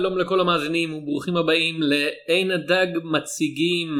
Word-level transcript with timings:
שלום 0.00 0.18
לכל 0.18 0.40
המאזינים 0.40 0.94
וברוכים 0.94 1.36
הבאים 1.36 1.80
לעין 1.82 2.50
הדג 2.50 2.86
מציגים 3.04 3.98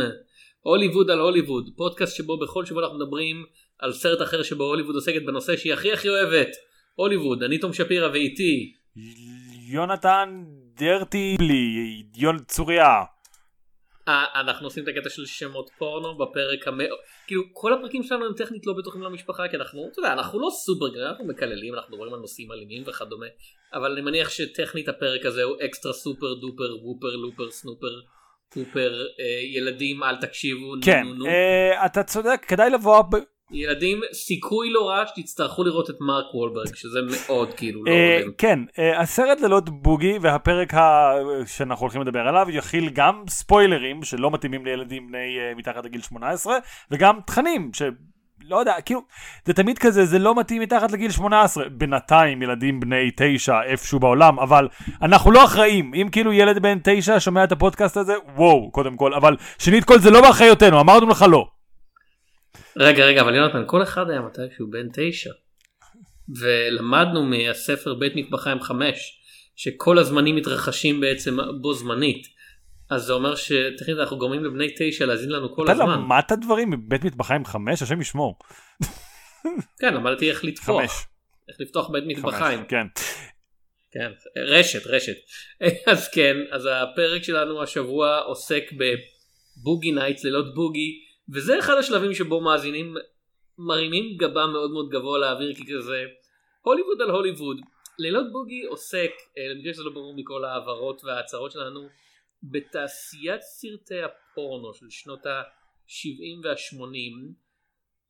הוליווד 0.61 1.11
על 1.11 1.21
הוליווד 1.21 1.71
פודקאסט 1.77 2.17
שבו 2.17 2.39
בכל 2.39 2.65
שבוע 2.65 2.83
אנחנו 2.83 2.99
מדברים 2.99 3.45
על 3.79 3.93
סרט 3.93 4.23
אחר 4.23 4.43
שבו 4.43 4.65
הוליווד 4.65 4.95
עוסקת 4.95 5.23
בנושא 5.27 5.57
שהיא 5.57 5.73
הכי 5.73 5.93
הכי 5.93 6.09
אוהבת 6.09 6.49
הוליווד. 6.95 7.43
אני 7.43 7.59
תום 7.59 7.73
שפירא 7.73 8.09
ואיתי 8.13 8.73
יונתן 9.69 10.45
דרטי 10.79 11.37
בלי 11.39 12.03
יון 12.17 12.39
צוריה 12.39 13.03
אנחנו 14.09 14.67
עושים 14.67 14.85
את 14.85 14.89
הקטע 14.89 15.11
של 15.11 15.27
שמות 15.27 15.71
פורנו 15.79 16.19
בפרק 16.19 16.69
המאוד 16.69 16.99
כאילו 17.27 17.43
כל 17.53 17.73
הפרקים 17.73 18.03
שלנו 18.03 18.27
הם 18.27 18.33
טכנית 18.35 18.67
לא 18.67 18.73
בטוחים 18.73 19.03
למשפחה 19.03 19.49
כי 19.49 19.57
אנחנו 19.57 19.89
אתה 19.93 20.01
יודע 20.01 20.13
אנחנו 20.13 20.41
לא 20.41 20.49
סופר 20.51 20.89
גרם 20.89 21.11
אנחנו 21.11 21.27
מקללים 21.27 21.75
אנחנו 21.75 21.93
מדברים 21.93 22.15
על 22.15 22.21
נושאים 22.21 22.53
אלימים 22.53 22.83
וכדומה 22.87 23.27
אבל 23.75 23.93
אני 23.93 24.01
מניח 24.01 24.31
שטכנית 24.31 24.89
הפרק 24.89 25.27
הזה 25.27 25.43
הוא 25.43 25.57
extra 25.65 25.93
super 25.93 26.35
duper 26.35 26.77
וופר 26.83 27.17
לופר 27.17 27.51
סנופר 27.51 28.01
פופר 28.55 29.07
אה, 29.21 29.41
ילדים 29.43 30.03
אל 30.03 30.17
תקשיבו 30.17 30.75
כן 30.85 31.03
נו, 31.03 31.15
נו, 31.15 31.15
נו. 31.15 31.27
אה, 31.27 31.87
אתה 31.87 32.03
צודק 32.03 32.45
כדאי 32.49 32.71
לבוא 32.71 32.97
ילדים 33.53 34.01
סיכוי 34.13 34.71
לא 34.71 34.89
רע 34.89 35.05
שתצטרכו 35.07 35.65
לראות 35.65 35.91
את 35.91 35.95
מרק 36.01 36.35
וולברג 36.35 36.75
שזה 36.75 36.99
מאוד 37.11 37.55
כאילו 37.55 37.85
לא 37.85 37.91
אה, 37.91 38.19
הולם. 38.21 38.33
כן 38.39 38.59
אה, 38.79 39.01
הסרט 39.01 39.41
לילות 39.41 39.71
בוגי 39.83 40.19
והפרק. 40.21 40.73
שאנחנו 41.47 41.83
הולכים 41.83 42.03
לדבר 42.03 42.29
עליו 42.29 42.47
יכיל 42.51 42.91
גם 42.93 43.23
ספוילרים 43.29 44.03
שלא 44.03 44.31
מתאימים 44.31 44.65
לילדים 44.65 45.09
בני 45.09 45.39
אה, 45.39 45.55
מתחת 45.57 45.85
לגיל 45.85 46.01
18 46.01 46.57
וגם 46.91 47.19
תכנים. 47.27 47.71
לא 48.49 48.57
יודע, 48.57 48.75
כאילו, 48.85 49.01
זה 49.45 49.53
תמיד 49.53 49.79
כזה, 49.79 50.05
זה 50.05 50.19
לא 50.19 50.35
מתאים 50.35 50.63
מתחת 50.63 50.93
לגיל 50.93 51.11
18. 51.11 51.69
בינתיים 51.69 52.43
ילדים 52.43 52.81
בני 52.81 53.11
9 53.17 53.63
איפשהו 53.63 54.01
בעולם, 54.01 54.39
אבל 54.39 54.69
אנחנו 55.03 55.31
לא 55.31 55.45
אחראים. 55.45 55.95
אם 55.95 56.09
כאילו 56.13 56.33
ילד 56.33 56.63
בן 56.63 56.79
9 56.85 57.21
שומע 57.21 57.45
את 57.45 57.53
הפודקאסט 57.53 57.97
הזה, 57.97 58.15
וואו, 58.37 58.71
קודם 58.73 58.97
כל. 58.97 59.15
אבל 59.15 59.37
שנית 59.59 59.85
כל 59.85 59.99
זה 59.99 60.11
לא 60.11 60.21
באחריותנו, 60.21 60.81
אמרנו 60.81 61.09
לך 61.09 61.25
לא. 61.29 61.56
רגע 62.77 63.05
רגע 63.05 63.21
אבל 63.21 63.35
יונתן 63.35 63.63
כל 63.67 63.83
אחד 63.83 64.11
היה 64.11 64.21
מתישהו 64.21 64.71
בן 64.71 64.89
תשע 64.93 65.31
ולמדנו 66.41 67.25
מהספר 67.25 67.95
בית 67.95 68.13
מטבחיים 68.17 68.61
חמש 68.61 69.21
שכל 69.57 69.99
הזמנים 69.99 70.37
מתרחשים 70.37 71.01
בעצם 71.01 71.37
בו 71.61 71.73
זמנית 71.75 72.37
אז 72.91 73.03
זה 73.03 73.13
אומר 73.13 73.35
שטכנית 73.35 73.99
אנחנו 74.01 74.19
גורמים 74.19 74.45
לבני 74.45 74.67
תשע 74.79 75.07
להאזין 75.07 75.31
לנו 75.31 75.55
כל 75.55 75.65
אתה 75.65 75.73
הזמן 75.73 75.91
למדת 75.91 76.33
דברים 76.33 76.71
מבית 76.71 77.05
מטבחיים 77.05 77.45
5? 77.45 77.83
השם 77.83 78.01
ישמור. 78.01 78.39
כן 79.81 79.95
למדתי 79.95 80.31
איך 80.31 80.45
לפתוח 80.45 80.81
5. 80.81 80.91
איך 81.49 81.57
לפתוח 81.61 81.91
בית 81.91 82.05
מטבחיים 82.07 82.65
כן. 82.65 82.87
כן 83.93 84.11
רשת 84.37 84.87
רשת 84.87 85.17
אז 85.93 86.09
כן 86.09 86.37
אז 86.51 86.69
הפרק 86.73 87.23
שלנו 87.23 87.63
השבוע 87.63 88.19
עוסק 88.19 88.63
ב 88.73 88.90
Boogie 88.90 89.93
Nights 89.93 90.25
לילות 90.25 90.55
בוגי 90.55 91.06
וזה 91.35 91.59
אחד 91.59 91.75
השלבים 91.79 92.15
שבו 92.15 92.41
מאזינים 92.41 92.95
מרימים 93.59 94.17
גבה 94.17 94.47
מאוד 94.47 94.71
מאוד 94.71 94.89
גבוה 94.91 95.19
לאוויר 95.19 95.55
כי 95.55 95.63
כזה 95.75 96.05
הוליווד 96.63 97.03
על 97.03 97.11
הוליווד 97.11 97.61
לילות 97.99 98.33
בוגי 98.33 98.65
עוסק 98.65 99.11
אה, 99.39 99.55
למקרה 99.55 99.73
שזה 99.73 99.83
לא 99.83 99.91
ברור 99.91 100.15
מכל 100.17 100.45
ההעברות 100.45 101.05
וההצהרות 101.05 101.53
שלנו 101.53 101.89
בתעשיית 102.43 103.43
סרטי 103.43 104.03
הפורנו 104.03 104.75
של 104.75 104.87
שנות 104.91 105.27
ה-70 105.27 106.47
וה-80 106.47 107.35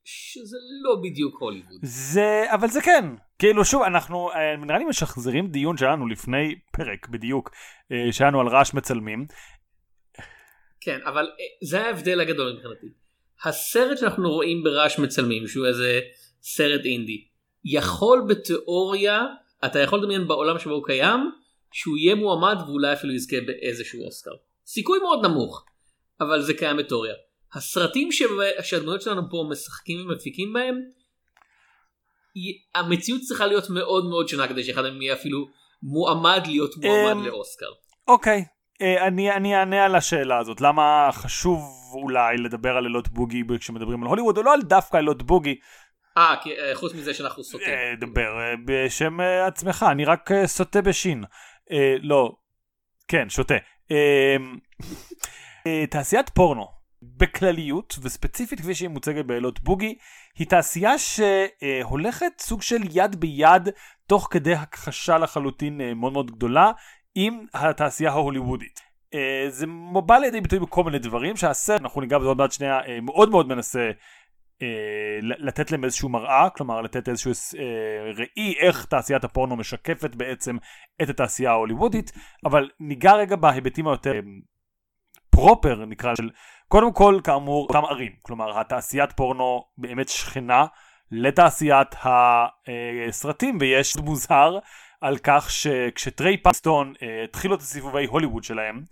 שזה 0.05 0.57
לא 0.83 0.97
בדיוק 1.03 1.41
הוליווד 1.41 1.79
זה, 1.83 2.45
אבל 2.55 2.69
זה 2.69 2.81
כן. 2.83 3.05
כאילו 3.39 3.65
שוב, 3.65 3.83
אנחנו 3.83 4.31
אה, 4.33 4.57
נראה 4.57 4.79
לי 4.79 4.85
משחזרים 4.85 5.47
דיון 5.47 5.77
שלנו 5.77 6.07
לפני 6.07 6.55
פרק 6.73 7.09
בדיוק, 7.09 7.51
אה, 7.93 8.13
שהיה 8.13 8.31
לנו 8.31 8.41
על 8.41 8.49
רעש 8.49 8.75
מצלמים. 8.75 9.27
כן, 10.81 10.99
אבל 11.05 11.25
אה, 11.25 11.67
זה 11.69 11.87
ההבדל 11.87 12.21
הגדול 12.21 12.53
מבחינתי. 12.53 13.06
הסרט 13.45 13.99
שאנחנו 13.99 14.31
רואים 14.31 14.63
ברעש 14.65 14.99
מצלמים, 14.99 15.49
שהוא 15.49 15.67
איזה 15.67 16.01
סרט 16.43 16.85
אינדי, 16.85 17.25
יכול 17.65 18.23
בתיאוריה, 18.29 19.23
אתה 19.65 19.79
יכול 19.79 19.99
לדמיין 19.99 20.29
בעולם 20.29 20.59
שבו 20.59 20.75
הוא 20.75 20.85
קיים, 20.87 21.21
שהוא 21.73 21.97
יהיה 21.97 22.15
מועמד 22.15 22.57
ואולי 22.67 22.93
אפילו 22.93 23.13
יזכה 23.15 23.37
באיזשהו 23.47 24.05
אוסקר. 24.07 24.31
סיכוי 24.67 24.99
מאוד 24.99 25.27
נמוך, 25.27 25.65
אבל 26.21 26.43
זה 26.43 26.55
קיים 26.55 26.77
בתיאוריה. 26.77 27.15
הסרטים 27.55 28.13
שב- 28.13 28.63
שהדמויות 28.63 29.03
שלנו 29.03 29.23
פה 29.31 29.47
משחקים 29.51 30.07
ומפיקים 30.07 30.53
בהם, 30.53 30.81
המציאות 32.75 33.21
צריכה 33.21 33.47
להיות 33.47 33.71
מאוד 33.71 34.05
מאוד 34.05 34.29
שונה 34.29 34.49
כדי 34.49 34.65
שאחד 34.65 34.83
מהם 34.83 35.03
יהיה 35.03 35.15
אפילו 35.15 35.47
מועמד 35.83 36.43
להיות 36.47 36.77
מועמד 36.77 37.13
אמ, 37.21 37.27
לאוסקר. 37.27 37.67
אוקיי, 38.09 38.45
אני, 38.81 39.33
אני 39.33 39.57
אענה 39.57 39.85
על 39.85 39.95
השאלה 39.95 40.39
הזאת. 40.39 40.61
למה 40.61 41.09
חשוב 41.13 41.61
אולי 41.93 42.37
לדבר 42.37 42.77
על 42.77 42.83
לילות 42.83 43.09
בוגי 43.09 43.43
כשמדברים 43.59 44.03
על 44.03 44.09
הוליווד, 44.09 44.39
או 44.39 44.43
לא 44.43 44.55
על 44.55 44.63
דווקא 44.63 44.97
לילות 44.97 45.23
בוגי, 45.23 45.55
אה, 46.19 46.35
אה, 46.47 46.75
חוץ 46.75 46.95
מזה 46.95 47.15
שאנחנו 47.15 47.45
סוטים. 47.45 47.69
אה, 47.69 47.93
דבר 48.01 48.41
אה, 48.41 48.55
בשם 48.65 49.21
אה, 49.21 49.47
עצמך, 49.47 49.87
אני 49.91 50.05
רק 50.05 50.33
אה, 50.33 50.47
סוטה 50.47 50.83
בשין. 50.83 51.25
אה, 51.73 51.97
לא, 52.01 52.37
כן, 53.09 53.29
שותה. 53.29 53.55
אה, 53.91 54.37
אה, 55.67 55.87
תעשיית 55.87 56.29
פורנו, 56.29 56.67
בכלליות, 57.03 57.95
וספציפית 58.03 58.61
כפי 58.61 58.75
שהיא 58.75 58.89
מוצגת 58.89 59.25
בלילות 59.25 59.61
בוגי, 59.61 59.99
היא 60.39 60.47
תעשייה 60.47 60.93
שהולכת 60.99 62.33
סוג 62.39 62.63
של 62.63 62.81
יד 62.91 63.17
ביד, 63.17 63.69
תוך 64.07 64.29
כדי 64.31 64.55
הכחשה 64.55 65.19
לחלוטין 65.19 65.81
אה, 65.81 65.95
מאוד 65.95 66.13
מאוד 66.13 66.31
גדולה, 66.31 66.71
עם 67.17 67.47
התעשייה 67.55 68.11
ההוליוודית. 68.11 68.81
אה, 69.15 69.47
זה 69.49 69.67
בא 70.07 70.19
לידי 70.19 70.41
ביטוי 70.41 70.59
בכל 70.59 70.85
מיני 70.85 70.99
דברים, 70.99 71.37
שהסרט, 71.37 71.81
אנחנו 71.81 72.01
ניגע 72.01 72.19
בזה 72.19 72.29
עוד 72.29 72.39
מעט 72.39 72.53
שנייה, 72.53 72.81
אה, 72.87 73.01
מאוד 73.01 73.31
מאוד 73.31 73.49
מנסה 73.49 73.91
ל- 75.23 75.49
לתת 75.49 75.71
להם 75.71 75.85
איזשהו 75.85 76.09
מראה, 76.09 76.49
כלומר 76.51 76.81
לתת 76.81 77.09
איזשהו 77.09 77.33
אה, 77.59 78.13
ראי 78.13 78.55
איך 78.59 78.85
תעשיית 78.85 79.25
הפורנו 79.25 79.57
משקפת 79.57 80.15
בעצם 80.15 80.57
את 81.03 81.09
התעשייה 81.09 81.51
ההוליוודית, 81.51 82.13
אבל 82.45 82.71
ניגע 82.81 83.15
רגע 83.15 83.37
בהיבטים 83.37 83.89
היותר 83.89 84.13
פרופר 85.31 85.85
נקרא 85.85 86.15
של 86.15 86.31
קודם 86.69 86.93
כל 86.93 87.21
כאמור 87.25 87.63
אותם 87.63 87.85
ערים, 87.85 88.13
כלומר 88.23 88.61
התעשיית 88.61 89.13
פורנו 89.13 89.65
באמת 89.79 90.09
שכנה 90.09 90.67
לתעשיית 91.11 91.95
הסרטים 92.05 93.59
ויש 93.61 93.97
מוזר 93.97 94.59
על 95.01 95.19
כך 95.23 95.51
שכשטריי 95.51 96.37
פסטון 96.37 96.93
אה, 97.03 97.25
התחילו 97.25 97.55
את 97.55 97.61
הסיבובי 97.61 98.07
הוליווד 98.07 98.45
שלהם 98.45 98.83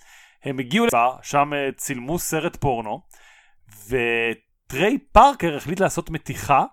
הם 0.44 0.58
הגיעו 0.58 0.86
לסביבה, 0.86 1.16
שם 1.22 1.52
אה, 1.54 1.68
צילמו 1.76 2.18
סרט 2.18 2.56
פורנו 2.56 3.00
וטריי 3.88 4.98
פארקר 5.12 5.56
החליט 5.56 5.80
לעשות 5.80 6.10
מתיחה 6.10 6.64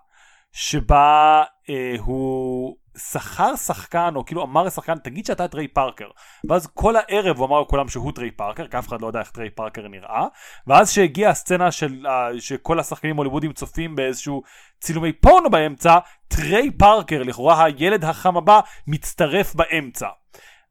שבה 0.52 1.42
אה, 1.70 1.94
הוא 1.98 2.76
שכר 2.98 3.56
שחקן 3.56 4.12
או 4.16 4.24
כאילו 4.24 4.42
אמר 4.42 4.62
לשחקן 4.62 4.98
תגיד 4.98 5.26
שאתה 5.26 5.48
טריי 5.48 5.68
פארקר. 5.68 6.08
ואז 6.48 6.66
כל 6.66 6.94
הערב 6.96 7.36
הוא 7.38 7.46
אמר 7.46 7.60
לכולם 7.60 7.88
שהוא 7.88 8.12
טריי 8.12 8.30
פארקר 8.30 8.66
כי 8.66 8.78
אף 8.78 8.88
אחד 8.88 9.00
לא 9.00 9.06
יודע 9.06 9.20
איך 9.20 9.30
טריי 9.30 9.50
פארקר 9.50 9.88
נראה 9.88 10.26
ואז 10.66 10.90
שהגיעה 10.90 11.30
הסצנה 11.30 11.72
של 11.72 12.06
uh, 12.06 12.40
שכל 12.40 12.80
השחקנים 12.80 13.16
ההוליוודים 13.16 13.52
צופים 13.52 13.96
באיזשהו 13.96 14.42
צילומי 14.82 15.12
פורנו 15.12 15.50
באמצע 15.50 15.98
טריי 16.28 16.70
פארקר 16.70 17.22
לכאורה 17.22 17.64
הילד 17.64 18.04
החם 18.04 18.36
הבא 18.36 18.60
מצטרף 18.86 19.54
באמצע 19.54 20.08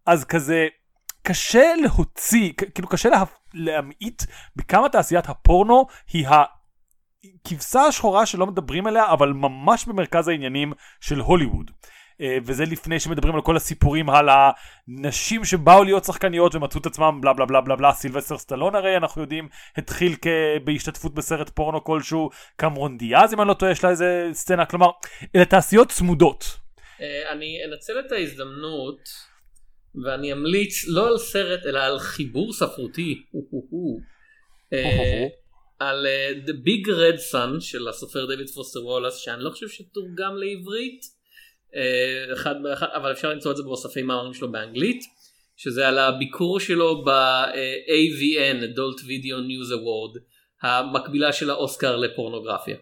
אז 0.06 0.24
כזה 0.26 0.68
קשה 1.24 1.74
להוציא 1.82 2.54
כאילו 2.76 2.88
קשה 2.88 3.10
לה, 3.10 3.24
להמעיט 3.54 4.24
בכמה 4.56 4.90
תעשיית 4.90 5.30
הפורנו 5.30 5.88
היא 6.14 6.28
ה... 6.28 6.44
כבשה 7.48 7.82
השחורה 7.82 8.26
שלא 8.26 8.48
מדברים 8.48 8.88
עליה 8.88 9.12
אבל 9.12 9.34
ממש 9.34 9.86
במרכז 9.86 10.28
העניינים 10.28 10.74
של 11.02 11.20
הוליווד. 11.20 11.72
אה, 12.22 12.38
וזה 12.46 12.66
לפני 12.66 13.00
שמדברים 13.00 13.36
על 13.36 13.42
כל 13.42 13.56
הסיפורים 13.56 14.10
על 14.10 14.30
הנשים 14.30 15.46
שבאו 15.46 15.84
להיות 15.84 16.04
שחקניות 16.04 16.56
ומצאו 16.56 16.82
את 16.82 16.86
עצמם 16.86 17.20
בלה 17.22 17.34
בלה 17.34 17.46
בלה 17.46 17.62
בלה 17.62 17.76
בלה 17.76 17.94
סילבסטר 17.94 18.38
סטלון 18.38 18.76
הרי 18.76 18.98
אנחנו 18.98 19.22
יודעים 19.22 19.50
התחיל 19.78 20.16
כ... 20.22 20.28
בהשתתפות 20.64 21.14
בסרט 21.14 21.50
פורנו 21.50 21.84
כלשהו 21.84 22.30
קמרון 22.56 22.98
דיאז 22.98 23.34
אם 23.34 23.42
אני 23.42 23.48
לא 23.48 23.54
טועה 23.54 23.72
יש 23.72 23.84
לה 23.84 23.90
איזה 23.90 24.30
סצנה 24.34 24.66
כלומר 24.66 24.88
אלה 25.36 25.46
תעשיות 25.46 25.90
צמודות. 25.90 26.44
אה, 27.02 27.32
אני 27.32 27.58
אנצל 27.66 28.00
את 28.00 28.12
ההזדמנות 28.12 29.00
ואני 30.06 30.34
אמליץ 30.34 30.88
לא 30.88 31.08
על 31.08 31.18
סרט 31.18 31.66
אלא 31.66 31.80
על 31.80 32.00
חיבור 32.00 32.54
ספרותי 32.54 33.24
אה, 34.74 35.28
על 35.80 36.08
The 36.46 36.52
Big 36.52 36.88
Red 36.88 37.34
Sun 37.34 37.60
של 37.60 37.88
הסופר 37.88 38.26
דויד 38.26 38.50
פוסטר 38.50 38.86
וולאס 38.86 39.18
שאני 39.18 39.44
לא 39.44 39.50
חושב 39.50 39.68
שתורגם 39.68 40.36
לעברית 40.38 41.21
אחד, 42.34 42.56
אחד, 42.74 42.88
אבל 42.94 43.12
אפשר 43.12 43.30
למצוא 43.30 43.52
את 43.52 43.58
זה 43.58 43.64
באוספי 43.64 44.02
מאמרים 44.02 44.34
שלו 44.34 44.52
באנגלית 44.52 45.04
שזה 45.58 45.88
על 45.88 45.98
הביקור 45.98 46.60
שלו 46.60 47.04
ב-AVN 47.06 48.64
Adult 48.64 49.00
Video 49.02 49.38
News 49.50 49.72
Award 49.72 50.20
המקבילה 50.62 51.34
של 51.34 51.50
האוסקר 51.50 51.96
לפורנוגרפיה. 51.96 52.76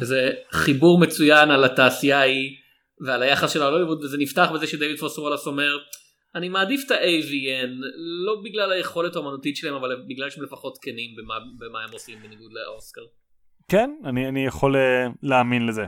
וזה 0.00 0.30
חיבור 0.50 1.00
מצוין 1.00 1.50
על 1.50 1.64
התעשייה 1.64 2.18
ההיא 2.18 2.56
ועל 3.00 3.22
היחס 3.22 3.52
שלה 3.52 3.70
להוליווד 3.70 4.04
וזה 4.04 4.18
נפתח 4.18 4.50
בזה 4.54 4.66
שדייוויד 4.66 4.98
פוסטר 4.98 5.22
וולאס 5.22 5.46
אומר 5.46 5.78
אני 6.34 6.48
מעדיף 6.48 6.82
את 6.86 6.90
ה-AVN, 6.90 7.70
לא 8.26 8.42
בגלל 8.44 8.72
היכולת 8.72 9.16
האומנותית 9.16 9.56
שלהם, 9.56 9.74
אבל 9.74 10.04
בגלל 10.08 10.30
שהם 10.30 10.44
לפחות 10.44 10.78
כנים 10.82 11.10
במה, 11.16 11.34
במה 11.58 11.84
הם 11.84 11.92
עושים 11.92 12.18
בניגוד 12.22 12.50
לאוסקר. 12.52 13.00
כן, 13.68 13.90
אני, 14.04 14.28
אני 14.28 14.46
יכול 14.46 14.76
uh, 14.76 15.12
להאמין 15.22 15.66
לזה. 15.66 15.84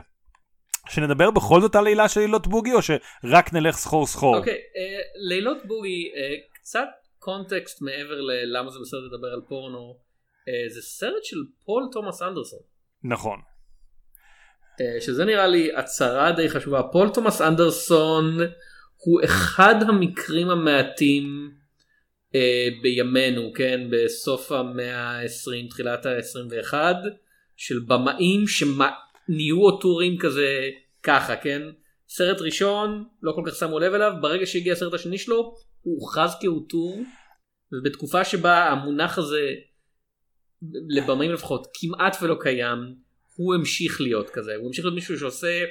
שנדבר 0.89 1.31
בכל 1.31 1.61
זאת 1.61 1.75
על 1.75 1.83
לילה 1.83 2.09
של 2.09 2.19
לילות 2.19 2.47
בוגי, 2.47 2.73
או 2.73 2.79
שרק 2.81 3.53
נלך 3.53 3.75
סחור 3.75 4.07
סחור? 4.07 4.37
אוקיי, 4.37 4.53
okay, 4.53 4.55
uh, 4.55 5.29
לילות 5.29 5.57
בוגי, 5.65 6.11
uh, 6.13 6.53
קצת 6.53 6.87
קונטקסט 7.19 7.81
מעבר 7.81 8.21
ללמה 8.21 8.71
זה 8.71 8.79
בסדר 8.81 8.99
לדבר 8.99 9.27
על 9.27 9.41
פורנו, 9.47 9.97
uh, 9.97 10.73
זה 10.73 10.81
סרט 10.81 11.23
של 11.23 11.37
פול 11.65 11.83
תומאס 11.91 12.21
אנדרסון. 12.21 12.59
נכון. 13.03 13.39
Uh, 14.81 15.01
שזה 15.01 15.25
נראה 15.25 15.47
לי 15.47 15.75
הצהרה 15.75 16.31
די 16.31 16.49
חשובה. 16.49 16.83
פול 16.83 17.09
תומאס 17.09 17.41
אנדרסון 17.41 18.37
הוא 18.97 19.21
אחד 19.23 19.75
המקרים 19.87 20.49
המעטים 20.49 21.51
uh, 22.31 22.35
בימינו, 22.81 23.53
כן, 23.55 23.81
בסוף 23.89 24.51
המאה 24.51 24.99
ה-20, 24.99 25.69
תחילת 25.69 26.05
ה-21, 26.05 26.73
של 27.55 27.79
במאים 27.87 28.47
שנהיו 29.27 29.61
אוטורים 29.61 30.17
כזה 30.17 30.69
ככה, 31.03 31.35
כן? 31.35 31.61
סרט 32.09 32.41
ראשון, 32.41 33.03
לא 33.21 33.31
כל 33.31 33.41
כך 33.45 33.55
שמו 33.55 33.79
לב 33.79 33.93
אליו, 33.93 34.11
ברגע 34.21 34.45
שהגיע 34.45 34.73
הסרט 34.73 34.93
השני 34.93 35.17
שלו, 35.17 35.53
הוא 35.81 36.01
הוכרז 36.01 36.31
כאוטור, 36.41 37.01
ובתקופה 37.73 38.25
שבה 38.25 38.65
המונח 38.65 39.17
הזה, 39.17 39.49
לבמאים 40.89 41.31
לפחות, 41.31 41.67
כמעט 41.73 42.17
ולא 42.21 42.35
קיים, 42.39 42.95
הוא 43.35 43.55
המשיך 43.55 44.01
להיות 44.01 44.29
כזה, 44.29 44.55
הוא 44.55 44.67
המשיך 44.67 44.85
להיות 44.85 44.95
מישהו 44.95 45.19
שעושה 45.19 45.63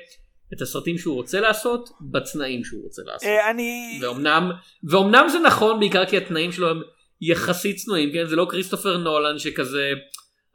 את 0.54 0.62
הסרטים 0.62 0.98
שהוא 0.98 1.14
רוצה 1.14 1.40
לעשות, 1.40 1.88
בתנאים 2.00 2.64
שהוא 2.64 2.82
רוצה 2.82 3.02
לעשות. 3.04 3.28
אה, 3.28 3.50
אני... 3.50 3.98
ואומנם, 4.02 4.50
ואומנם 4.90 5.26
זה 5.32 5.38
נכון 5.38 5.80
בעיקר 5.80 6.06
כי 6.06 6.16
התנאים 6.16 6.52
שלו 6.52 6.70
הם 6.70 6.82
יחסית 7.20 7.76
צנועים, 7.76 8.12
כן? 8.12 8.26
זה 8.26 8.36
לא 8.36 8.46
כריסטופר 8.50 8.96
נולן 8.96 9.38
שכזה, 9.38 9.92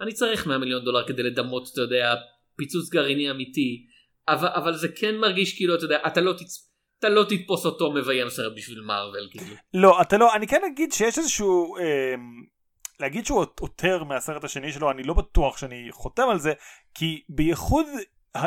אני 0.01 0.13
צריך 0.13 0.47
100 0.47 0.57
מיליון 0.57 0.85
דולר 0.85 1.07
כדי 1.07 1.23
לדמות, 1.23 1.69
אתה 1.73 1.81
יודע, 1.81 2.15
פיצוץ 2.55 2.89
גרעיני 2.89 3.31
אמיתי. 3.31 3.85
אבל, 4.27 4.47
אבל 4.47 4.75
זה 4.75 4.87
כן 4.87 5.15
מרגיש 5.15 5.57
כאילו 5.57 5.75
אתה 5.75 5.85
יודע 5.85 5.97
אתה 6.07 6.21
לא 6.21 6.33
תצ... 6.33 6.71
אתה 6.99 7.09
לא 7.09 7.23
תתפוס 7.29 7.65
אותו 7.65 7.91
מביים 7.91 8.29
סרט 8.29 8.53
בשביל 8.55 8.81
מארוול 8.81 9.29
כאילו. 9.31 9.55
לא 9.73 10.01
אתה 10.01 10.17
לא 10.17 10.35
אני 10.35 10.47
כן 10.47 10.61
אגיד 10.73 10.91
שיש 10.91 11.17
איזשהו 11.17 11.77
אה, 11.77 12.15
להגיד 12.99 13.25
שהוא 13.25 13.45
יותר 13.59 14.03
מהסרט 14.03 14.43
השני 14.43 14.71
שלו 14.71 14.91
אני 14.91 15.03
לא 15.03 15.13
בטוח 15.13 15.57
שאני 15.57 15.87
חותם 15.91 16.29
על 16.29 16.39
זה 16.39 16.53
כי 16.93 17.23
בייחוד 17.29 17.85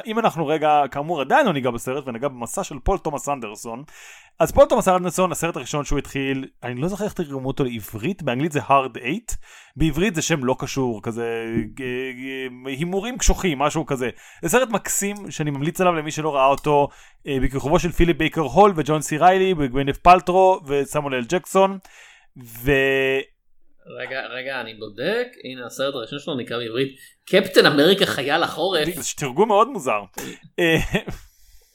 אם 0.06 0.18
אנחנו 0.18 0.46
רגע 0.46 0.82
כאמור 0.90 1.20
עדיין 1.20 1.46
לא 1.46 1.52
ניגע 1.52 1.70
בסרט 1.70 2.06
וניגע 2.06 2.28
במסע 2.28 2.64
של 2.64 2.78
פול 2.78 2.98
תומאס 2.98 3.28
אנדרסון 3.28 3.82
אז 4.38 4.52
פול 4.52 4.64
תומאס 4.64 4.88
אנדרסון 4.88 5.32
הסרט 5.32 5.56
הראשון 5.56 5.84
שהוא 5.84 5.98
התחיל 5.98 6.48
אני 6.62 6.80
לא 6.80 6.88
זוכר 6.88 7.04
איך 7.04 7.12
תרגמו 7.12 7.48
אותו 7.48 7.64
לעברית 7.64 8.22
באנגלית 8.22 8.52
זה 8.52 8.60
Hard 8.60 8.98
Eight 8.98 9.14
בעברית 9.76 10.14
זה 10.14 10.22
שם 10.22 10.44
לא 10.44 10.56
קשור 10.58 11.02
כזה 11.02 11.44
הימורים 12.66 13.18
קשוחים 13.18 13.58
משהו 13.58 13.86
כזה. 13.86 14.10
זה 14.42 14.48
סרט 14.48 14.68
מקסים 14.68 15.30
שאני 15.30 15.50
ממליץ 15.50 15.80
עליו 15.80 15.94
למי 15.94 16.10
שלא 16.10 16.34
ראה 16.34 16.46
אותו 16.46 16.88
אה, 17.26 17.38
בכיכובו 17.42 17.78
של 17.78 17.92
פיליפ 17.92 18.16
בייקר 18.16 18.40
הול 18.40 18.72
וג'ון 18.76 19.02
סי 19.02 19.18
ריילי 19.18 19.54
וגווינף 19.58 19.96
פלטרו 19.96 20.60
וסמואל 20.66 21.14
אל 21.14 21.24
ג'קסון 21.28 21.78
ו... 22.44 22.72
רגע 23.86 24.26
רגע 24.26 24.60
אני 24.60 24.74
בודק 24.74 25.26
הנה 25.44 25.66
הסרט 25.66 25.94
הראשון 25.94 26.18
שלו 26.18 26.34
נקרא 26.34 26.58
בעברית 26.58 26.96
קפטן 27.24 27.66
אמריקה 27.66 28.06
חייל 28.06 28.42
החורף. 28.42 28.88
זה 28.94 29.02
תרגום 29.18 29.48
מאוד 29.48 29.68
מוזר. 29.68 30.00
אה, 30.58 30.76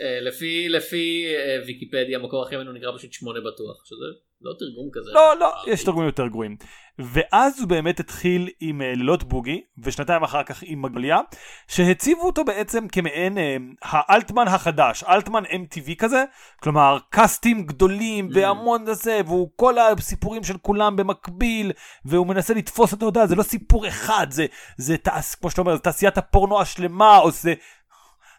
אה, 0.01 0.19
לפי 0.21 0.69
לפי 0.69 1.25
אה, 1.35 1.57
ויקיפדיה 1.65 2.19
מקור 2.19 2.43
אחר 2.47 2.57
ממנו 2.57 2.71
נקרא 2.71 2.91
פשוט 2.97 3.13
שמונה 3.13 3.39
בטוח 3.39 3.85
שזה 3.85 4.05
לא 4.41 4.53
תרגום 4.59 4.89
כזה. 4.93 5.11
לא 5.13 5.39
לא 5.39 5.53
יש 5.67 5.83
תרגומים 5.83 6.07
יותר 6.07 6.27
גרועים. 6.27 6.57
ואז 6.99 7.59
הוא 7.59 7.67
באמת 7.67 7.99
התחיל 7.99 8.49
עם 8.59 8.81
לילות 8.81 9.23
בוגי 9.23 9.61
ושנתיים 9.77 10.23
אחר 10.23 10.43
כך 10.43 10.59
עם 10.65 10.81
מגליה 10.81 11.19
שהציבו 11.67 12.21
אותו 12.21 12.45
בעצם 12.45 12.87
כמעין 12.87 13.37
האלטמן 13.81 14.47
החדש 14.47 15.03
אלטמן 15.03 15.43
MTV 15.45 15.95
כזה 15.97 16.23
כלומר 16.61 16.97
קאסטים 17.09 17.65
גדולים 17.65 18.29
mm. 18.29 18.31
והמון 18.35 18.85
זה 18.93 19.21
והוא 19.25 19.49
כל 19.55 19.75
הסיפורים 19.77 20.43
של 20.43 20.57
כולם 20.57 20.95
במקביל 20.95 21.71
והוא 22.05 22.27
מנסה 22.27 22.53
לתפוס 22.53 22.91
אותו 22.91 23.27
זה 23.27 23.35
לא 23.35 23.43
סיפור 23.43 23.87
אחד 23.87 24.27
זה 24.29 24.45
זה 24.77 24.97
תעש, 24.97 25.35
כמו 25.35 25.49
שאתה 25.49 25.61
אומר 25.61 25.75
זה 25.75 25.81
תעשיית 25.81 26.17
הפורנו 26.17 26.61
השלמה 26.61 27.17
או 27.17 27.31
זה 27.31 27.53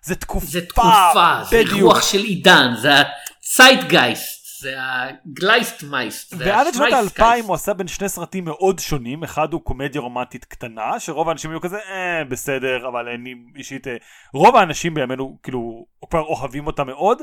זה 0.02 0.14
תקופה, 0.14 0.46
זה 0.46 0.66
תקופה, 0.66 1.40
זה 1.50 1.62
רוח 1.80 2.02
של 2.02 2.18
עידן, 2.18 2.72
זה 2.80 2.90
הצייטגייסט, 3.38 4.39
זה 4.60 4.74
הגלייסט 4.78 5.82
מייסט. 5.82 6.34
ועד 6.38 6.66
שנות 6.74 6.92
האלפיים 6.92 7.44
הוא 7.44 7.54
עשה 7.54 7.74
בין 7.74 7.88
שני 7.88 8.08
סרטים 8.08 8.44
מאוד 8.44 8.78
שונים, 8.78 9.24
אחד 9.24 9.52
הוא 9.52 9.60
קומדיה 9.60 10.00
רומנטית 10.00 10.44
קטנה, 10.44 11.00
שרוב 11.00 11.28
האנשים 11.28 11.50
היו 11.50 11.60
כזה, 11.60 11.78
אה, 11.78 12.24
בסדר, 12.24 12.88
אבל 12.88 13.08
אני 13.08 13.34
אישית, 13.56 13.86
אה, 13.86 13.96
רוב 14.34 14.56
האנשים 14.56 14.94
בימינו, 14.94 15.38
כאילו, 15.42 15.86
כבר 16.10 16.20
אוהבים 16.20 16.66
אותה 16.66 16.84
מאוד, 16.84 17.22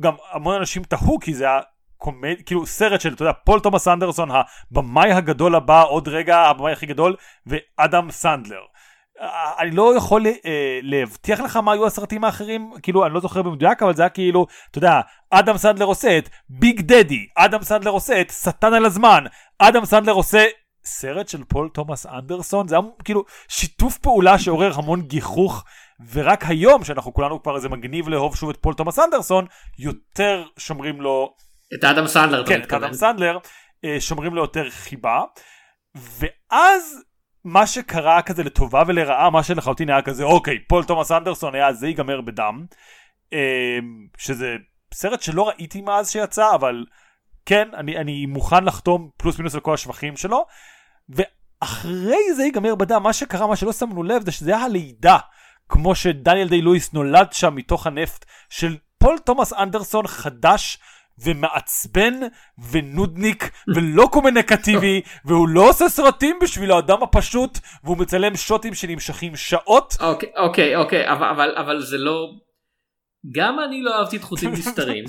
גם 0.00 0.14
המון 0.32 0.54
אנשים 0.54 0.82
תהו, 0.82 1.18
כי 1.20 1.34
זה 1.34 1.44
היה... 1.44 1.60
קומד... 1.96 2.34
כאילו 2.46 2.66
סרט 2.66 3.00
של, 3.00 3.14
אתה 3.14 3.22
יודע, 3.22 3.32
פול 3.32 3.60
תומאס 3.60 3.88
אנדרסון, 3.88 4.28
הבמאי 4.30 5.12
הגדול 5.12 5.54
הבא, 5.54 5.84
עוד 5.84 6.08
רגע, 6.08 6.38
הבמאי 6.38 6.72
הכי 6.72 6.86
גדול, 6.86 7.16
ואדם 7.46 8.10
סנדלר. 8.10 8.60
אני 9.58 9.70
לא 9.70 9.96
יכול 9.96 10.26
אה, 10.26 10.78
להבטיח 10.82 11.40
לך 11.40 11.56
מה 11.56 11.72
היו 11.72 11.86
הסרטים 11.86 12.24
האחרים, 12.24 12.70
כאילו 12.82 13.06
אני 13.06 13.14
לא 13.14 13.20
זוכר 13.20 13.42
במדויק, 13.42 13.82
אבל 13.82 13.94
זה 13.94 14.02
היה 14.02 14.08
כאילו, 14.08 14.46
אתה 14.70 14.78
יודע, 14.78 15.00
אדם 15.30 15.56
סנדלר 15.56 15.86
עושה 15.86 16.18
את 16.18 16.28
ביג 16.48 16.80
דדי, 16.80 17.26
אדם 17.36 17.62
סנדלר 17.62 17.90
עושה 17.90 18.20
את 18.20 18.30
שטן 18.30 18.74
על 18.74 18.84
הזמן, 18.84 19.24
אדם 19.58 19.84
סנדלר 19.84 20.12
עושה 20.12 20.44
סרט 20.84 21.28
של 21.28 21.44
פול 21.44 21.68
תומאס 21.68 22.06
אנדרסון, 22.06 22.68
זה 22.68 22.74
היה 22.74 22.84
כאילו 23.04 23.24
שיתוף 23.48 23.98
פעולה 23.98 24.38
שעורר 24.38 24.72
המון 24.74 25.02
גיחוך, 25.02 25.64
ורק 26.12 26.44
היום 26.44 26.84
שאנחנו 26.84 27.14
כולנו 27.14 27.42
כבר 27.42 27.56
איזה 27.56 27.68
מגניב 27.68 28.08
לאהוב 28.08 28.36
שוב 28.36 28.50
את 28.50 28.56
פול 28.56 28.74
תומאס 28.74 28.98
אנדרסון, 28.98 29.46
יותר 29.78 30.44
שומרים 30.58 31.00
לו... 31.00 31.34
את 31.78 31.84
אדם 31.84 32.06
סנדלר, 32.06 32.46
כן, 32.46 32.62
את 32.62 32.72
אדם 32.72 32.92
סנדלר, 32.92 33.38
אה, 33.84 33.96
שומרים 34.00 34.34
לו 34.34 34.42
יותר 34.42 34.70
חיבה, 34.70 35.22
ואז 35.94 37.02
מה 37.44 37.66
שקרה 37.66 38.22
כזה 38.22 38.42
לטובה 38.42 38.82
ולרעה, 38.86 39.30
מה 39.30 39.42
שלחלוטין 39.42 39.90
היה 39.90 40.02
כזה, 40.02 40.24
אוקיי, 40.24 40.58
פול 40.68 40.84
תומאס 40.84 41.12
אנדרסון 41.12 41.54
היה 41.54 41.72
זה 41.72 41.86
ייגמר 41.86 42.20
בדם. 42.20 42.66
אמ, 43.32 43.38
שזה 44.18 44.56
סרט 44.94 45.22
שלא 45.22 45.48
ראיתי 45.48 45.80
מאז 45.80 46.10
שיצא, 46.10 46.54
אבל 46.54 46.84
כן, 47.46 47.68
אני, 47.74 47.96
אני 47.96 48.26
מוכן 48.26 48.64
לחתום 48.64 49.10
פלוס 49.16 49.38
מינוס 49.38 49.54
על 49.54 49.60
כל 49.60 49.74
השבחים 49.74 50.16
שלו. 50.16 50.46
ואחרי 51.08 52.32
זה 52.36 52.44
ייגמר 52.44 52.74
בדם, 52.74 53.02
מה 53.02 53.12
שקרה, 53.12 53.46
מה 53.46 53.56
שלא 53.56 53.72
שמנו 53.72 54.02
לב, 54.02 54.24
זה 54.24 54.32
שזה 54.32 54.56
היה 54.56 54.64
הלידה. 54.64 55.18
כמו 55.68 55.94
שדניאל 55.94 56.48
דיי 56.48 56.62
לואיס 56.62 56.92
נולד 56.92 57.32
שם 57.32 57.54
מתוך 57.54 57.86
הנפט 57.86 58.24
של 58.50 58.76
פול 58.98 59.18
תומאס 59.18 59.52
אנדרסון 59.52 60.06
חדש 60.06 60.78
ומעצבן 61.18 62.14
ונודניק 62.70 63.50
ולא 63.74 64.08
קומוניקטיבי 64.12 65.02
והוא 65.26 65.48
לא 65.48 65.68
עושה 65.68 65.88
סרטים 65.88 66.38
בשביל 66.42 66.72
האדם 66.72 67.02
הפשוט 67.02 67.58
והוא 67.84 67.98
מצלם 67.98 68.36
שוטים 68.36 68.74
שנמשכים 68.74 69.36
שעות. 69.36 69.96
אוקיי 70.00 70.28
אוקיי 70.36 70.76
אוקיי 70.76 71.10
אבל 71.10 71.54
אבל 71.56 71.80
זה 71.80 71.98
לא 71.98 72.30
גם 73.32 73.60
אני 73.60 73.82
לא 73.82 73.98
אהבתי 73.98 74.16
את 74.16 74.22
חוטים 74.22 74.52
נסתרים 74.52 75.04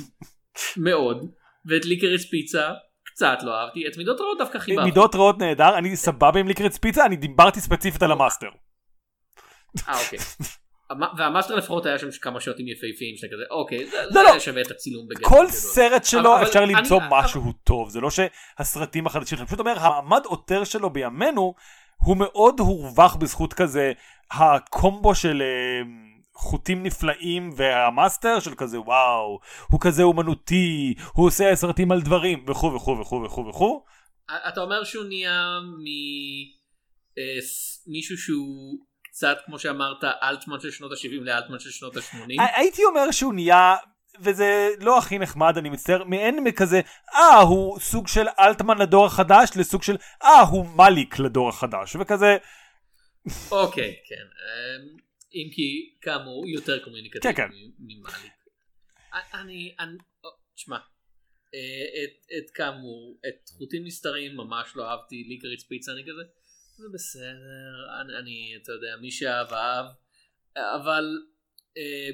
מאוד 0.78 1.32
ואת 1.66 1.86
ליקריס 1.86 2.30
פיצה 2.30 2.72
קצת 3.04 3.38
לא 3.42 3.62
אהבתי 3.62 3.88
את 3.88 3.98
מידות 3.98 4.22
רעות 4.22 4.38
דווקא 4.38 4.60
חיברתי. 4.60 4.90
מידות 4.90 5.16
רעות 5.16 5.40
נהדר 5.40 5.78
אני 5.78 5.96
סבבה 5.96 6.40
עם 6.40 6.48
ליקריס 6.48 6.78
פיצה 6.78 7.06
אני 7.06 7.16
דיברתי 7.16 7.62
ספציפית 7.62 8.04
על 8.04 8.12
המאסטר. 8.12 8.50
אה 9.88 10.00
אוקיי. 10.04 10.20
והמאסטר 11.18 11.56
לפחות 11.56 11.86
היה 11.86 12.00
שם 12.00 12.08
כמה 12.22 12.42
שוטים 12.42 12.68
יפהפיים 12.68 13.18
שאתה 13.18 13.28
כזה 13.28 13.44
אוקיי 13.52 13.86
זה, 13.86 13.98
לא, 14.12 14.24
לא. 14.24 14.40
שווה 14.40 14.62
את 14.62 14.72
הצילום 14.72 15.08
בגדול. 15.08 15.30
כל 15.30 15.48
סרט 15.50 16.06
שלו 16.06 16.36
אבל, 16.36 16.44
אפשר 16.44 16.64
אבל 16.64 16.70
למצוא 16.70 16.98
אני, 16.98 17.08
משהו 17.12 17.42
אבל... 17.42 17.52
טוב 17.64 17.90
זה 17.90 18.02
לא 18.02 18.10
שהסרטים 18.10 19.08
החדשים 19.08 19.38
אני 19.38 19.48
פשוט 19.48 19.60
אומר 19.60 19.80
המעמד 19.80 20.22
עותר 20.26 20.64
שלו 20.64 20.90
בימינו 20.90 21.54
הוא 21.98 22.18
מאוד 22.18 22.60
הורווח 22.60 23.16
בזכות 23.16 23.54
כזה 23.54 23.92
הקומבו 24.32 25.16
של 25.16 25.42
uh, 25.42 25.88
חוטים 26.36 26.84
נפלאים 26.84 27.50
והמאסטר 27.56 28.40
של 28.40 28.56
כזה 28.56 28.80
וואו 28.80 29.40
הוא 29.68 29.80
כזה 29.82 30.04
אומנותי 30.04 30.94
הוא 31.14 31.28
עושה 31.28 31.56
סרטים 31.56 31.92
על 31.92 32.02
דברים 32.02 32.46
וכו' 32.48 32.74
וכו' 32.76 32.98
וכו' 33.00 33.24
וכו' 33.26 33.48
וכו'. 33.48 33.86
אתה 34.48 34.62
אומר 34.62 34.84
שהוא 34.84 35.06
נהיה 35.06 35.60
ממישהו 37.88 38.16
אה, 38.16 38.22
שהוא 38.22 38.80
קצת 39.16 39.38
כמו 39.46 39.60
שאמרת 39.60 40.04
אלטמן 40.04 40.60
של 40.60 40.72
שנות 40.72 40.92
ה-70 40.92 41.22
לאלטמן 41.22 41.60
של 41.60 41.70
שנות 41.70 41.98
ה-80. 41.98 42.42
הייתי 42.56 42.84
אומר 42.84 43.12
שהוא 43.12 43.34
נהיה 43.34 43.76
וזה 44.20 44.70
לא 44.80 44.98
הכי 44.98 45.20
נחמד 45.20 45.58
אני 45.58 45.70
מצטער 45.70 46.04
מעין 46.04 46.44
מכזה 46.44 46.82
אה 47.14 47.40
הוא 47.42 47.80
סוג 47.80 48.08
של 48.08 48.26
אלטמן 48.40 48.78
לדור 48.78 49.06
החדש 49.06 49.50
לסוג 49.56 49.84
של 49.84 49.96
אה 50.24 50.42
הוא 50.42 50.66
מאליק 50.66 51.20
לדור 51.20 51.50
החדש 51.50 51.96
וכזה. 51.96 52.38
אוקיי 53.52 53.96
כן 54.08 54.16
אמ, 54.16 54.98
אם 55.34 55.50
כי 55.54 55.96
כאמור 56.02 56.48
יותר 56.48 56.84
קומוניקטיבי 56.84 57.34
כן, 57.34 57.48
כן. 57.48 57.56
ממאליק. 57.80 58.34
אני, 59.34 59.76
אני, 59.80 59.98
תשמע 60.56 60.78
את, 61.50 62.26
את 62.38 62.52
כאמור, 62.52 63.18
את 63.28 63.50
חוטים 63.58 63.86
נסתרים 63.86 64.38
ממש 64.38 64.76
לא 64.76 64.90
אהבתי, 64.90 65.24
ליקריץ 65.24 65.64
פיצה 65.64 65.92
אני 65.92 66.02
כזה, 66.04 66.22
זה 66.78 66.88
בסדר, 66.94 68.02
אני, 68.02 68.18
אני 68.20 68.54
אתה 68.64 68.72
יודע, 68.72 68.96
מי 69.02 69.12
שאהב 69.12 69.54
אהב, 69.54 69.86
אבל 70.58 71.04
אה, 71.78 72.10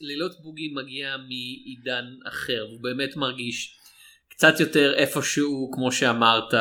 לילות 0.00 0.40
בוגי 0.40 0.68
מגיע 0.74 1.16
מעידן 1.16 2.04
אחר, 2.28 2.66
הוא 2.70 2.82
באמת 2.82 3.16
מרגיש 3.16 3.78
קצת 4.28 4.60
יותר 4.60 4.94
איפשהו, 4.94 5.70
כמו 5.74 5.92
שאמרת, 5.92 6.54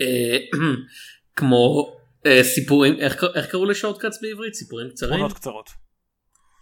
אה, 0.00 0.38
כמו 1.36 1.96
אה, 2.26 2.44
סיפורים, 2.44 3.00
איך, 3.00 3.24
איך 3.34 3.46
קראו 3.46 3.64
לשורטקאץ 3.64 4.22
בעברית? 4.22 4.54
סיפורים 4.54 4.90
קצרים? 4.90 5.14
תמונות 5.14 5.32
קצרות. 5.32 5.70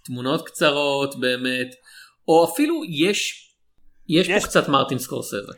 תמונות 0.05 0.47
קצרות 0.47 1.21
באמת, 1.21 1.75
או 2.29 2.53
אפילו 2.53 2.83
יש, 2.89 3.51
יש, 4.09 4.29
יש... 4.29 4.43
פה 4.43 4.49
קצת 4.49 4.69
מרטין 4.69 4.99
סקורסזה. 4.99 5.53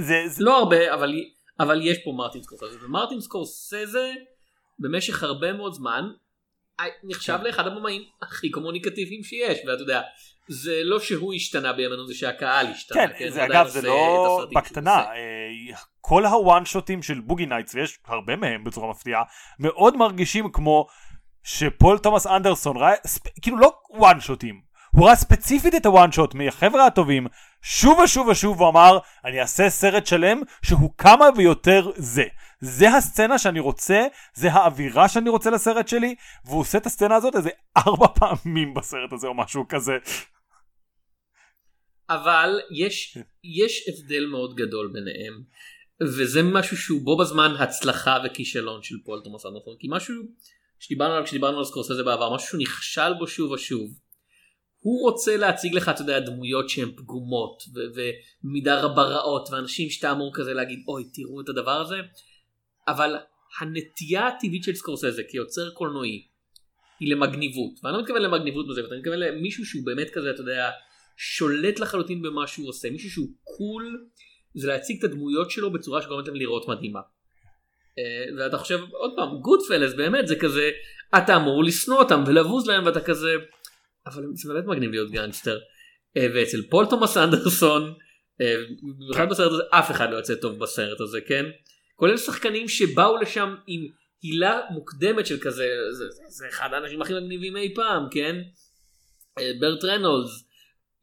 זה, 0.00 0.14
זה... 0.26 0.44
לא 0.44 0.58
הרבה, 0.58 0.94
אבל, 0.94 1.14
אבל 1.60 1.80
יש 1.82 1.98
פה 2.04 2.12
מרטין 2.16 2.42
סקורסזה, 2.42 2.76
ומרטין 2.86 3.20
סקורסזה 3.20 4.12
במשך 4.78 5.22
הרבה 5.22 5.52
מאוד 5.52 5.72
זמן 5.72 6.10
נחשב 7.04 7.36
כן. 7.38 7.44
לאחד 7.44 7.66
הבמאים 7.66 8.02
הכי 8.22 8.50
קומוניקטיביים 8.50 9.22
שיש, 9.24 9.58
ואתה 9.66 9.82
יודע, 9.82 10.00
זה 10.48 10.80
לא 10.84 11.00
שהוא 11.00 11.34
השתנה 11.34 11.72
בימינו, 11.72 12.06
זה 12.06 12.14
שהקהל 12.14 12.66
השתנה. 12.66 13.08
כן, 13.08 13.12
כן 13.18 13.30
זה 13.30 13.44
אגב, 13.44 13.68
זה 13.68 13.82
לא 13.82 14.46
בקטנה, 14.54 14.98
אה, 14.98 15.76
כל 16.00 16.26
ה 16.26 16.36
one 16.36 16.64
shot 16.64 16.89
ים 16.89 17.02
של 17.02 17.20
Boogie 17.20 17.46
Nights, 17.46 17.74
ויש 17.74 17.98
הרבה 18.06 18.36
מהם 18.36 18.64
בצורה 18.64 18.90
מפתיעה, 18.90 19.22
מאוד 19.58 19.96
מרגישים 19.96 20.52
כמו 20.52 20.86
שפול 21.42 21.98
תומאס 21.98 22.26
אנדרסון 22.26 22.76
ראה, 22.76 22.94
כאילו 23.42 23.58
לא 23.58 23.72
one 23.90 24.20
shot 24.20 24.43
ים, 24.43 24.60
הוא 24.90 25.06
ראה 25.06 25.16
ספציפית 25.16 25.74
את 25.74 25.86
ה 25.86 25.92
one 25.92 26.12
shot 26.12 26.34
מהחבר'ה 26.34 26.86
הטובים, 26.86 27.26
שוב 27.62 27.98
ושוב 27.98 28.28
ושוב 28.28 28.60
הוא 28.60 28.68
אמר, 28.68 28.98
אני 29.24 29.40
אעשה 29.40 29.70
סרט 29.70 30.06
שלם 30.06 30.42
שהוא 30.62 30.90
כמה 30.98 31.26
ויותר 31.36 31.90
זה. 31.96 32.24
זה 32.60 32.90
הסצנה 32.90 33.38
שאני 33.38 33.60
רוצה, 33.60 34.06
זה 34.34 34.52
האווירה 34.52 35.08
שאני 35.08 35.30
רוצה 35.30 35.50
לסרט 35.50 35.88
שלי, 35.88 36.14
והוא 36.44 36.60
עושה 36.60 36.78
את 36.78 36.86
הסצנה 36.86 37.16
הזאת 37.16 37.36
איזה 37.36 37.50
ארבע 37.76 38.06
פעמים 38.06 38.74
בסרט 38.74 39.12
הזה 39.12 39.26
או 39.26 39.34
משהו 39.34 39.64
כזה. 39.68 39.92
אבל 42.10 42.60
יש, 42.70 43.18
יש 43.44 43.88
הבדל 43.88 44.26
מאוד 44.26 44.54
גדול 44.54 44.90
ביניהם, 44.92 45.42
וזה 46.02 46.42
משהו 46.42 46.76
שהוא 46.76 47.00
בו 47.04 47.16
בזמן 47.16 47.54
הצלחה 47.58 48.18
וכישלון 48.24 48.82
של 48.82 48.94
פול 49.04 49.20
תומאס 49.24 49.46
אנדרסון, 49.46 49.76
כי 49.78 49.86
משהו 49.90 50.14
שדיברנו 50.78 51.12
עליו 51.12 51.24
כשדיברנו 51.24 51.58
על 51.58 51.64
סקורסזה 51.64 52.02
בעבר, 52.02 52.34
משהו 52.34 52.48
שהוא 52.48 52.60
נכשל 52.60 53.12
בו 53.18 53.26
שוב 53.26 53.50
ושוב. 53.50 53.90
הוא 54.80 55.02
רוצה 55.02 55.36
להציג 55.36 55.74
לך, 55.74 55.88
אתה 55.88 56.02
יודע, 56.02 56.20
דמויות 56.20 56.68
שהן 56.68 56.90
פגומות 56.96 57.62
ומידה 58.44 58.80
רבה 58.80 59.02
רעות, 59.02 59.48
ואנשים 59.52 59.90
שאתה 59.90 60.12
אמור 60.12 60.32
כזה 60.34 60.54
להגיד, 60.54 60.84
אוי, 60.88 61.04
תראו 61.12 61.40
את 61.40 61.48
הדבר 61.48 61.80
הזה, 61.80 61.96
אבל 62.88 63.16
הנטייה 63.60 64.28
הטבעית 64.28 64.64
של 64.64 64.74
סקורסזה 64.74 65.22
כיוצר 65.28 65.70
קולנועי 65.70 66.26
היא 67.00 67.14
למגניבות, 67.14 67.80
ואני 67.82 67.94
לא 67.96 68.02
מתכוון 68.02 68.22
למגניבות 68.22 68.68
בזה, 68.68 68.80
אני 68.90 68.98
מתכוון 68.98 69.18
למישהו 69.18 69.66
שהוא 69.66 69.86
באמת 69.86 70.10
כזה, 70.10 70.30
אתה 70.30 70.40
יודע, 70.40 70.70
שולט 71.16 71.80
לחלוטין 71.80 72.22
במה 72.22 72.46
שהוא 72.46 72.68
עושה, 72.68 72.90
מישהו 72.90 73.10
שהוא 73.10 73.28
cool, 73.44 74.06
זה 74.54 74.68
להציג 74.68 74.98
את 74.98 75.04
הדמויות 75.04 75.50
שלו 75.50 75.72
בצורה 75.72 76.02
שגורמת 76.02 76.28
להם 76.28 76.36
לראות 76.36 76.68
מדהימה. 76.68 77.00
אה, 77.98 78.36
ואתה 78.38 78.58
חושב, 78.58 78.78
עוד 78.90 79.12
פעם, 79.16 79.40
Goodfellas 79.40 79.94
באמת 79.94 80.28
זה 80.28 80.36
כזה, 80.36 80.70
אתה 81.18 81.36
אמור 81.36 81.64
לשנוא 81.64 81.98
אותם 81.98 82.24
ולבוז 82.26 82.66
להם 82.66 82.86
ואתה 82.86 83.00
כזה, 83.00 83.34
אבל 84.06 84.24
זה 84.34 84.52
באמת 84.52 84.64
מגניב 84.66 84.90
להיות 84.90 85.10
גנגסטר. 85.10 85.58
אה, 86.16 86.26
ואצל 86.34 86.62
פול 86.70 86.86
תומאס 86.86 87.16
אנדרסון, 87.16 87.94
אה, 88.40 88.54
במיוחד 88.82 89.30
בסרט 89.30 89.52
הזה, 89.52 89.62
אף 89.70 89.90
אחד 89.90 90.10
לא 90.10 90.16
יוצא 90.16 90.34
טוב 90.34 90.58
בסרט 90.58 91.00
הזה, 91.00 91.20
כן? 91.20 91.44
כולל 91.96 92.16
שחקנים 92.16 92.68
שבאו 92.68 93.16
לשם 93.16 93.54
עם 93.66 93.80
הילה 94.22 94.60
מוקדמת 94.70 95.26
של 95.26 95.38
כזה, 95.38 95.64
זה, 95.90 96.04
זה, 96.10 96.22
זה 96.28 96.48
אחד 96.48 96.68
האנשים 96.72 97.02
הכי 97.02 97.12
מגניבים 97.12 97.56
אי 97.56 97.74
פעם, 97.74 98.08
כן? 98.10 98.36
ברט 99.60 99.84
רנולדס, 99.84 100.30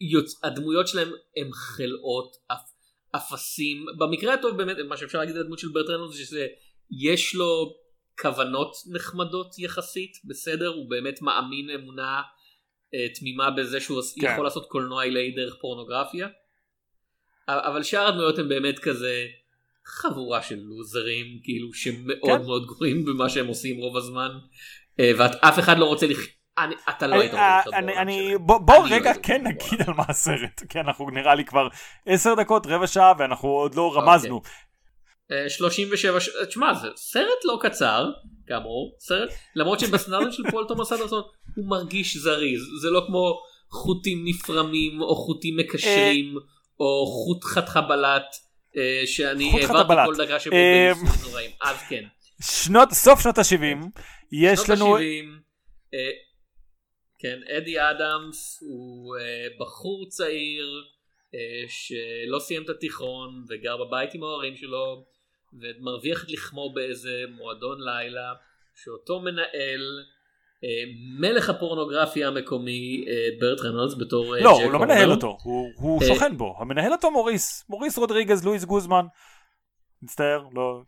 יוצ... 0.01 0.43
הדמויות 0.43 0.87
שלהם 0.87 1.11
הם 1.37 1.51
חלאות 1.53 2.35
אפ... 2.51 2.57
אפסים, 3.15 3.85
במקרה 3.97 4.33
הטוב 4.33 4.57
באמת, 4.57 4.77
מה 4.87 4.97
שאפשר 4.97 5.19
להגיד 5.19 5.35
על 5.35 5.41
הדמות 5.41 5.59
של 5.59 5.67
ברט 5.67 5.89
רנולדס, 5.89 6.17
שזה 6.17 6.47
יש 7.01 7.35
לו 7.35 7.75
כוונות 8.21 8.71
נחמדות 8.93 9.59
יחסית, 9.59 10.11
בסדר? 10.25 10.67
הוא 10.67 10.89
באמת 10.89 11.21
מאמין 11.21 11.69
אמונה 11.69 12.15
אה, 12.15 12.21
תמימה 13.19 13.51
בזה 13.51 13.79
שהוא 13.79 14.01
כן. 14.21 14.27
יכול 14.31 14.43
לעשות 14.43 14.65
קולנוע 14.65 15.03
עילאי 15.03 15.31
דרך 15.31 15.55
פורנוגרפיה. 15.61 16.27
אבל 17.47 17.83
שאר 17.83 18.07
הדמויות 18.07 18.39
הם 18.39 18.49
באמת 18.49 18.79
כזה 18.79 19.25
חבורה 19.85 20.41
של 20.41 20.59
לוזרים, 20.59 21.25
כאילו 21.43 21.73
שמאוד 21.73 22.41
כן. 22.41 22.45
מאוד 22.45 22.65
גרועים 22.65 23.05
במה 23.05 23.29
שהם 23.29 23.47
עושים 23.47 23.77
רוב 23.77 23.97
הזמן, 23.97 24.29
אה, 24.99 25.11
ואף 25.17 25.59
אחד 25.59 25.77
לא 25.77 25.85
רוצה 25.85 26.07
לח... 26.07 26.19
אני, 26.57 26.75
אתה 26.89 27.07
לא 27.07 27.15
היית 27.15 27.31
רוצה 27.31 27.59
בעולם 27.65 28.09
שלהם. 28.09 28.45
בוא 28.65 28.87
רגע 28.89 29.13
כן 29.23 29.47
נגיד 29.47 29.81
על 29.87 29.93
מה 29.93 30.03
הסרט, 30.09 30.61
כי 30.69 30.79
אנחנו 30.79 31.09
נראה 31.09 31.35
לי 31.35 31.45
כבר 31.45 31.67
עשר 32.05 32.33
דקות, 32.33 32.65
רבע 32.65 32.87
שעה, 32.87 33.13
ואנחנו 33.19 33.49
עוד 33.49 33.75
לא 33.75 33.81
אוקיי. 33.81 34.01
רמזנו. 34.01 34.41
37 35.47 36.19
ש... 36.19 36.29
תשמע 36.47 36.73
זה 36.73 36.87
סרט 36.95 37.45
לא 37.45 37.59
קצר 37.61 38.11
כאמור 38.47 38.95
סרט 38.99 39.29
למרות 39.55 39.79
שבסנאריו 39.79 40.31
של 40.33 40.43
פול 40.51 40.65
תומאס 40.67 40.91
אדרסון 40.91 41.23
הוא 41.55 41.69
מרגיש 41.69 42.17
זריז. 42.17 42.61
זה 42.81 42.89
לא 42.89 43.03
כמו 43.07 43.41
חוטים 43.69 44.25
נפרמים 44.25 45.01
או 45.01 45.15
חוטים 45.15 45.57
מקשרים 45.57 46.35
או 46.79 47.05
חוט 47.05 47.43
חת 47.43 47.69
חבלת 47.69 48.35
אה, 48.77 49.01
שאני 49.05 49.51
העברתי 49.61 49.93
כל 50.05 50.15
דקה 50.25 50.39
שבו 50.39 50.55
אה, 50.55 50.91
נוראים. 51.23 51.51
אז 51.61 51.77
כן. 51.89 52.03
שנות 52.41 52.91
סוף 52.91 53.21
שנות 53.21 53.37
ה-70 53.37 54.01
יש 54.31 54.69
לנו. 54.69 54.97
אה, 54.97 56.09
כן 57.19 57.39
אדי 57.57 57.75
אדמס 57.79 58.59
הוא 58.61 59.15
בחור 59.59 60.05
צעיר 60.09 60.83
שלא 61.67 62.39
סיים 62.39 62.63
את 62.63 62.69
התיכון 62.69 63.43
וגר 63.49 63.77
בבית 63.77 64.13
עם 64.13 64.23
ההורים 64.23 64.55
שלו 64.55 65.05
ומרוויח 65.53 66.23
את 66.23 66.31
לחמו 66.31 66.73
באיזה 66.73 67.23
מועדון 67.29 67.77
לילה 67.81 68.33
שאותו 68.75 69.19
מנהל 69.19 70.05
אה, 70.63 70.83
מלך 71.19 71.49
הפורנוגרפיה 71.49 72.27
המקומי 72.27 73.05
אה, 73.07 73.27
ברט 73.39 73.59
רנולדס 73.61 73.95
בתור 73.99 74.35
אה, 74.35 74.41
לא 74.41 74.63
הוא 74.63 74.71
לא 74.71 74.79
מנהל 74.79 75.11
אותו 75.11 75.37
הוא, 75.43 75.69
הוא 75.75 76.03
שוכן 76.03 76.37
בו. 76.37 76.55
המנהל 76.59 76.91
אותו 76.91 77.11
מוריס 77.11 77.65
מוריס 77.69 77.97
רודריגז 77.97 78.45
לואיס 78.45 78.63
גוזמן. 78.63 79.05
מצטער 80.01 80.43
לא. 80.53 80.81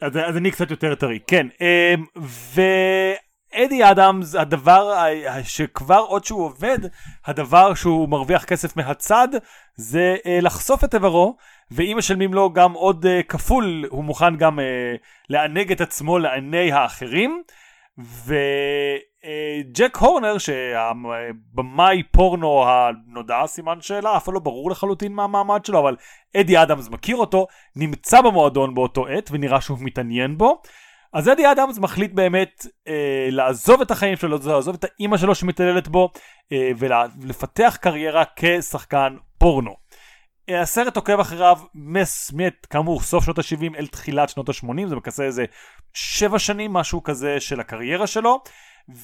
אז, 0.00 0.16
אז 0.16 0.36
אני 0.36 0.50
קצת 0.50 0.70
יותר 0.70 0.94
טרי. 0.94 1.18
כן 1.26 1.46
אה, 1.60 1.94
ואדי 3.54 3.90
אדמס 3.90 4.34
הדבר 4.34 4.94
שכבר 5.42 6.04
עוד 6.08 6.24
שהוא 6.24 6.44
עובד 6.44 6.78
הדבר 7.26 7.74
שהוא 7.74 8.08
מרוויח 8.08 8.44
כסף 8.44 8.76
מהצד 8.76 9.28
זה 9.76 10.16
אה, 10.26 10.38
לחשוף 10.42 10.84
את 10.84 10.94
איברו 10.94 11.36
ואם 11.70 11.94
משלמים 11.98 12.34
לו 12.34 12.52
גם 12.52 12.72
עוד 12.72 13.06
uh, 13.06 13.22
כפול, 13.28 13.84
הוא 13.90 14.04
מוכן 14.04 14.36
גם 14.36 14.58
uh, 14.58 14.62
לענג 15.28 15.72
את 15.72 15.80
עצמו 15.80 16.18
לעיני 16.18 16.72
האחרים. 16.72 17.42
וג'ק 18.26 19.96
הורנר, 19.96 20.38
שהבמאי 20.38 22.02
פורנו 22.02 22.64
הנודע, 22.66 23.46
סימן 23.46 23.80
שאלה, 23.80 24.16
אף 24.16 24.28
לא 24.28 24.40
ברור 24.40 24.70
לחלוטין 24.70 25.12
מה 25.12 25.24
המעמד 25.24 25.64
שלו, 25.64 25.78
אבל 25.78 25.96
אדי 26.36 26.62
אדמס 26.62 26.88
מכיר 26.88 27.16
אותו, 27.16 27.46
נמצא 27.76 28.20
במועדון 28.20 28.74
באותו 28.74 29.06
עת, 29.06 29.30
ונראה 29.32 29.60
שהוא 29.60 29.78
מתעניין 29.80 30.38
בו. 30.38 30.62
אז 31.12 31.28
אדי 31.28 31.52
אדמס 31.52 31.78
מחליט 31.78 32.12
באמת 32.12 32.66
אה, 32.88 33.28
לעזוב 33.30 33.80
את 33.80 33.90
החיים 33.90 34.16
שלו, 34.16 34.38
לעזוב 34.44 34.74
את 34.74 34.84
האימא 34.84 35.16
שלו 35.16 35.34
שמתעללת 35.34 35.88
בו, 35.88 36.10
אה, 36.52 36.70
ולפתח 36.78 37.78
קריירה 37.80 38.24
כשחקן 38.36 39.16
פורנו. 39.38 39.74
הסרט 40.48 40.96
עוקב 40.96 41.20
אחריו 41.20 41.58
מסמת 41.74 42.66
כאמור 42.66 43.00
סוף 43.00 43.24
שנות 43.24 43.38
ה-70 43.38 43.78
אל 43.78 43.86
תחילת 43.86 44.28
שנות 44.28 44.48
ה-80 44.48 44.88
זה 44.88 44.96
מכסה 44.96 45.24
איזה 45.24 45.44
שבע 45.94 46.38
שנים 46.38 46.72
משהו 46.72 47.02
כזה 47.02 47.40
של 47.40 47.60
הקריירה 47.60 48.06
שלו 48.06 48.42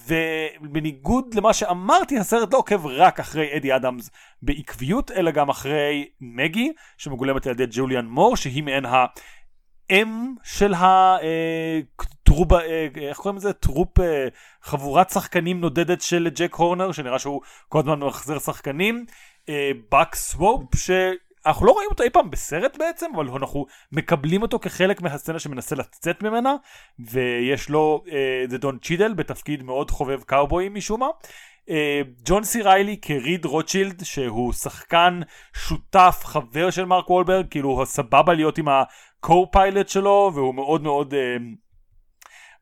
ובניגוד 0.06 1.34
למה 1.34 1.52
שאמרתי 1.52 2.18
הסרט 2.18 2.52
לא 2.52 2.58
עוקב 2.58 2.86
רק 2.86 3.20
אחרי 3.20 3.56
אדי 3.56 3.76
אדמס 3.76 4.10
בעקביות 4.42 5.10
אלא 5.10 5.30
גם 5.30 5.48
אחרי 5.48 6.08
מגי 6.20 6.72
שמגולמת 6.98 7.46
על 7.46 7.52
ידי 7.52 7.64
ג'וליאן 7.70 8.06
מור 8.06 8.36
שהיא 8.36 8.62
מעין 8.62 8.84
האם 9.90 10.34
של 10.44 10.74
ה 10.76 11.01
troupe 11.01 12.52
אה, 12.52 12.60
אה, 12.60 12.86
איך 12.96 13.18
קוראים 13.18 13.36
לזה 13.36 13.52
troupe 13.52 14.00
אה, 14.00 14.28
חבורת 14.62 15.10
שחקנים 15.10 15.60
נודדת 15.60 16.02
של 16.02 16.28
ג'ק 16.34 16.54
הורנר 16.54 16.92
שנראה 16.92 17.18
שהוא 17.18 17.40
כל 17.68 17.78
הזמן 17.78 17.98
מחזר 17.98 18.38
שחקנים. 18.38 19.06
באק 19.90 20.14
סוופ 20.14 20.74
אנחנו 21.46 21.66
לא 21.66 21.72
רואים 21.72 21.88
אותו 21.90 22.02
אי 22.02 22.10
פעם 22.10 22.30
בסרט 22.30 22.76
בעצם, 22.76 23.06
אבל 23.14 23.28
אנחנו 23.28 23.66
מקבלים 23.92 24.42
אותו 24.42 24.58
כחלק 24.58 25.02
מהסצנה 25.02 25.38
שמנסה 25.38 25.76
לצאת 25.76 26.22
ממנה, 26.22 26.54
ויש 26.98 27.68
לו, 27.68 28.04
אה, 28.12 28.44
זה 28.48 28.58
דון 28.58 28.78
צ'ידל 28.82 29.14
בתפקיד 29.14 29.62
מאוד 29.62 29.90
חובב 29.90 30.22
קאובויים 30.22 30.74
משום 30.74 31.00
מה. 31.00 31.08
ג'ון 32.24 32.44
סי 32.44 32.62
ריילי 32.62 32.96
כריד 33.02 33.44
רוטשילד 33.44 34.04
שהוא 34.04 34.52
שחקן 34.52 35.20
שותף 35.56 36.20
חבר 36.24 36.70
של 36.70 36.84
מרק 36.84 37.10
וולברג 37.10 37.46
כאילו 37.50 37.86
סבבה 37.86 38.34
להיות 38.34 38.58
עם 38.58 38.68
ה-co-pilot 39.24 39.88
שלו 39.88 40.30
והוא 40.34 40.54
מאוד 40.54 40.82
מאוד 40.82 41.14
אה, 41.14 41.36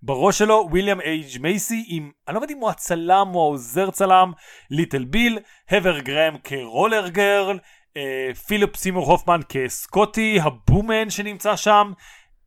בראש 0.03 0.39
שלו 0.39 0.67
וויליאם 0.71 1.01
אייץ' 1.01 1.41
מייסי 1.41 1.85
עם 1.89 2.11
אני 2.29 2.35
לא 2.35 2.41
יודע 2.41 2.55
אם 2.55 2.61
הוא 2.61 2.71
הצלם 2.71 3.31
או 3.35 3.41
העוזר 3.41 3.91
צלם 3.91 4.33
ליטל 4.71 5.05
ביל 5.05 5.39
הת'ר 5.71 5.99
גרהם 5.99 6.37
כ 6.45 7.09
Rollergirl 7.09 7.59
אה, 7.97 8.35
פיליפ 8.47 8.77
סימור 8.77 9.11
הופמן 9.11 9.41
כסקוטי 9.49 10.39
ה 10.43 10.51
boom 10.51 10.85
man 10.85 11.11
שנמצא 11.11 11.57
שם 11.57 11.93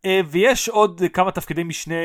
אה, 0.05 0.21
ויש 0.31 0.69
עוד 0.69 1.01
כמה 1.13 1.31
תפקידי 1.31 1.63
משנה 1.63 1.95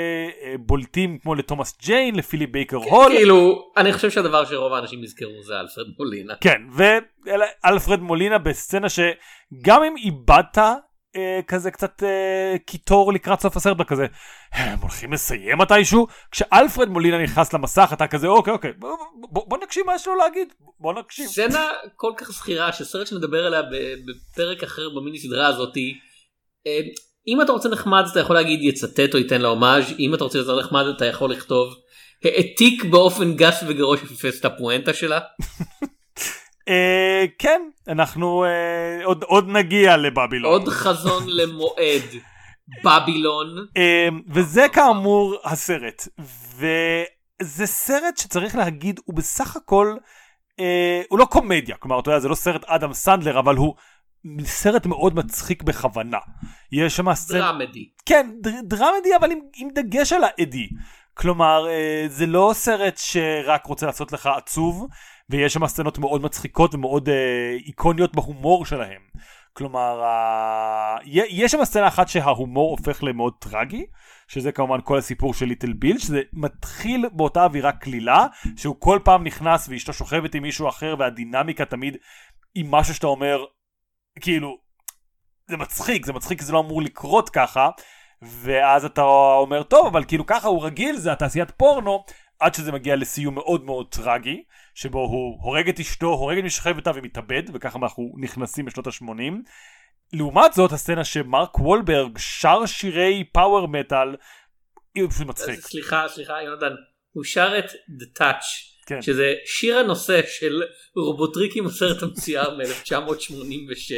אה, 0.43 0.55
בולטים 0.59 1.19
כמו 1.19 1.35
לתומאס 1.35 1.79
ג'יין 1.83 2.15
לפיליפ 2.15 2.51
בייקר 2.51 2.77
הול. 2.77 3.13
כאילו 3.13 3.71
אני 3.77 3.93
חושב 3.93 4.11
שהדבר 4.11 4.45
שרוב 4.45 4.73
האנשים 4.73 5.05
יזכרו 5.05 5.43
זה 5.43 5.61
אלפרד 5.61 5.87
מולינה. 5.99 6.35
כן 6.41 6.63
ואלפרד 6.73 8.01
מולינה 8.01 8.39
בסצנה 8.39 8.89
שגם 8.89 9.83
אם 9.83 9.95
איבדת 9.97 10.59
אה, 11.17 11.41
כזה 11.47 11.71
קצת 11.71 12.03
אה, 12.03 12.57
קיטור 12.67 13.13
לקראת 13.13 13.41
סוף 13.41 13.57
הסרט 13.57 13.77
וכזה 13.81 14.07
הם 14.53 14.79
הולכים 14.79 15.13
לסיים 15.13 15.59
מתישהו 15.59 16.07
כשאלפרד 16.31 16.89
מולינה 16.89 17.23
נכנס 17.23 17.53
למסך 17.53 17.91
אתה 17.93 18.07
כזה 18.07 18.27
אוקיי 18.27 18.53
אוקיי 18.53 18.73
בוא, 18.79 18.97
בוא, 19.15 19.43
בוא 19.49 19.59
נקשיב 19.59 19.87
מה 19.87 19.95
יש 19.95 20.07
לו 20.07 20.15
להגיד 20.15 20.49
בוא 20.81 20.93
נקשיב. 20.93 21.27
סצנה 21.27 21.69
כל 21.97 22.13
כך 22.17 22.31
זכירה 22.31 22.73
שסרט 22.73 23.07
שנדבר 23.07 23.47
עליה 23.47 23.63
בפרק 23.63 24.63
אחר 24.63 24.89
במיני 24.89 25.19
סדרה 25.19 25.47
הזאתי. 25.47 25.95
אה, 26.67 26.81
אם 27.29 27.43
אתה 27.43 27.53
רוצה 27.53 27.69
נחמד 27.69 28.05
אתה 28.13 28.21
יכול 28.21 28.37
להגיד 28.37 28.63
יצטט 28.63 29.15
או 29.15 29.19
ייתן 29.19 29.41
לה 29.41 29.49
הומאז' 29.49 29.95
אם 29.99 30.15
אתה 30.15 30.25
רוצה 30.25 30.39
יותר 30.39 30.61
נחמד 30.61 30.85
אתה 30.97 31.07
יכול 31.07 31.31
לכתוב 31.31 31.75
העתיק 32.25 32.85
באופן 32.85 33.37
גס 33.37 33.65
וגרוע 33.69 33.97
שפיפס 33.97 34.41
את 34.41 34.45
הפואנטה 34.45 34.95
שלה. 34.95 35.21
Uh, 36.69 37.31
כן 37.39 37.63
אנחנו 37.89 38.45
uh, 38.45 39.05
עוד 39.05 39.23
עוד 39.23 39.49
נגיע 39.49 39.97
לבבילון 39.97 40.53
עוד 40.53 40.69
חזון 40.69 41.23
למועד 41.27 42.03
בבילון 42.85 43.47
uh, 43.59 44.15
וזה 44.29 44.67
כאמור 44.73 45.37
הסרט 45.45 46.09
וזה 46.57 47.67
סרט 47.67 48.17
שצריך 48.19 48.57
להגיד 48.57 49.01
הוא 49.05 49.17
בסך 49.17 49.57
הכל 49.57 49.97
uh, 50.61 50.63
הוא 51.09 51.19
לא 51.19 51.25
קומדיה 51.25 51.77
כלומר 51.77 52.01
אתה 52.01 52.11
יודע 52.11 52.19
זה 52.19 52.29
לא 52.29 52.35
סרט 52.35 52.65
אדם 52.65 52.93
סנדלר 52.93 53.39
אבל 53.39 53.57
הוא 53.57 53.75
סרט 54.45 54.87
מאוד 54.87 55.15
מצחיק 55.15 55.63
בכוונה. 55.63 56.19
יש 56.73 56.97
שם 56.97 57.15
סצנה... 57.15 57.39
דרמדי. 57.39 57.89
כן, 58.07 58.31
דר, 58.41 58.51
דרמדי 58.65 59.17
אבל 59.21 59.31
עם, 59.31 59.39
עם 59.57 59.69
דגש 59.75 60.13
על 60.13 60.25
האדי. 60.25 60.69
כלומר, 61.15 61.69
אה, 61.69 62.05
זה 62.09 62.27
לא 62.27 62.51
סרט 62.55 62.99
שרק 62.99 63.67
רוצה 63.67 63.87
לעשות 63.87 64.13
לך 64.13 64.27
עצוב, 64.27 64.87
ויש 65.31 65.53
שם 65.53 65.67
סצנות 65.67 65.99
מאוד 65.99 66.23
מצחיקות 66.23 66.75
ומאוד 66.75 67.09
אה, 67.09 67.57
איקוניות 67.67 68.17
בהומור 68.17 68.67
שלהם. 68.67 69.03
כלומר, 69.53 70.03
אה, 70.03 70.97
יש 71.05 71.53
שם 71.53 71.65
סצנה 71.65 71.89
אחת 71.89 72.09
שההומור 72.09 72.71
הופך 72.71 73.03
למאוד 73.03 73.33
טרגי, 73.39 73.87
שזה 74.29 74.53
כמובן 74.53 74.79
כל 74.85 74.99
הסיפור 74.99 75.35
של 75.35 75.47
ליטל 75.47 75.73
ביל, 75.73 75.99
שזה 75.99 76.21
מתחיל 76.33 77.09
באותה 77.13 77.45
אווירה 77.45 77.73
קלילה, 77.73 78.27
שהוא 78.57 78.77
כל 78.79 78.99
פעם 79.05 79.25
נכנס 79.25 79.69
ואשתו 79.69 79.93
שוכבת 79.93 80.35
עם 80.35 80.43
מישהו 80.43 80.69
אחר, 80.69 80.95
והדינמיקה 80.99 81.65
תמיד 81.65 81.97
עם 82.55 82.71
משהו 82.71 82.95
שאתה 82.95 83.07
אומר, 83.07 83.45
כאילו, 84.21 84.59
זה 85.49 85.57
מצחיק, 85.57 86.07
זה 86.07 86.13
מצחיק 86.13 86.39
כי 86.39 86.45
זה 86.45 86.53
לא 86.53 86.61
אמור 86.61 86.83
לקרות 86.83 87.31
ככה, 87.31 87.69
ואז 88.23 88.85
אתה 88.85 89.03
אומר, 89.39 89.63
טוב, 89.63 89.87
אבל 89.87 90.05
כאילו 90.05 90.27
ככה 90.27 90.49
הוא 90.49 90.65
רגיל, 90.65 90.97
זה 90.97 91.13
התעשיית 91.13 91.51
פורנו, 91.51 92.05
עד 92.43 92.55
שזה 92.55 92.73
מגיע 92.73 92.97
לסיום 92.97 93.35
מאוד 93.35 93.65
מאוד 93.65 93.87
טרגי, 93.91 94.43
שבו 94.75 94.99
הוא 94.99 95.39
הורג 95.43 95.69
את 95.69 95.81
אשתו, 95.81 96.07
הורג 96.07 96.39
את 96.39 96.45
איתה 96.77 96.91
ומתאבד, 96.95 97.43
וככה 97.55 97.79
אנחנו 97.79 98.13
נכנסים 98.19 98.67
לשנות 98.67 98.87
ה-80. 98.87 99.33
לעומת 100.13 100.53
זאת, 100.53 100.73
הסצנה 100.73 101.05
שמרק 101.05 101.59
וולברג 101.59 102.19
שר 102.19 102.67
שירי 102.67 103.25
פאוור 103.33 103.69
מטאל, 103.69 104.17
היא 104.95 105.09
פשוט 105.11 105.27
מצחיק. 105.27 105.61
סליחה, 105.61 106.05
סליחה, 106.09 106.43
יונתן, 106.43 106.75
הוא 107.13 107.25
שר 107.25 107.59
את 107.59 107.71
The 107.71 108.21
Touch. 108.21 108.73
כן. 108.87 109.03
שזה 109.03 109.35
שיר 109.45 109.79
הנושא 109.79 110.21
של 110.27 110.63
רובוטריקים 110.97 111.67
הסרט 111.67 112.03
המצייר 112.03 112.51
מ-1986 112.51 113.93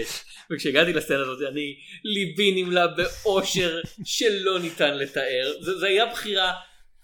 וכשהגעתי 0.51 0.93
לסצנה 0.93 1.21
הזאת 1.21 1.39
אני 1.53 1.77
ליבי 2.05 2.63
נמלא 2.63 2.87
באושר 2.87 3.81
שלא 4.05 4.59
ניתן 4.59 4.99
לתאר 4.99 5.53
זה, 5.61 5.79
זה 5.79 5.87
היה 5.87 6.07
בחירה 6.07 6.53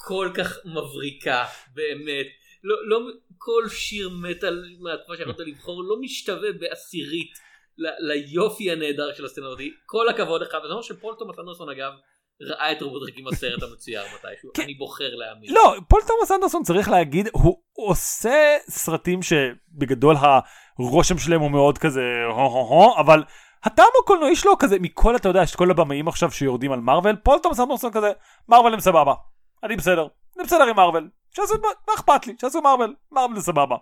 כל 0.07 0.31
כך 0.35 0.59
מבריקה 0.65 1.45
באמת 1.75 2.27
לא, 2.65 2.77
לא 2.89 3.01
כל 3.39 3.69
שיר 3.69 4.09
מטאל 4.09 4.65
מהתקופה 4.81 5.17
שיכולת 5.17 5.41
לבחור 5.49 5.85
לא 5.85 5.97
משתווה 6.01 6.53
בעשירית 6.53 7.33
ל, 7.79 8.13
ליופי 8.13 8.71
הנהדר 8.71 9.15
של 9.15 9.25
הסצנה 9.25 9.47
הזאת 9.47 9.61
כל 9.87 10.09
הכבוד 10.09 10.43
לך 10.43 10.55
וזה 10.65 10.73
אומר 10.73 10.83
שפול 10.83 11.15
תומאס 11.19 11.39
אנדרסון 11.39 11.69
אגב 11.69 11.93
ראה 12.43 12.73
את 12.73 12.83
רובוט 12.83 13.03
ריקים 13.03 13.25
בסרט 13.25 13.63
המצויר 13.63 14.03
מתישהו, 14.15 14.51
כן. 14.55 14.63
אני 14.63 14.75
בוחר 14.75 15.15
להאמין. 15.15 15.55
לא, 15.55 15.75
פול 15.89 16.01
תומאס 16.07 16.33
אנדרסון 16.33 16.63
צריך 16.63 16.89
להגיד, 16.89 17.29
הוא 17.33 17.57
עושה 17.73 18.57
סרטים 18.69 19.21
שבגדול 19.23 20.17
הרושם 20.79 21.19
שלהם 21.19 21.41
הוא 21.41 21.51
מאוד 21.51 21.79
כזה 21.79 22.03
הו-הו-הו, 22.29 22.97
אבל 22.97 23.23
הטעם 23.65 23.87
הקולנועי 24.03 24.37
שלו 24.37 24.59
כזה, 24.59 24.79
מכל 24.79 25.17
אתה 25.17 25.29
יודע, 25.29 25.43
יש 25.43 25.57
כל 25.57 25.71
הבמאים 25.71 26.09
עכשיו 26.09 26.31
שיורדים 26.31 26.73
על 26.73 26.81
מארוול, 26.81 27.17
פול 27.17 27.39
תומאס 27.43 27.61
אנדרסון 27.61 27.93
כזה, 27.93 28.13
מארוול 28.49 28.75
הם 28.75 28.81
סבבה, 28.81 29.15
אני 29.65 29.77
בסדר, 29.77 30.07
אני 30.37 30.45
בסדר 30.45 30.63
עם 30.63 30.77
מארוול, 30.77 31.09
שעשו, 31.37 31.55
מה 31.89 31.95
אכפת 31.95 32.27
לי, 32.27 32.35
שעשו 32.41 32.61
מארוול, 32.61 32.95
מארוול 33.13 33.37
זה 33.37 33.43
סבבה. 33.43 33.77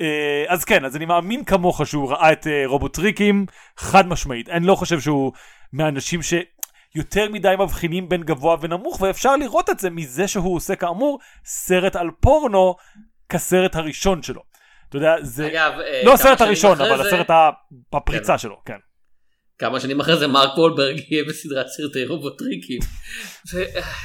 אה, 0.00 0.44
אז 0.48 0.64
כן, 0.64 0.84
אז 0.84 0.96
אני 0.96 1.04
מאמין 1.04 1.44
כמוך 1.44 1.86
שהוא 1.86 2.10
ראה 2.10 2.32
את 2.32 2.46
אה, 2.46 2.62
רובוטריקים, 2.66 3.46
חד 3.76 4.06
משמעית, 4.06 4.48
אני 4.48 4.66
לא 4.66 4.74
חושב 4.74 5.00
שהוא 5.00 5.32
מהאנשים 5.72 6.22
ש... 6.22 6.34
יותר 6.94 7.28
מדי 7.28 7.54
מבחינים 7.58 8.08
בין 8.08 8.22
גבוה 8.22 8.56
ונמוך 8.60 9.00
ואפשר 9.00 9.36
לראות 9.36 9.70
את 9.70 9.78
זה 9.78 9.90
מזה 9.90 10.28
שהוא 10.28 10.56
עושה 10.56 10.76
כאמור 10.76 11.18
סרט 11.44 11.96
על 11.96 12.10
פורנו 12.20 12.76
כסרט 13.28 13.76
הראשון 13.76 14.22
שלו. 14.22 14.42
אתה 14.88 14.96
יודע 14.96 15.16
זה 15.20 15.46
אגב, 15.46 15.72
אה, 15.80 16.02
לא 16.04 16.14
הסרט 16.14 16.40
הראשון 16.40 16.80
אבל 16.80 16.96
זה... 16.96 17.08
הסרט 17.08 17.30
הפריצה 17.92 18.32
כן. 18.32 18.38
שלו 18.38 18.60
כן. 18.64 18.78
כמה 19.58 19.80
שנים 19.80 20.00
אחרי 20.00 20.16
זה 20.16 20.26
מרק 20.26 20.58
וולברג 20.58 21.00
יהיה 21.10 21.24
בסדרת 21.24 21.68
סרטי 21.68 22.04
רובוטריקים. 22.06 22.80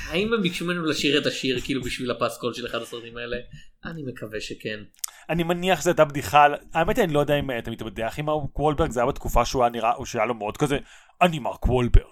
האם 0.08 0.34
הם 0.34 0.42
ביקשו 0.42 0.66
ממנו 0.66 0.86
לשיר 0.86 1.22
את 1.22 1.26
השיר 1.26 1.60
כאילו 1.62 1.82
בשביל 1.84 2.12
הפסקול 2.12 2.54
של 2.54 2.66
אחד 2.66 2.82
הסרטים 2.82 3.18
האלה? 3.18 3.38
אני 3.86 4.04
מקווה 4.04 4.42
שכן. 4.42 4.80
אני 5.30 5.44
מניח 5.44 5.82
שזו 5.82 5.90
הייתה 5.90 6.06
בדיחה, 6.06 6.48
האמת 6.74 6.98
היא 6.98 7.06
אני 7.06 7.14
לא 7.14 7.20
יודע 7.20 7.40
אם 7.40 7.52
אתה 7.58 7.72
מתבדח 7.72 8.16
עם 8.18 8.26
מרק 8.26 8.60
וולברג 8.60 8.92
זה 8.92 9.00
היה 9.00 9.08
בתקופה 9.08 9.46
שהוא 9.46 9.64
היה 9.64 9.72
נראה, 9.72 9.94
הוא 9.94 10.06
שהיה 10.06 10.26
לו 10.26 10.34
מאוד 10.34 10.58
כזה, 10.58 10.78
אני 11.22 11.40
מרק 11.40 11.66
וולברג. 11.66 12.04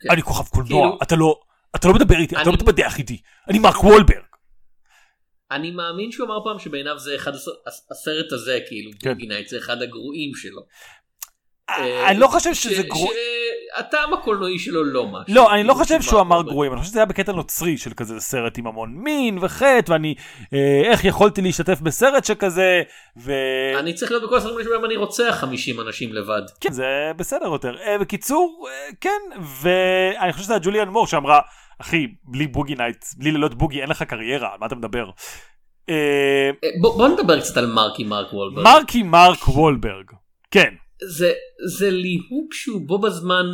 כן. 0.00 0.10
אני 0.10 0.22
כוכב 0.22 0.48
קולנוע, 0.48 0.68
כאילו, 0.68 0.98
אתה 1.02 1.16
לא, 1.16 1.40
אתה 1.76 1.88
לא 1.88 1.94
מדבר 1.94 2.16
איתי. 2.18 2.36
אתה 2.36 2.44
לא 2.44 2.52
מתבדח 2.52 2.98
איתי, 2.98 3.20
אני 3.48 3.58
מרק 3.58 3.84
וולברג. 3.84 4.28
אני 5.50 5.70
מאמין 5.70 6.12
שהוא 6.12 6.26
אמר 6.26 6.44
פעם 6.44 6.58
שבעיניו 6.58 6.98
זה 6.98 7.16
אחד 7.16 7.32
הסרט 7.90 8.32
הזה 8.32 8.58
כאילו 8.68 8.90
כן. 9.00 9.12
בוגינייט 9.12 9.48
זה 9.48 9.58
אחד 9.58 9.82
הגרועים 9.82 10.34
שלו. 10.34 10.62
אה, 11.70 12.08
אני 12.08 12.18
לא 12.18 12.26
חושב 12.26 12.54
שזה 12.54 12.82
גרוע. 12.82 13.10
הטעם 13.76 14.14
הקולנועי 14.14 14.58
שלו 14.58 14.84
לא 14.84 15.06
משהו. 15.06 15.34
לא, 15.34 15.54
אני 15.54 15.64
לא 15.64 15.74
חושב 15.74 16.02
שהוא 16.02 16.20
אמר 16.20 16.42
גרועים, 16.42 16.72
אני 16.72 16.80
חושב 16.80 16.90
שזה 16.90 16.98
היה 16.98 17.06
בקטע 17.06 17.32
נוצרי 17.32 17.78
של 17.78 17.90
כזה 17.96 18.20
סרט 18.20 18.58
עם 18.58 18.66
המון 18.66 18.90
מין 18.94 19.38
וחטא, 19.40 19.92
ואני, 19.92 20.14
אה, 20.52 20.82
איך 20.84 21.04
יכולתי 21.04 21.40
להשתתף 21.42 21.80
בסרט 21.80 22.24
שכזה, 22.24 22.82
ו... 23.16 23.32
אני 23.78 23.94
צריך 23.94 24.10
להיות 24.10 24.22
בכל 24.24 24.36
הסרטים 24.36 24.64
שבהם 24.64 24.84
אני 24.84 24.96
רוצח 24.96 25.36
50 25.40 25.80
אנשים 25.80 26.12
לבד. 26.12 26.42
כן, 26.60 26.72
זה 26.72 27.12
בסדר 27.16 27.46
יותר. 27.46 27.76
אה, 27.80 27.98
בקיצור, 27.98 28.68
כן, 29.00 29.40
ואני 29.62 30.32
חושב 30.32 30.44
שזה 30.44 30.52
היה 30.52 30.60
ג'וליאן 30.64 30.88
מור 30.88 31.06
שאמרה, 31.06 31.40
אחי, 31.80 32.06
בלי 32.24 32.46
Boogie 32.46 32.74
Nights, 32.74 33.04
בלי 33.16 33.30
לילות 33.30 33.54
בוגי 33.54 33.80
אין 33.80 33.88
לך 33.88 34.02
קריירה, 34.02 34.52
על 34.52 34.58
מה 34.60 34.66
אתה 34.66 34.74
מדבר? 34.74 35.10
בוא 36.80 37.08
נדבר 37.08 37.40
קצת 37.40 37.56
על 37.56 37.66
מרקי 37.66 38.04
מרק 38.04 38.32
וולברג. 38.32 38.64
מרקי 38.64 39.02
מרק 39.02 39.48
וולברג, 39.48 40.10
כן. 40.50 40.74
זה 41.02 41.32
זה 41.76 41.90
ליהוק 41.90 42.54
שהוא 42.54 42.80
בו 42.86 42.98
בזמן 42.98 43.46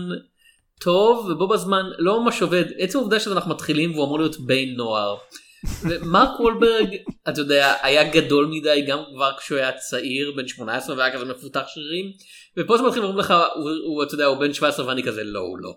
טוב 0.80 1.26
ובו 1.30 1.48
בזמן 1.48 1.84
לא 1.98 2.20
ממש 2.20 2.42
עובד 2.42 2.64
עצם 2.78 2.98
העובדה 2.98 3.20
שאנחנו 3.20 3.50
מתחילים 3.50 3.92
והוא 3.92 4.04
אמור 4.04 4.18
להיות 4.18 4.40
בן 4.40 4.68
נוער. 4.76 5.16
ומרק 5.82 6.40
וולברג 6.40 6.96
אתה 7.28 7.40
יודע 7.40 7.74
היה 7.82 8.10
גדול 8.10 8.46
מדי 8.46 8.84
גם 8.88 8.98
כבר 9.14 9.30
כשהוא 9.38 9.58
היה 9.58 9.72
צעיר 9.72 10.32
בן 10.36 10.48
18 10.48 10.96
והיה 10.96 11.14
כזה 11.14 11.24
מפותח 11.24 11.62
שרירים 11.66 12.12
ופה 12.56 12.76
זה 12.76 12.82
מתחיל 12.82 13.02
ואומרים 13.02 13.24
לך 13.24 13.34
הוא, 13.54 13.70
הוא 13.70 14.02
אתה 14.02 14.14
יודע 14.14 14.24
הוא 14.24 14.38
בן 14.38 14.52
17 14.52 14.86
ואני 14.86 15.02
כזה 15.02 15.24
לא 15.24 15.40
הוא 15.40 15.58
לא. 15.58 15.74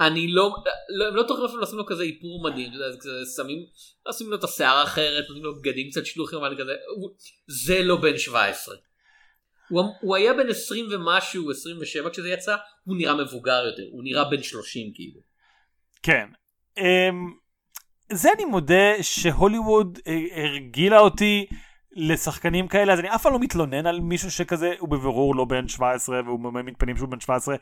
אני 0.00 0.28
לא, 0.28 0.54
לא, 0.88 1.16
לא 1.16 1.22
תוכל 1.22 1.46
אפילו 1.46 1.60
לשים 1.60 1.78
לו 1.78 1.86
כזה 1.86 2.02
איפור 2.02 2.42
מדהים, 2.44 2.70
כזה, 3.00 3.10
שמים, 3.36 3.66
לשים 4.08 4.30
לו 4.30 4.36
את 4.36 4.44
השיער 4.44 4.82
אחרת, 4.82 5.24
נותנים 5.28 5.44
לו 5.44 5.56
בגדים 5.60 5.90
קצת 5.90 6.06
שלוחים, 6.06 6.42
ואני 6.42 6.56
כזה, 6.56 6.72
זה 7.46 7.82
לא 7.82 7.96
בן 7.96 8.18
17. 8.18 8.76
הוא, 9.68 9.82
הוא 10.00 10.16
היה 10.16 10.34
בן 10.34 10.48
20 10.48 10.86
ומשהו 10.90 11.50
27 11.50 12.10
כשזה 12.10 12.28
יצא 12.28 12.56
הוא 12.84 12.96
נראה 12.96 13.14
מבוגר 13.14 13.64
יותר 13.66 13.82
הוא 13.92 14.04
נראה 14.04 14.24
בן 14.24 14.42
30 14.42 14.92
כאילו. 14.94 15.20
כן. 16.02 16.26
Um, 16.78 16.82
זה 18.12 18.28
אני 18.36 18.44
מודה 18.44 19.02
שהוליווד 19.02 19.98
אה, 20.06 20.42
הרגילה 20.42 20.98
אותי 20.98 21.46
לשחקנים 21.96 22.68
כאלה, 22.68 22.92
אז 22.92 23.00
אני 23.00 23.14
אף 23.14 23.22
פעם 23.22 23.32
לא 23.32 23.38
מתלונן 23.38 23.86
על 23.86 24.00
מישהו 24.00 24.30
שכזה, 24.30 24.74
הוא 24.78 24.88
בבירור 24.88 25.36
לא 25.36 25.44
בן 25.44 25.68
17 25.68 26.20
והוא 26.24 26.40
מעמיד 26.40 26.74
פנים 26.78 26.96
שהוא 26.96 27.08
בן 27.08 27.20
17. 27.20 27.56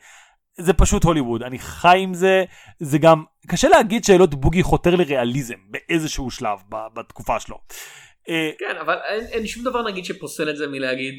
זה 0.57 0.73
פשוט 0.73 1.03
הוליווד, 1.03 1.43
אני 1.43 1.59
חי 1.59 1.99
עם 1.99 2.13
זה, 2.13 2.43
זה 2.79 2.97
גם, 2.97 3.23
קשה 3.47 3.67
להגיד 3.67 4.03
שאלות 4.03 4.35
בוגי 4.35 4.63
חותר 4.63 4.95
לריאליזם 4.95 5.55
באיזשהו 5.69 6.31
שלב 6.31 6.59
בתקופה 6.93 7.39
שלו. 7.39 7.59
אה, 8.29 8.51
כן, 8.59 8.77
אבל 8.81 8.97
אין, 9.05 9.25
אין 9.25 9.47
שום 9.47 9.63
דבר 9.63 9.87
נגיד 9.87 10.05
שפוסל 10.05 10.49
את 10.49 10.57
זה 10.57 10.67
מלהגיד, 10.67 11.13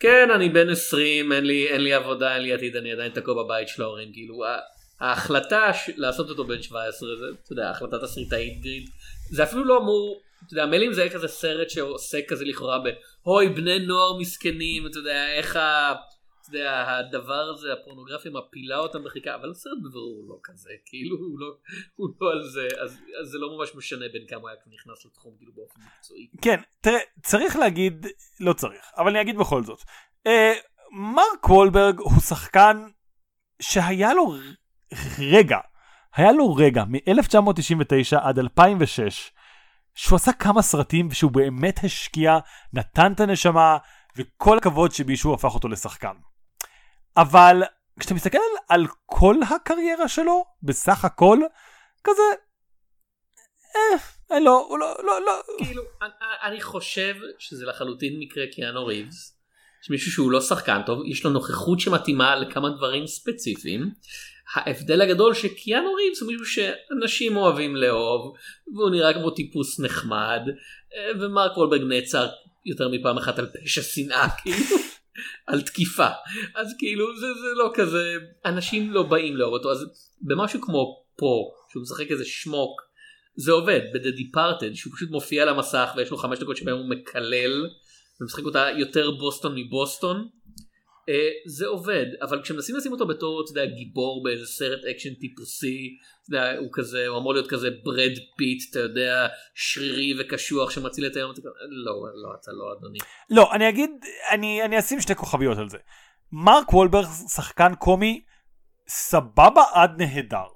כן, 0.00 0.30
אני 0.34 0.48
בן 0.48 0.68
20, 0.68 1.32
אין 1.32 1.44
לי, 1.44 1.68
אין 1.68 1.80
לי 1.80 1.94
עבודה, 1.94 2.34
אין 2.34 2.42
לי 2.42 2.52
עתיד, 2.52 2.76
אני 2.76 2.92
עדיין 2.92 3.12
תקוע 3.12 3.44
בבית 3.44 3.68
של 3.68 3.82
ההורים, 3.82 4.12
כאילו, 4.12 4.44
ההחלטה 5.00 5.72
ש... 5.74 5.90
לעשות 5.96 6.30
אותו 6.30 6.44
בן 6.44 6.62
17, 6.62 7.16
זה, 7.16 7.24
אתה 7.44 7.52
יודע, 7.52 7.70
החלטת 7.70 8.02
הסריטאית 8.02 8.60
גריד, 8.60 8.88
זה 9.30 9.42
אפילו 9.42 9.64
לא 9.64 9.78
אמור, 9.78 10.22
אתה 10.46 10.54
יודע, 10.54 10.66
מילא 10.66 10.86
אם 10.86 10.92
זה 10.92 11.02
היה 11.02 11.10
כזה 11.10 11.28
סרט 11.28 11.70
שעוסק 11.70 12.24
כזה 12.28 12.44
לכאורה 12.44 12.78
ב, 12.78 12.88
אוי, 13.26 13.48
בני 13.48 13.78
נוער 13.78 14.18
מסכנים, 14.18 14.86
אתה 14.86 14.98
יודע, 14.98 15.32
איך 15.32 15.56
ה... 15.56 15.94
יודע, 16.58 16.86
הדבר 16.88 17.50
הזה, 17.54 17.72
הפורנוגרפיה 17.72 18.30
מפילה 18.30 18.78
אותם 18.78 19.04
בחיקה, 19.04 19.34
אבל 19.34 19.50
הסרט 19.50 19.78
בבירור 19.84 20.24
לא 20.28 20.38
כזה, 20.42 20.70
כאילו 20.86 21.16
הוא 21.16 21.38
לא, 21.40 21.46
הוא 21.96 22.08
לא 22.20 22.32
על 22.32 22.42
זה, 22.42 22.66
אז, 22.84 22.98
אז 23.22 23.28
זה 23.28 23.38
לא 23.38 23.58
ממש 23.58 23.74
משנה 23.74 24.04
בין 24.12 24.26
כמה 24.28 24.50
היה 24.50 24.58
נכנס 24.66 25.06
לתחום, 25.06 25.34
כאילו 25.38 25.52
באופן 25.52 25.80
מקצועי. 25.80 26.28
כן, 26.42 26.60
תראה, 26.80 26.98
צריך 27.22 27.56
להגיד, 27.56 28.06
לא 28.40 28.52
צריך, 28.52 28.90
אבל 28.96 29.10
אני 29.10 29.20
אגיד 29.20 29.38
בכל 29.38 29.62
זאת. 29.62 29.78
אה, 30.26 30.52
מרק 30.92 31.48
וולברג 31.48 31.98
הוא 31.98 32.20
שחקן 32.20 32.76
שהיה 33.62 34.14
לו 34.14 34.34
רגע, 35.18 35.58
היה 36.14 36.32
לו 36.32 36.54
רגע 36.54 36.84
מ-1999 36.84 38.18
עד 38.20 38.38
2006, 38.38 39.32
שהוא 39.94 40.16
עשה 40.16 40.32
כמה 40.32 40.62
סרטים 40.62 41.08
ושהוא 41.10 41.30
באמת 41.30 41.80
השקיע, 41.84 42.38
נתן 42.72 43.12
את 43.12 43.20
הנשמה, 43.20 43.78
וכל 44.16 44.58
הכבוד 44.58 44.92
שמישהו 44.92 45.34
הפך 45.34 45.54
אותו 45.54 45.68
לשחקן. 45.68 46.14
אבל 47.22 47.62
כשאתה 48.00 48.14
מסתכל 48.14 48.38
על, 48.68 48.86
כל 49.06 49.34
הקריירה 49.50 50.08
שלו, 50.08 50.44
בסך 50.62 51.04
הכל, 51.04 51.38
כזה, 52.04 52.22
אה, 53.76 54.40
לא, 54.40 54.68
לא, 54.80 54.94
לא, 55.04 55.24
לא. 55.26 55.32
כאילו, 55.58 55.82
אני, 56.02 56.10
אני 56.42 56.60
חושב 56.60 57.14
שזה 57.38 57.66
לחלוטין 57.66 58.18
מקרה 58.18 58.44
קיאנו 58.52 58.86
ריבס. 58.86 59.36
יש 59.82 59.90
מישהו 59.90 60.12
שהוא 60.12 60.32
לא 60.32 60.40
שחקן 60.40 60.80
טוב, 60.86 61.02
יש 61.06 61.24
לו 61.24 61.30
נוכחות 61.30 61.80
שמתאימה 61.80 62.36
לכמה 62.36 62.68
דברים 62.70 63.06
ספציפיים. 63.06 63.90
ההבדל 64.54 65.00
הגדול 65.00 65.34
שקיאנו 65.34 65.94
ריבס 65.94 66.22
הוא 66.22 66.32
מישהו 66.32 66.46
שאנשים 66.46 67.36
אוהבים 67.36 67.76
לאהוב, 67.76 68.34
והוא 68.74 68.90
נראה 68.90 69.14
כמו 69.14 69.30
טיפוס 69.30 69.80
נחמד, 69.80 70.40
אה, 70.94 71.20
ומרק 71.20 71.56
וולברג 71.56 71.82
נעצר 71.82 72.28
יותר 72.66 72.88
מפעם 72.88 73.18
אחת 73.18 73.38
על 73.38 73.46
פשע 73.46 73.82
שנאה, 73.82 74.28
כאילו. 74.42 74.76
על 75.46 75.60
תקיפה. 75.62 76.08
אז 76.54 76.74
כאילו 76.78 77.16
זה, 77.16 77.26
זה 77.34 77.48
לא 77.56 77.70
כזה 77.74 78.16
אנשים 78.44 78.92
לא 78.92 79.02
באים 79.02 79.36
לאהוב 79.36 79.52
אותו. 79.52 79.70
אז 79.70 79.86
במשהו 80.22 80.60
כמו 80.60 81.04
פה 81.16 81.50
שהוא 81.72 81.82
משחק 81.82 82.10
איזה 82.10 82.24
שמוק 82.24 82.80
זה 83.34 83.52
עובד. 83.52 83.80
ב-The 83.92 84.36
Departed 84.36 84.74
שהוא 84.74 84.92
פשוט 84.96 85.10
מופיע 85.10 85.42
על 85.42 85.48
המסך 85.48 85.90
ויש 85.96 86.10
לו 86.10 86.16
חמש 86.16 86.38
דקות 86.38 86.56
שבהם 86.56 86.76
הוא 86.76 86.90
מקלל 86.90 87.66
ומשחק 88.20 88.44
אותה 88.44 88.66
יותר 88.78 89.10
בוסטון 89.10 89.54
מבוסטון 89.56 90.28
זה 91.46 91.66
עובד 91.66 92.06
אבל 92.22 92.42
כשמנסים 92.42 92.76
לשים 92.76 92.92
אותו 92.92 93.06
בתור 93.06 93.42
אתה 93.44 93.50
יודע 93.50 93.74
גיבור 93.74 94.22
באיזה 94.24 94.46
סרט 94.46 94.84
אקשן 94.90 95.14
טיפוסי 95.14 95.96
אתה 96.22 96.36
יודע, 96.36 96.58
הוא 96.58 96.68
כזה 96.72 97.06
הוא 97.08 97.18
אמור 97.18 97.34
להיות 97.34 97.50
כזה 97.50 97.68
ברד 97.84 98.12
פיט 98.36 98.70
אתה 98.70 98.78
יודע 98.78 99.26
שרירי 99.54 100.14
וקשוח 100.20 100.70
שמציל 100.70 101.06
את 101.06 101.16
היום 101.16 101.32
לא 101.70 101.92
לא 102.14 102.34
אתה 102.40 102.50
לא 102.52 102.78
אדוני. 102.78 102.98
לא 103.30 103.54
אני 103.54 103.68
אגיד 103.68 103.90
אני 104.30 104.62
אני 104.64 104.78
אשים 104.78 105.00
שתי 105.00 105.14
כוכביות 105.14 105.58
על 105.58 105.68
זה. 105.68 105.78
מרק 106.32 106.72
וולברג 106.72 107.06
שחקן 107.34 107.74
קומי 107.74 108.22
סבבה 108.88 109.62
עד 109.72 110.02
נהדר. 110.02 110.46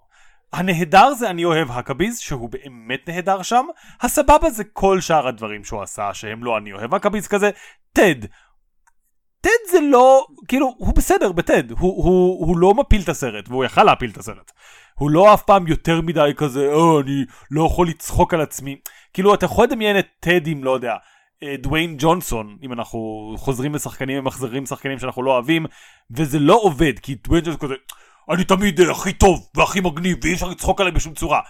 הנהדר 0.53 1.15
זה 1.15 1.31
אני 1.31 1.45
אוהב 1.45 1.71
הקביז 1.71 2.19
שהוא 2.19 2.51
באמת 2.51 3.09
נהדר 3.09 3.43
שם. 3.43 3.67
הסבבה 4.01 4.51
זה 4.51 4.65
כל 4.65 5.01
שאר 5.01 5.29
הדברים 5.29 5.65
שהוא 5.65 5.83
עשה 5.83 6.15
שהם 6.15 6.45
לא 6.45 6.59
אני 6.59 6.73
אוהב 6.73 6.95
הקביז 6.95 7.27
כזה. 7.27 7.51
טד 7.93 8.27
טד 9.45 9.71
זה 9.71 9.81
לא, 9.81 10.27
כאילו, 10.49 10.75
הוא 10.79 10.95
בסדר 10.95 11.33
בטד, 11.33 11.71
הוא, 11.71 11.79
הוא, 11.81 12.47
הוא 12.47 12.59
לא 12.59 12.75
מפיל 12.75 13.03
את 13.03 13.09
הסרט, 13.09 13.49
והוא 13.49 13.65
יכל 13.65 13.85
להפיל 13.85 14.11
את 14.11 14.19
הסרט. 14.19 14.53
הוא 14.95 15.11
לא 15.11 15.35
אף 15.35 15.43
פעם 15.43 15.67
יותר 15.67 16.01
מדי 16.01 16.31
כזה, 16.37 16.73
או, 16.73 17.01
אני 17.01 17.25
לא 17.51 17.67
יכול 17.67 17.89
לצחוק 17.89 18.35
על 18.35 18.41
עצמי. 18.41 18.77
כאילו, 19.13 19.35
אתה 19.35 19.47
יכול 19.47 19.65
לדמיין 19.65 19.99
את 19.99 20.07
טד 20.21 20.47
עם, 20.47 20.65
לא 20.65 20.71
יודע, 20.71 20.95
אה, 21.43 21.55
דוויין 21.59 21.95
ג'ונסון, 21.99 22.57
אם 22.63 22.73
אנחנו 22.73 23.35
חוזרים 23.37 23.75
לשחקנים 23.75 24.19
ומחזרים 24.19 24.67
שחקנים 24.67 24.99
שאנחנו 24.99 25.23
לא 25.23 25.31
אוהבים, 25.31 25.67
וזה 26.11 26.39
לא 26.39 26.59
עובד, 26.63 26.99
כי 26.99 27.15
דוויין 27.15 27.45
ג'ונסון 27.45 27.61
כזה, 27.61 27.75
אני 28.31 28.45
תמיד 28.45 28.81
אה, 28.81 28.91
הכי 28.91 29.13
טוב 29.13 29.49
והכי 29.55 29.81
מגניב, 29.81 30.19
ואי 30.23 30.35
אפשר 30.35 30.49
לצחוק 30.49 30.81
עליי 30.81 30.93
בשום 30.93 31.15
צורה. 31.15 31.41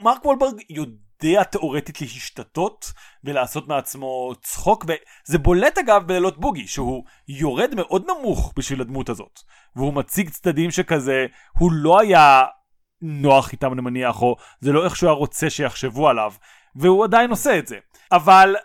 מרק 0.00 0.24
וולברג 0.24 0.54
יודע... 0.70 1.07
יודע 1.26 1.42
תאורטית 1.42 2.00
להשתתות 2.00 2.92
ולעשות 3.24 3.68
מעצמו 3.68 4.32
צחוק 4.42 4.84
וזה 4.84 5.38
בולט 5.38 5.78
אגב 5.78 6.06
בלילות 6.06 6.38
בוגי 6.38 6.66
שהוא 6.66 7.04
יורד 7.28 7.74
מאוד 7.74 8.04
נמוך 8.10 8.52
בשביל 8.56 8.80
הדמות 8.80 9.08
הזאת 9.08 9.40
והוא 9.76 9.94
מציג 9.94 10.30
צדדים 10.30 10.70
שכזה 10.70 11.26
הוא 11.58 11.72
לא 11.72 12.00
היה 12.00 12.44
נוח 13.02 13.52
איתם 13.52 13.72
אני 13.72 13.82
מניח 13.82 14.22
או 14.22 14.36
זה 14.60 14.72
לא 14.72 14.84
איך 14.84 14.96
שהוא 14.96 15.08
היה 15.08 15.16
רוצה 15.16 15.50
שיחשבו 15.50 16.08
עליו 16.08 16.32
והוא 16.76 17.04
עדיין 17.04 17.30
עושה 17.30 17.58
את 17.58 17.66
זה. 17.66 17.76
אבל 18.12 18.56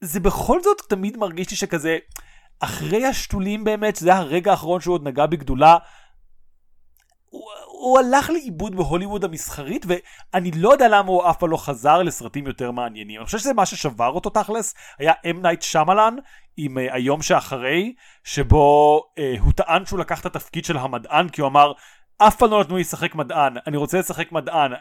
זה 0.00 0.20
בכל 0.20 0.62
זאת 0.62 0.82
תמיד 0.88 1.16
מרגיש 1.16 1.50
לי 1.50 1.56
שכזה 1.56 1.98
אחרי 2.60 3.06
השתולים 3.06 3.64
באמת 3.64 3.96
שזה 3.96 4.14
הרגע 4.14 4.50
האחרון 4.50 4.80
שהוא 4.80 4.94
עוד 4.94 5.08
נגע 5.08 5.26
בגדולה 5.26 5.76
הוא, 7.36 7.50
הוא 7.66 7.98
הלך 7.98 8.30
לאיבוד 8.30 8.76
בהוליווד 8.76 9.24
המסחרית 9.24 9.86
ואני 9.88 10.50
לא 10.50 10.72
יודע 10.72 10.88
למה 10.88 11.08
הוא 11.08 11.30
אף 11.30 11.38
פעם 11.38 11.50
לא 11.50 11.56
חזר 11.56 12.02
לסרטים 12.02 12.46
יותר 12.46 12.70
מעניינים. 12.70 13.20
אני 13.20 13.26
חושב 13.26 13.38
שזה 13.38 13.52
מה 13.52 13.66
ששבר 13.66 14.08
אותו 14.08 14.30
תכלס 14.30 14.74
היה 14.98 15.12
אם 15.30 15.42
נייט 15.42 15.62
שאמאלן 15.62 16.16
עם 16.56 16.78
אה, 16.78 16.80
היום 16.94 17.22
שאחרי 17.22 17.94
שבו 18.24 19.02
אה, 19.18 19.40
הוא 19.40 19.52
טען 19.52 19.86
שהוא 19.86 19.98
לקח 19.98 20.20
את 20.20 20.26
התפקיד 20.26 20.64
של 20.64 20.76
המדען 20.76 21.28
כי 21.28 21.40
הוא 21.40 21.48
אמר 21.48 21.72
אף 22.18 22.36
פעם 22.36 22.50
לא 22.50 22.60
נתנו 22.60 22.76
לי 22.76 22.80
לשחק 22.80 23.14
מדען 23.14 23.54
אני 23.66 23.76
רוצה 23.76 23.98
לשחק 23.98 24.32
מדען 24.32 24.72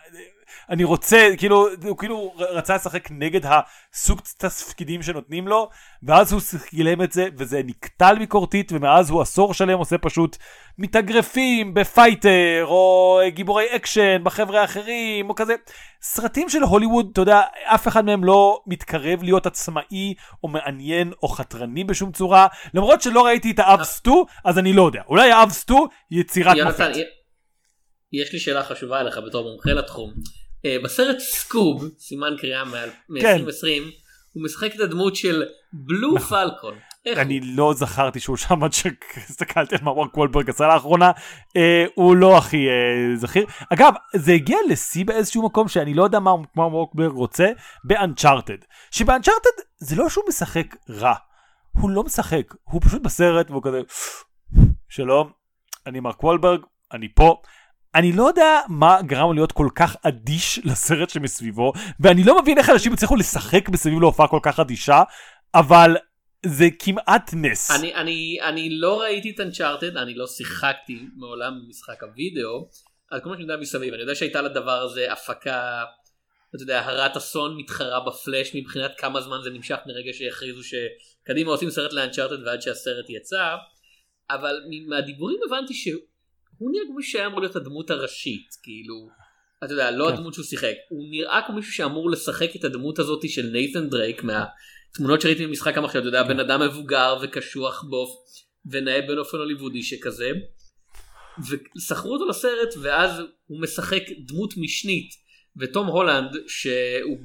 אני 0.70 0.84
רוצה, 0.84 1.30
כאילו, 1.38 1.68
הוא 1.84 1.98
כאילו 1.98 2.34
רצה 2.38 2.76
לשחק 2.76 3.08
נגד 3.12 3.42
הסוג 3.46 4.22
תפקידים 4.38 5.04
שנותנים 5.04 5.48
לו, 5.48 5.70
ואז 6.04 6.34
הוא 6.34 6.42
גילם 6.74 7.02
את 7.02 7.12
זה, 7.12 7.28
וזה 7.38 7.62
נקטל 7.66 8.16
ביקורתית, 8.20 8.72
ומאז 8.72 9.10
הוא 9.10 9.22
עשור 9.22 9.54
שלם 9.54 9.78
עושה 9.78 9.98
פשוט 9.98 10.38
מתאגרפים 10.78 11.74
בפייטר, 11.74 12.66
או 12.66 13.20
גיבורי 13.28 13.76
אקשן 13.76 14.24
בחבר'ה 14.24 14.62
האחרים, 14.62 15.30
או 15.30 15.36
כזה. 15.36 15.56
סרטים 16.02 16.50
של 16.50 16.64
הוליווד, 16.64 17.10
אתה 17.12 17.22
יודע, 17.22 17.42
אף 17.66 17.88
אחד 17.88 18.06
מהם 18.06 18.24
לא 18.24 18.62
מתקרב 18.68 19.24
להיות 19.24 19.46
עצמאי, 19.46 20.14
או 20.44 20.48
מעניין, 20.48 21.12
או 21.24 21.28
חתרני 21.28 21.84
בשום 21.84 22.12
צורה, 22.12 22.48
למרות 22.74 23.02
שלא 23.02 23.26
ראיתי 23.26 23.52
את 23.52 23.60
האב 23.60 23.84
סטו, 23.84 24.26
אז 24.46 24.60
אני 24.60 24.74
לא 24.74 24.86
יודע. 24.86 25.02
אולי 25.08 25.32
האב 25.32 25.50
סטו 25.50 25.88
יצירת 26.12 26.58
מופת. 26.66 26.92
יש 28.14 28.34
לי 28.34 28.40
שאלה 28.40 28.64
חשובה 28.64 29.02
אליך 29.02 29.18
בתור 29.28 29.52
מומחה 29.52 29.74
לתחום. 29.74 30.14
אה, 30.66 30.78
בסרט 30.84 31.20
סקוב, 31.20 31.90
סימן 32.00 32.34
קריאה 32.38 32.66
מ-2020, 32.66 33.22
כן. 33.22 33.42
הוא 34.34 34.44
משחק 34.44 34.76
את 34.76 34.80
הדמות 34.80 35.16
של 35.16 35.44
בלו 35.74 36.16
נכון. 36.16 36.38
פלקון. 36.50 36.78
אני 37.08 37.40
לא 37.42 37.74
זכרתי 37.74 38.20
שהוא 38.20 38.38
שם 38.38 38.64
עד 38.64 38.74
שהסתכלתי 38.74 39.76
על 39.76 39.82
מה 39.84 39.92
וורק 39.92 40.18
וולברג 40.18 40.50
עשה 40.50 40.68
לאחרונה, 40.68 41.12
אה, 41.58 41.86
הוא 41.96 42.16
לא 42.16 42.38
הכי 42.38 42.68
אה, 42.68 43.16
זכיר. 43.16 43.46
אגב, 43.74 43.94
זה 44.16 44.32
הגיע 44.32 44.58
לשיא 44.70 45.06
באיזשהו 45.06 45.46
מקום 45.46 45.68
שאני 45.68 45.94
לא 45.94 46.04
יודע 46.04 46.20
מה 46.20 46.32
וולברג 46.56 47.12
רוצה, 47.12 47.48
באנצ'ארטד. 47.84 48.58
שבאנצ'ארטד 48.92 49.62
זה 49.78 49.96
לא 49.96 50.10
שהוא 50.10 50.24
משחק 50.30 50.76
רע, 50.90 51.14
הוא 51.72 51.90
לא 51.90 52.04
משחק, 52.04 52.54
הוא 52.64 52.82
פשוט 52.82 53.02
בסרט 53.02 53.52
והוא 53.52 53.64
כזה, 53.64 53.82
שלום, 54.90 55.32
אני 55.88 56.00
מרק 56.00 56.24
וולברג, 56.24 56.62
אני 56.94 57.08
פה. 57.16 57.42
אני 57.96 58.12
לא 58.12 58.24
יודע 58.28 58.60
מה 58.70 59.02
גרם 59.02 59.34
להיות 59.34 59.52
כל 59.52 59.68
כך 59.76 59.96
אדיש 60.02 60.60
לסרט 60.66 61.10
שמסביבו, 61.10 61.74
ואני 62.00 62.24
לא 62.24 62.42
מבין 62.42 62.58
איך 62.58 62.70
אנשים 62.70 62.94
הצליחו 62.94 63.16
לשחק 63.16 63.70
מסביב 63.70 64.00
להופעה 64.00 64.28
כל 64.28 64.40
כך 64.44 64.60
אדישה, 64.60 65.04
אבל 65.56 65.96
זה 66.46 66.66
כמעט 66.80 67.32
נס. 67.34 67.72
אני, 67.72 67.96
אני, 67.96 68.38
אני 68.42 68.70
לא 68.70 69.02
ראיתי 69.02 69.32
את 69.32 69.40
אנצ'ארטד, 69.40 69.98
אני 69.98 70.14
לא 70.14 70.28
שיחקתי 70.28 71.00
מעולם 71.18 71.54
במשחק 71.66 72.04
הוידאו, 72.04 72.70
אז 73.12 73.22
כל 73.24 73.30
מה 73.30 73.36
שאני 73.36 73.44
יודע 73.44 73.58
מסביב, 73.58 73.94
אני 73.94 74.02
יודע 74.02 74.16
שהייתה 74.16 74.42
לדבר 74.42 74.82
הזה 74.82 75.12
הפקה, 75.12 75.84
אתה 76.56 76.64
יודע, 76.64 76.80
הרת 76.80 77.18
אסון 77.18 77.58
מתחרה 77.58 78.00
בפלאש 78.06 78.56
מבחינת 78.56 78.92
כמה 78.98 79.22
זמן 79.22 79.38
זה 79.44 79.50
נמשך 79.50 79.78
מרגע 79.86 80.14
שהכריזו 80.14 80.62
שקדימה 80.64 81.52
עושים 81.52 81.70
סרט 81.70 81.94
לאנצ'ארטד 81.94 82.48
ועד 82.48 82.62
שהסרט 82.62 83.10
יצא, 83.10 83.56
אבל 84.30 84.56
מהדיבורים 84.90 85.40
הבנתי 85.48 85.74
שהוא 85.74 86.02
הוא 86.58 86.72
נראה 86.72 86.84
כמו 86.88 87.02
שהיה 87.04 87.26
אמור 87.28 87.40
להיות 87.42 87.56
הדמות 87.56 87.90
הראשית 87.90 88.48
כאילו 88.64 89.10
אתה 89.64 89.74
יודע, 89.74 89.92
לא 89.92 90.06
כן. 90.08 90.14
הדמות 90.14 90.34
שהוא 90.34 90.46
שיחק, 90.46 90.74
הוא 90.90 91.06
נראה 91.12 91.42
כמו 91.48 91.56
מישהו 91.56 91.74
שאמור 91.74 92.12
לשחק 92.12 92.56
את 92.56 92.64
הדמות 92.64 93.00
הזאת 93.00 93.30
של 93.30 93.46
נייתן 93.46 93.90
דרייק 93.90 94.22
מהתמונות 94.24 95.22
שראיתי 95.22 95.48
במשחק 95.48 95.78
המחשב, 95.78 96.00
אתה 96.00 96.08
יודע, 96.08 96.24
בן 96.24 96.40
אדם 96.40 96.62
מבוגר 96.62 97.16
וקשוח 97.22 97.84
באופ... 97.90 98.10
ונאה 98.66 99.00
באופן 99.08 99.38
הוליוודי 99.38 99.84
שכזה. 99.84 100.32
ושכרו 101.78 102.14
אותו 102.14 102.26
לסרט 102.26 102.74
ואז 102.82 103.12
הוא 103.48 103.62
משחק 103.62 104.02
דמות 104.28 104.54
משנית 104.58 105.10
ותום 105.58 105.88
הולנד 105.88 106.30
שהוא 106.48 107.18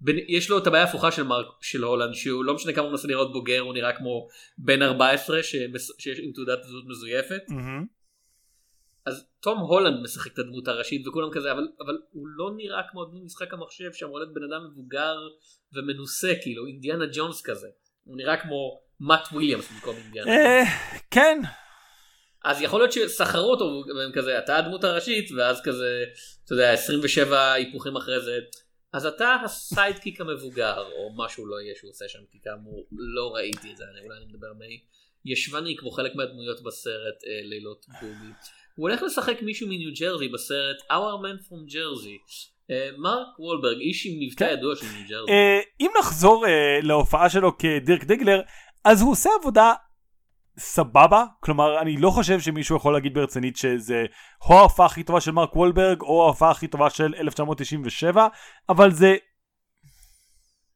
בין- 0.00 0.24
יש 0.28 0.50
לו 0.50 0.58
את 0.58 0.66
הבעיה 0.66 0.84
ההפוכה 0.84 1.10
של 1.12 1.22
מרק 1.22 1.46
של 1.62 1.82
הולנד 1.82 2.14
שהוא 2.14 2.44
לא 2.44 2.54
משנה 2.54 2.72
כמה 2.72 2.84
הוא 2.84 2.90
מנסה 2.90 3.08
לראות 3.08 3.32
בוגר 3.32 3.60
הוא 3.60 3.74
נראה 3.74 3.92
כמו 3.92 4.28
בן 4.58 4.82
14 4.82 5.42
שמס- 5.42 5.90
שיש 5.98 6.18
עם 6.22 6.32
תעודת 6.34 6.58
זהות 6.62 6.84
מזויפת 6.88 7.40
מהמם. 7.48 7.97
אז 9.08 9.26
תום 9.40 9.58
הולנד 9.58 10.02
משחק 10.02 10.32
את 10.32 10.38
הדמות 10.38 10.68
הראשית 10.68 11.06
וכולם 11.06 11.30
כזה 11.32 11.52
אבל 11.52 11.68
אבל 11.80 11.98
הוא 12.12 12.28
לא 12.28 12.50
נראה 12.56 12.82
כמו 12.90 13.04
דמות 13.04 13.22
משחק 13.24 13.54
המחשב 13.54 13.92
שאמור 13.92 14.18
להיות 14.18 14.34
בן 14.34 14.42
אדם 14.42 14.66
מבוגר 14.70 15.16
ומנוסה 15.72 16.32
כאילו 16.42 16.66
אינדיאנה 16.66 17.04
ג'ונס 17.12 17.42
כזה 17.42 17.68
הוא 18.04 18.16
נראה 18.16 18.36
כמו 18.36 18.80
מאט 19.00 19.28
וויליאמס 19.32 19.72
במקום 19.72 19.96
אינדיאנה. 19.96 20.30
אה, 20.30 20.62
כן, 21.10 21.40
אז 22.44 22.62
יכול 22.62 22.80
להיות 22.80 22.92
שסחרו 22.92 23.50
אותו 23.50 23.82
והם 23.98 24.12
כזה 24.12 24.38
אתה 24.38 24.56
הדמות 24.56 24.84
הראשית 24.84 25.30
ואז 25.36 25.60
כזה 25.64 26.04
אתה 26.44 26.52
יודע 26.52 26.72
27 26.72 27.52
היפוכים 27.52 27.96
אחרי 27.96 28.20
זה 28.20 28.38
אז 28.92 29.06
אתה 29.06 29.36
ה 29.44 29.52
sidekick 29.52 30.20
המבוגר 30.20 30.78
או 30.78 31.16
משהו 31.16 31.46
לא 31.46 31.60
יהיה 31.60 31.74
שהוא 31.76 31.90
עושה 31.90 32.08
שם 32.08 32.18
כי 32.30 32.38
כאמור 32.44 32.86
לא 32.92 33.34
ראיתי 33.34 33.72
את 33.72 33.76
זה 33.76 33.84
אני 33.84 34.00
אולי 34.00 34.16
אני 34.16 34.26
מדבר 34.26 34.52
מישבני 34.58 35.76
כמו 35.76 35.90
חלק 35.90 36.14
מהדמויות 36.14 36.62
בסרט 36.62 37.24
אה, 37.26 37.40
לילות 37.42 37.86
בוגי. 38.00 38.32
הוא 38.78 38.88
הולך 38.88 39.02
לשחק 39.02 39.42
מישהו 39.42 39.68
מניו 39.68 39.90
ג'רזי 40.00 40.28
בסרט 40.28 40.76
Our 40.90 41.22
Man 41.22 41.46
from 41.46 41.72
Jersey. 41.72 42.18
אה, 42.70 42.90
מרק 42.98 43.38
וולברג 43.38 43.80
איש 43.80 44.06
עם 44.06 44.12
מבטא 44.20 44.46
כן. 44.46 44.52
ידוע 44.52 44.76
של 44.76 44.86
ניו 44.86 45.08
ג'רזי. 45.08 45.32
אה, 45.32 45.60
אם 45.80 45.90
נחזור 45.98 46.46
אה, 46.46 46.78
להופעה 46.82 47.30
שלו 47.30 47.58
כדירק 47.58 48.04
דיגלר, 48.04 48.40
אז 48.84 49.02
הוא 49.02 49.12
עושה 49.12 49.30
עבודה 49.40 49.72
סבבה, 50.58 51.24
כלומר 51.40 51.80
אני 51.80 51.96
לא 51.96 52.10
חושב 52.10 52.40
שמישהו 52.40 52.76
יכול 52.76 52.92
להגיד 52.92 53.14
ברצינית 53.14 53.56
שזה 53.56 54.04
או 54.48 54.58
ההופעה 54.58 54.86
הכי 54.86 55.02
טובה 55.02 55.20
של 55.20 55.30
מרק 55.30 55.56
וולברג 55.56 56.00
או 56.00 56.24
ההופעה 56.24 56.50
הכי 56.50 56.68
טובה 56.68 56.90
של 56.90 57.14
1997, 57.18 58.28
אבל 58.68 58.90
זה 58.90 59.16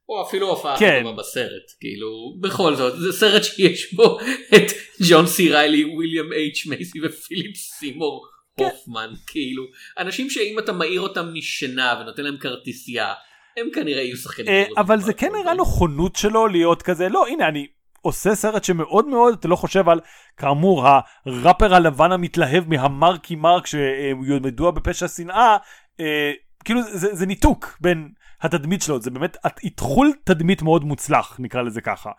או 0.08 0.22
אפילו 0.22 0.48
הופעה 0.48 0.78
כן. 0.78 1.00
טובה 1.02 1.16
בסרט 1.16 1.70
כאילו 1.80 2.36
בכל 2.40 2.74
זאת 2.74 2.98
זה 2.98 3.12
סרט 3.12 3.44
שיש 3.44 3.94
בו 3.94 4.18
את 4.54 4.72
ג'ון 5.08 5.26
סי 5.26 5.52
ריילי 5.52 5.84
וויליאם 5.84 6.32
אייץ' 6.32 6.66
מייסי 6.66 6.98
ופיליפ 7.06 7.56
סימור 7.56 8.26
כן. 8.56 8.64
הופמן 8.64 9.10
כאילו 9.26 9.64
אנשים 9.98 10.30
שאם 10.30 10.58
אתה 10.58 10.72
מעיר 10.72 11.00
אותם 11.00 11.30
משינה 11.34 12.00
ונותן 12.00 12.22
להם 12.22 12.36
כרטיסייה 12.40 13.14
הם 13.56 13.68
כנראה 13.74 14.02
יהיו 14.02 14.16
שחקנים. 14.16 14.48
אה, 14.48 14.64
אבל 14.76 15.00
זה 15.00 15.12
כן. 15.12 15.28
נראה 15.40 15.54
נכונות 15.54 16.16
שלו 16.16 16.46
להיות 16.46 16.82
כזה 16.82 17.08
לא 17.08 17.26
הנה 17.26 17.48
אני 17.48 17.66
עושה 18.00 18.34
סרט 18.34 18.64
שמאוד 18.64 19.06
מאוד 19.06 19.36
אתה 19.38 19.48
לא 19.48 19.56
חושב 19.56 19.88
על 19.88 20.00
כאמור 20.36 20.86
הראפר 20.86 21.74
הלבן 21.74 22.12
המתלהב 22.12 22.68
מהמרקי 22.68 23.36
מרק 23.36 23.66
שהוא 23.66 24.46
ידוע 24.46 24.70
בפשע 24.70 25.08
שנאה 25.08 25.56
אה, 26.00 26.32
כאילו 26.64 26.82
זה, 26.82 27.14
זה 27.14 27.26
ניתוק 27.26 27.78
בין 27.80 28.08
התדמית 28.42 28.82
שלו 28.82 29.00
זה 29.00 29.10
באמת 29.10 29.36
איתחול 29.64 30.12
תדמית 30.24 30.62
מאוד 30.62 30.84
מוצלח 30.84 31.36
נקרא 31.38 31.62
לזה 31.62 31.80
ככה. 31.80 32.10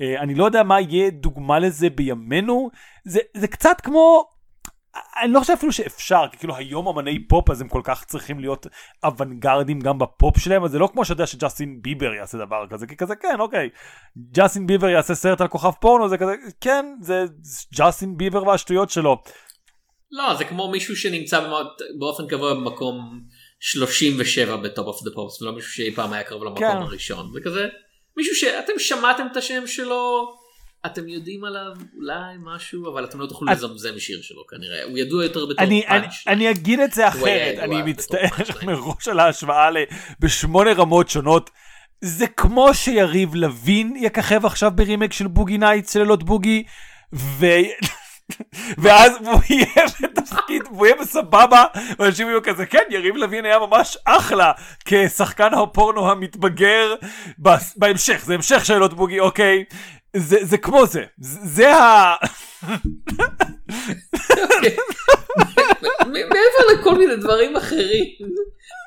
אה, 0.00 0.20
אני 0.20 0.34
לא 0.34 0.44
יודע 0.44 0.62
מה 0.62 0.80
יהיה 0.80 1.10
דוגמה 1.10 1.58
לזה 1.58 1.90
בימינו 1.90 2.70
זה, 3.04 3.20
זה 3.36 3.48
קצת 3.48 3.80
כמו 3.82 4.24
אני 5.22 5.32
לא 5.32 5.40
חושב 5.40 5.52
אפילו 5.52 5.72
שאפשר, 5.72 6.24
כי 6.32 6.38
כאילו 6.38 6.56
היום 6.56 6.88
אמני 6.88 7.28
פופ 7.28 7.50
אז 7.50 7.60
הם 7.60 7.68
כל 7.68 7.80
כך 7.84 8.04
צריכים 8.04 8.40
להיות 8.40 8.66
אוונגרדים 9.04 9.80
גם 9.80 9.98
בפופ 9.98 10.38
שלהם, 10.38 10.64
אז 10.64 10.70
זה 10.70 10.78
לא 10.78 10.88
כמו 10.92 11.04
שאתה 11.04 11.12
יודע 11.12 11.26
שג'סטין 11.26 11.82
ביבר 11.82 12.14
יעשה 12.14 12.38
דבר 12.38 12.66
כזה, 12.70 12.86
כי 12.86 12.96
כזה 12.96 13.16
כן 13.16 13.40
אוקיי, 13.40 13.68
ג'סטין 14.32 14.66
ביבר 14.66 14.88
יעשה 14.88 15.14
סרט 15.14 15.40
על 15.40 15.48
כוכב 15.48 15.70
פורנו, 15.70 16.08
זה 16.08 16.18
כזה 16.18 16.34
כן, 16.60 16.86
זה 17.00 17.24
ג'סטין 17.74 18.16
ביבר 18.16 18.46
והשטויות 18.46 18.90
שלו. 18.90 19.22
לא 20.10 20.34
זה 20.34 20.44
כמו 20.44 20.70
מישהו 20.70 20.96
שנמצא 20.96 21.48
באופן 21.98 22.26
קבוע 22.28 22.54
במקום 22.54 23.20
37 23.60 24.56
ב 24.56 24.63
Top 24.63 24.86
of 24.86 25.02
the 25.04 25.10
Pops 25.14 25.42
ולא 25.42 25.52
מישהו 25.52 25.72
שאי 25.72 25.94
פעם 25.94 26.12
היה 26.12 26.22
קרוב 26.22 26.44
למקום 26.44 26.58
כן. 26.58 26.76
הראשון 26.76 27.30
זה 27.32 27.40
כזה 27.44 27.66
מישהו 28.16 28.34
שאתם 28.34 28.72
שמעתם 28.78 29.26
את 29.32 29.36
השם 29.36 29.66
שלו 29.66 30.34
אתם 30.86 31.08
יודעים 31.08 31.44
עליו 31.44 31.72
אולי 31.96 32.34
משהו 32.54 32.92
אבל 32.92 33.04
אתם 33.04 33.20
לא 33.20 33.26
תוכלו 33.26 33.52
את- 33.52 33.56
לזמזם 33.56 33.98
שיר 33.98 34.18
שלו 34.22 34.46
כנראה 34.46 34.84
הוא 34.84 34.98
ידוע 34.98 35.24
יותר 35.24 35.46
בתור 35.46 35.64
אני, 35.64 35.86
אני, 35.88 36.00
פאנץ'. 36.02 36.12
אני 36.26 36.50
אגיד 36.50 36.80
את 36.80 36.92
זה 36.92 37.08
אחרת, 37.08 37.58
אני 37.58 37.82
מצטער. 37.82 38.28
מראש 38.66 39.08
על 39.08 39.20
ההשוואה 39.20 39.70
ל- 39.70 39.76
בשמונה 40.20 40.72
רמות 40.72 41.08
שונות. 41.08 41.50
זה 42.00 42.26
כמו 42.26 42.74
שיריב 42.74 43.34
לוין 43.34 43.94
יככב 44.00 44.46
עכשיו 44.46 44.70
ברימייק 44.74 45.12
של 45.12 45.26
Boogie 45.26 45.58
Nights 45.58 45.92
של 45.92 46.00
לילות 46.00 46.22
בוגי, 46.22 46.62
ו... 47.14 47.46
ואז 48.78 49.12
הוא 49.20 49.40
יהיה 49.50 49.86
בתפקיד, 50.02 50.62
והוא 50.66 50.86
יהיה 50.86 50.96
בסבבה, 51.00 51.64
ואנשים 51.98 52.28
יהיו 52.28 52.42
כזה, 52.42 52.66
כן, 52.66 52.82
יריב 52.90 53.16
לוין 53.16 53.44
היה 53.44 53.58
ממש 53.58 53.98
אחלה 54.04 54.52
כשחקן 54.84 55.54
הפורנו 55.54 56.10
המתבגר 56.10 56.94
בהמשך, 57.76 58.22
זה 58.26 58.34
המשך 58.34 58.64
של 58.64 58.74
לילות 58.74 58.94
בוגי, 58.94 59.20
אוקיי? 59.20 59.64
זה, 60.16 60.58
כמו 60.58 60.86
זה, 60.86 61.04
זה, 61.18 61.74
ה... 61.74 62.14
מ- 66.06 66.12
מעבר 66.30 66.80
לכל 66.80 66.98
מיני 66.98 67.16
דברים 67.16 67.56
אחרים. 67.56 68.04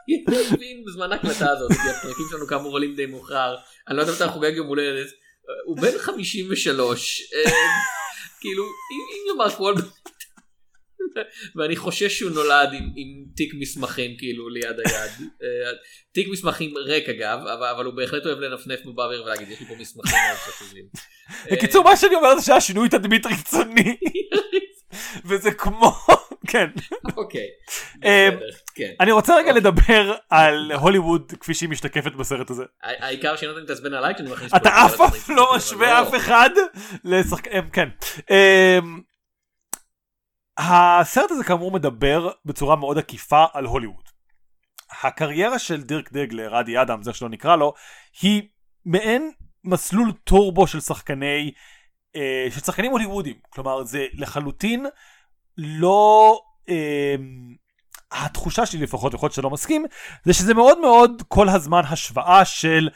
יריב 0.07 0.29
לוין 0.51 0.83
בזמן 0.87 1.11
ההקלטה 1.11 1.49
הזאת 1.49 1.71
כי 1.71 1.89
הפרקים 1.89 2.25
שלנו 2.31 2.47
כאמור 2.47 2.71
עולים 2.71 2.95
די 2.95 3.05
מאוחר 3.05 3.55
אני 3.87 3.97
לא 3.97 4.01
יודע 4.01 4.13
מתי 4.13 4.27
חוגג 4.27 4.51
יום 4.55 4.67
הולדת 4.67 5.07
אה, 5.07 5.53
הוא 5.65 5.77
בן 5.77 5.97
53 5.97 7.21
אה, 7.33 7.51
כאילו 8.41 8.63
אם 8.63 9.01
אם 9.11 9.39
יאמר 9.39 9.53
וולברג 9.59 9.91
ואני 11.55 11.75
חושש 11.75 12.19
שהוא 12.19 12.31
נולד 12.31 12.73
עם, 12.73 12.89
עם 12.95 13.25
תיק 13.35 13.53
מסמכים 13.59 14.17
כאילו 14.17 14.49
ליד 14.49 14.79
היד 14.85 15.11
אה, 15.43 15.71
תיק 16.11 16.27
מסמכים 16.27 16.77
ריק 16.77 17.09
אגב 17.09 17.39
אבל, 17.39 17.67
אבל 17.75 17.85
הוא 17.85 17.93
בהחלט 17.93 18.25
אוהב 18.25 18.39
לנפנף 18.39 18.79
בו 18.83 18.93
באוויר 18.93 19.23
ולהגיד 19.23 19.49
יש 19.49 19.59
לי 19.59 19.65
פה 19.65 19.75
מסמכים 19.75 20.19
מאוד 20.27 20.37
חשובים. 20.37 20.85
בקיצור, 21.51 21.83
מה 21.83 21.97
שאני 21.97 22.15
אומר 22.15 22.35
זה 22.35 22.45
שהיה 22.45 22.61
שינוי 22.61 22.89
תדמית 22.89 23.25
רצוני, 23.25 23.97
וזה 25.27 25.51
כמו... 25.51 25.91
כן. 26.47 26.67
אוקיי. 27.17 27.47
אה, 28.05 28.29
כן. 28.75 28.91
אני 28.99 29.11
רוצה 29.11 29.35
רגע 29.35 29.51
לדבר 29.51 30.13
על 30.29 30.71
הוליווד 30.71 31.33
כפי 31.39 31.53
שהיא 31.53 31.69
משתקפת 31.69 32.11
בסרט 32.11 32.49
הזה. 32.49 32.63
העיקר 32.83 33.35
שלא 33.35 33.63
תתעצבן 33.63 33.93
עליי 33.93 34.15
כשאני 34.15 34.31
מכניס 34.31 34.53
אתה 34.55 34.69
אף 34.85 34.95
פעם 34.95 35.35
לא 35.35 35.53
משווה 35.55 35.99
אבל 35.99 36.07
אף 36.07 36.15
אחד 36.15 36.49
לשחקן... 37.03 37.69
כן. 37.73 37.89
אמ, 38.29 39.01
הסרט 40.57 41.31
הזה 41.31 41.43
כאמור 41.43 41.71
מדבר 41.71 42.29
בצורה 42.45 42.75
מאוד 42.75 42.97
עקיפה 42.97 43.45
על 43.53 43.65
הוליווד. 43.65 44.03
הקריירה 45.03 45.59
של 45.59 45.81
דירק 45.81 46.11
דגלר, 46.11 46.59
אדי 46.59 46.81
אדם, 46.81 47.03
זה 47.03 47.13
שלא 47.13 47.29
נקרא 47.29 47.55
לו, 47.55 47.73
היא 48.21 48.41
מעין 48.85 49.31
מסלול 49.63 50.11
טורבו 50.23 50.67
של 50.67 50.79
שחקני, 50.79 51.51
אה, 52.15 52.47
של 52.51 52.59
שחקנים 52.59 52.91
הוליוודיים. 52.91 53.35
כלומר, 53.49 53.83
זה 53.83 54.05
לחלוטין 54.13 54.85
לא... 55.57 56.39
אה, 56.69 57.15
התחושה 58.11 58.65
שלי 58.65 58.81
לפחות, 58.81 59.13
יכול 59.13 59.27
להיות 59.27 59.35
שלא 59.35 59.49
מסכים, 59.49 59.85
זה 60.25 60.33
שזה 60.33 60.53
מאוד 60.53 60.79
מאוד 60.79 61.21
כל 61.27 61.49
הזמן 61.49 61.81
השוואה 61.89 62.45
של 62.45 62.89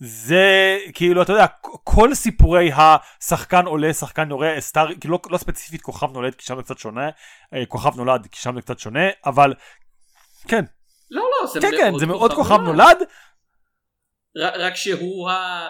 זה 0.00 0.78
כאילו 0.94 1.22
אתה 1.22 1.32
יודע 1.32 1.46
כל 1.84 2.14
סיפורי 2.14 2.70
השחקן 2.72 3.66
עולה 3.66 3.92
שחקן 3.92 4.30
יורה 4.30 4.60
סטאר 4.60 4.94
כאילו 5.00 5.14
לא, 5.24 5.30
לא 5.30 5.38
ספציפית 5.38 5.82
כוכב 5.82 6.12
נולד 6.12 6.34
כי 6.34 6.44
שם 6.46 6.56
זה 6.56 6.62
קצת 6.62 6.78
שונה 6.78 7.10
אה, 7.54 7.66
כוכב 7.66 7.96
נולד 7.96 8.26
כי 8.26 8.40
שם 8.40 8.54
זה 8.54 8.62
קצת 8.62 8.78
שונה 8.78 9.08
אבל 9.26 9.54
כן. 10.48 10.64
לא 11.10 11.22
לא 11.22 11.46
זה 11.46 11.60
כן 11.60 11.70
כן 11.76 11.92
זה 11.98 12.06
מאוד 12.06 12.32
כוכב 12.32 12.60
נולד. 12.60 12.98
ר- 14.38 14.66
רק 14.66 14.76
שהוא 14.76 15.30
ה... 15.30 15.68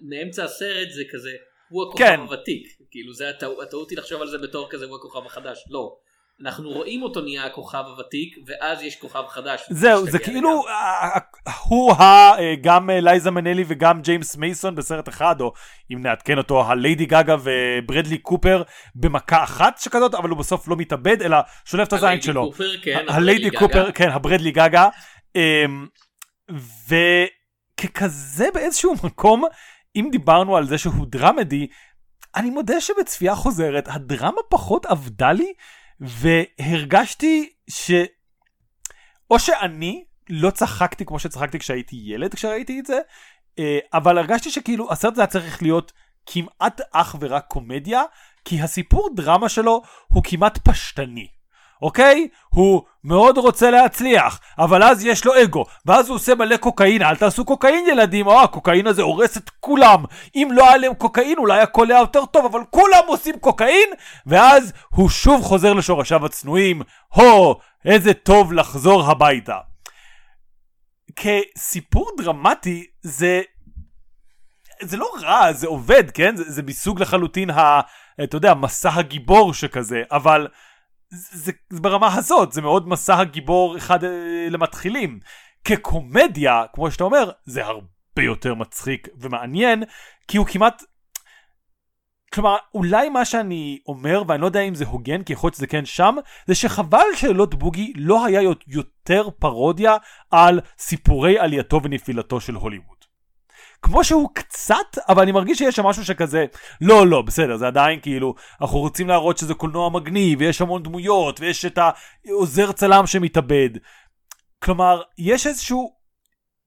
מאמצע 0.00 0.44
הסרט 0.44 0.88
זה 0.90 1.02
כזה 1.12 1.30
הוא 1.68 1.82
הכוכב 1.88 2.04
כן. 2.04 2.20
הוותיק 2.20 2.62
כאילו 2.90 3.12
זה 3.14 3.28
הטעות 3.30 3.62
הטעות 3.62 3.90
היא 3.90 3.98
לחשוב 3.98 4.22
על 4.22 4.28
זה 4.28 4.38
בתור 4.38 4.68
כזה 4.70 4.84
הוא 4.84 4.96
הכוכב 4.96 5.26
החדש 5.26 5.58
לא. 5.70 5.92
אנחנו 6.42 6.70
רואים 6.70 7.02
אותו 7.02 7.20
נהיה 7.20 7.44
הכוכב 7.46 7.84
הוותיק 7.86 8.36
ואז 8.46 8.82
יש 8.82 8.96
כוכב 8.96 9.22
חדש. 9.28 9.62
זהו 9.70 10.06
זה 10.10 10.18
כאילו 10.18 10.50
לגמרי. 10.50 10.70
אה, 10.72 11.18
אה, 11.46 11.52
הוא 11.68 11.92
ה- 11.92 12.38
אה, 12.38 12.54
גם 12.60 12.90
אה, 12.90 13.00
לייזה 13.00 13.30
מנלי 13.30 13.64
וגם 13.66 14.02
ג'יימס 14.02 14.36
מייסון 14.36 14.74
בסרט 14.74 15.08
אחד 15.08 15.40
או 15.40 15.52
אם 15.92 16.02
נעדכן 16.02 16.38
אותו 16.38 16.64
הליידי 16.66 17.06
גגה 17.06 17.36
וברדלי 17.42 18.18
קופר 18.18 18.62
במכה 18.94 19.44
אחת 19.44 19.78
שכזאת 19.78 20.14
אבל 20.14 20.28
הוא 20.30 20.38
בסוף 20.38 20.68
לא 20.68 20.76
מתאבד 20.76 21.22
אלא 21.22 21.36
שולף 21.64 21.88
את 21.88 21.92
הזין 21.92 22.20
שלו. 22.22 22.50
כן, 22.82 23.04
הליידי. 23.08 23.50
קופר, 23.50 23.92
כן, 23.92 24.08
הברדלי 24.10 24.50
גגה. 24.50 24.88
אמ, 25.36 25.86
וככזה 27.78 28.48
באיזשהו 28.54 28.94
מקום, 29.04 29.44
אם 29.96 30.08
דיברנו 30.12 30.56
על 30.56 30.66
זה 30.66 30.78
שהוא 30.78 31.06
דרמדי, 31.08 31.66
אני 32.36 32.50
מודה 32.50 32.80
שבצפייה 32.80 33.34
חוזרת 33.34 33.88
הדרמה 33.88 34.40
פחות 34.48 34.86
עבדה 34.86 35.32
לי, 35.32 35.52
והרגשתי 36.00 37.52
ש... 37.70 37.90
או 39.30 39.38
שאני 39.38 40.04
לא 40.30 40.50
צחקתי 40.50 41.04
כמו 41.04 41.18
שצחקתי 41.18 41.58
כשהייתי 41.58 41.96
ילד 42.04 42.34
כשראיתי 42.34 42.80
את 42.80 42.86
זה, 42.86 42.98
אה, 43.58 43.78
אבל 43.94 44.18
הרגשתי 44.18 44.50
שכאילו 44.50 44.92
הסרט 44.92 45.12
הזה 45.12 45.22
היה 45.22 45.26
צריך 45.26 45.62
להיות 45.62 45.92
כמעט 46.26 46.80
אך 46.92 47.16
ורק 47.20 47.46
קומדיה, 47.48 48.02
כי 48.44 48.60
הסיפור 48.60 49.08
דרמה 49.16 49.48
שלו 49.48 49.82
הוא 50.08 50.22
כמעט 50.24 50.58
פשטני. 50.68 51.35
אוקיי? 51.82 52.28
הוא 52.48 52.82
מאוד 53.04 53.38
רוצה 53.38 53.70
להצליח, 53.70 54.40
אבל 54.58 54.82
אז 54.82 55.04
יש 55.04 55.24
לו 55.24 55.42
אגו, 55.42 55.64
ואז 55.86 56.08
הוא 56.08 56.14
עושה 56.14 56.34
מלא 56.34 56.56
קוקאין, 56.56 57.02
אל 57.02 57.16
תעשו 57.16 57.44
קוקאין 57.44 57.86
ילדים, 57.88 58.26
או 58.26 58.40
הקוקאין 58.40 58.86
הזה 58.86 59.02
הורס 59.02 59.36
את 59.36 59.50
כולם. 59.60 60.04
אם 60.34 60.48
לא 60.52 60.68
היה 60.68 60.76
להם 60.76 60.94
קוקאין 60.94 61.38
אולי 61.38 61.60
הכל 61.60 61.90
היה 61.90 62.00
יותר 62.00 62.24
טוב, 62.26 62.44
אבל 62.44 62.60
כולם 62.70 63.02
עושים 63.06 63.38
קוקאין, 63.38 63.88
ואז 64.26 64.72
הוא 64.88 65.08
שוב 65.08 65.42
חוזר 65.42 65.72
לשורשיו 65.72 66.26
הצנועים, 66.26 66.82
הו, 67.12 67.54
איזה 67.84 68.14
טוב 68.14 68.52
לחזור 68.52 69.02
הביתה. 69.10 69.58
כסיפור 71.16 72.10
דרמטי 72.18 72.86
זה 73.02 73.42
זה 74.82 74.96
לא 74.96 75.10
רע, 75.22 75.52
זה 75.52 75.66
עובד, 75.66 76.10
כן? 76.10 76.36
זה, 76.36 76.44
זה 76.50 76.62
מסוג 76.62 77.00
לחלוטין 77.00 77.50
ה... 77.50 77.80
אתה 78.24 78.36
יודע, 78.36 78.54
מסע 78.54 78.90
הגיבור 78.94 79.54
שכזה, 79.54 80.02
אבל 80.10 80.48
זה, 81.10 81.52
זה 81.70 81.80
ברמה 81.80 82.14
הזאת, 82.14 82.52
זה 82.52 82.62
מאוד 82.62 82.88
מסע 82.88 83.18
הגיבור 83.18 83.76
אחד 83.76 84.04
אה, 84.04 84.46
למתחילים. 84.50 85.20
כקומדיה, 85.64 86.64
כמו 86.72 86.90
שאתה 86.90 87.04
אומר, 87.04 87.30
זה 87.44 87.64
הרבה 87.64 88.22
יותר 88.22 88.54
מצחיק 88.54 89.08
ומעניין, 89.20 89.84
כי 90.28 90.38
הוא 90.38 90.46
כמעט... 90.46 90.82
כלומר, 92.32 92.56
אולי 92.74 93.08
מה 93.08 93.24
שאני 93.24 93.78
אומר, 93.86 94.22
ואני 94.28 94.40
לא 94.40 94.46
יודע 94.46 94.60
אם 94.60 94.74
זה 94.74 94.84
הוגן, 94.84 95.22
כי 95.22 95.32
יכול 95.32 95.48
להיות 95.48 95.54
שזה 95.54 95.66
כן 95.66 95.84
שם, 95.84 96.16
זה 96.46 96.54
שחבל 96.54 97.06
שלילות 97.14 97.54
בוגי 97.54 97.92
לא 97.96 98.26
היה 98.26 98.40
יותר 98.66 99.28
פרודיה 99.38 99.96
על 100.30 100.60
סיפורי 100.78 101.38
עלייתו 101.38 101.80
ונפילתו 101.82 102.40
של 102.40 102.54
הוליווד. 102.54 102.95
כמו 103.86 104.04
שהוא 104.04 104.28
קצת, 104.34 104.98
אבל 105.08 105.22
אני 105.22 105.32
מרגיש 105.32 105.58
שיש 105.58 105.76
שם 105.76 105.86
משהו 105.86 106.04
שכזה, 106.04 106.44
לא, 106.80 107.06
לא, 107.06 107.22
בסדר, 107.22 107.56
זה 107.56 107.66
עדיין 107.66 108.00
כאילו, 108.00 108.34
אנחנו 108.60 108.78
רוצים 108.78 109.08
להראות 109.08 109.38
שזה 109.38 109.54
קולנוע 109.54 109.90
מגניב, 109.90 110.40
ויש 110.40 110.60
המון 110.60 110.82
דמויות, 110.82 111.40
ויש 111.40 111.64
את 111.64 111.78
העוזר 112.28 112.72
צלם 112.72 113.06
שמתאבד. 113.06 113.70
כלומר, 114.58 115.02
יש 115.18 115.46
איזשהו, 115.46 115.92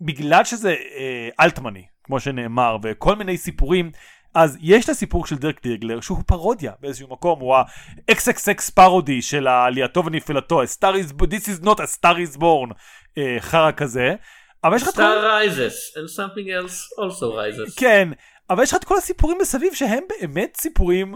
בגלל 0.02 0.44
שזה 0.44 0.70
אה, 0.70 1.30
אלטמני, 1.40 1.84
כמו 2.04 2.20
שנאמר, 2.20 2.78
וכל 2.84 3.16
מיני 3.16 3.38
סיפורים, 3.38 3.92
אז 4.36 4.58
יש 4.62 4.86
את 4.86 4.90
הסיפור 4.90 5.26
של 5.26 5.36
דרק 5.36 5.64
דיגלר 5.64 6.02
שהוא 6.02 6.18
פרודיה 6.26 6.74
באיזשהו 6.80 7.08
מקום, 7.10 7.40
הוא 7.40 7.56
ה-XXX 7.56 8.72
פרודי 8.74 9.22
של 9.22 9.48
עלייתו 9.48 10.06
ונפילתו, 10.06 10.64
a 10.64 10.66
star 10.66 10.94
is, 10.94 11.22
this 11.22 11.48
is 11.48 11.66
not 11.66 11.76
a 11.76 11.98
star 12.00 12.16
is 12.16 12.38
born, 12.38 12.74
אה, 13.18 13.38
חרא 13.40 13.72
כזה. 13.72 14.16
אבל 14.64 14.76
יש 14.76 14.84
לך 14.84 14.90
את 14.90 14.96
כל... 14.96 15.02
Star 15.02 15.44
rises 15.44 15.98
and 15.98 16.18
something 16.18 16.48
else 16.48 17.00
also 17.00 17.24
rises. 17.24 17.80
כן, 17.80 18.10
אבל 18.50 18.64
יש 18.64 18.72
לך 18.74 18.80
את 18.80 18.84
כל 18.84 18.98
הסיפורים 18.98 19.38
מסביב 19.42 19.74
שהם 19.74 20.04
באמת 20.10 20.58
סיפורים 20.58 21.16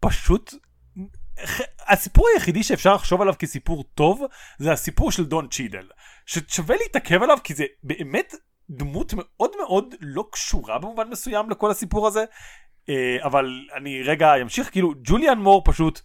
פשוט... 0.00 0.54
הסיפור 1.88 2.26
היחידי 2.34 2.62
שאפשר 2.62 2.94
לחשוב 2.94 3.22
עליו 3.22 3.34
כסיפור 3.38 3.84
טוב 3.94 4.22
זה 4.58 4.72
הסיפור 4.72 5.12
של 5.12 5.24
דון 5.24 5.48
צ'ידל. 5.48 5.88
ששווה 6.26 6.76
להתעכב 6.76 7.22
עליו 7.22 7.38
כי 7.44 7.54
זה 7.54 7.64
באמת 7.82 8.34
דמות 8.70 9.14
מאוד 9.16 9.50
מאוד 9.56 9.94
לא 10.00 10.24
קשורה 10.32 10.78
במובן 10.78 11.08
מסוים 11.08 11.50
לכל 11.50 11.70
הסיפור 11.70 12.06
הזה. 12.06 12.24
אה, 12.88 13.16
אבל 13.22 13.46
אני 13.76 14.02
רגע 14.02 14.34
אמשיך 14.42 14.70
כאילו 14.70 14.94
ג'וליאן 15.04 15.38
מור 15.38 15.62
פשוט 15.64 16.00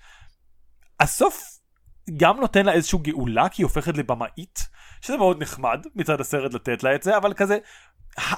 הסוף 1.00 1.60
גם 2.18 2.40
נותן 2.40 2.66
לה 2.66 2.74
איזושהי 2.74 3.00
גאולה 3.00 3.50
כי 3.50 3.62
היא 3.62 3.66
הופכת 3.66 3.98
לבמאית 3.98 4.60
שזה 5.02 5.18
מאוד 5.18 5.42
נחמד 5.42 5.86
מצד 5.96 6.22
הסרט 6.22 6.54
לתת 6.54 6.84
לה 6.84 6.96
את 6.96 7.04
זה, 7.04 7.18
אבל 7.18 7.34
כזה, 7.34 7.58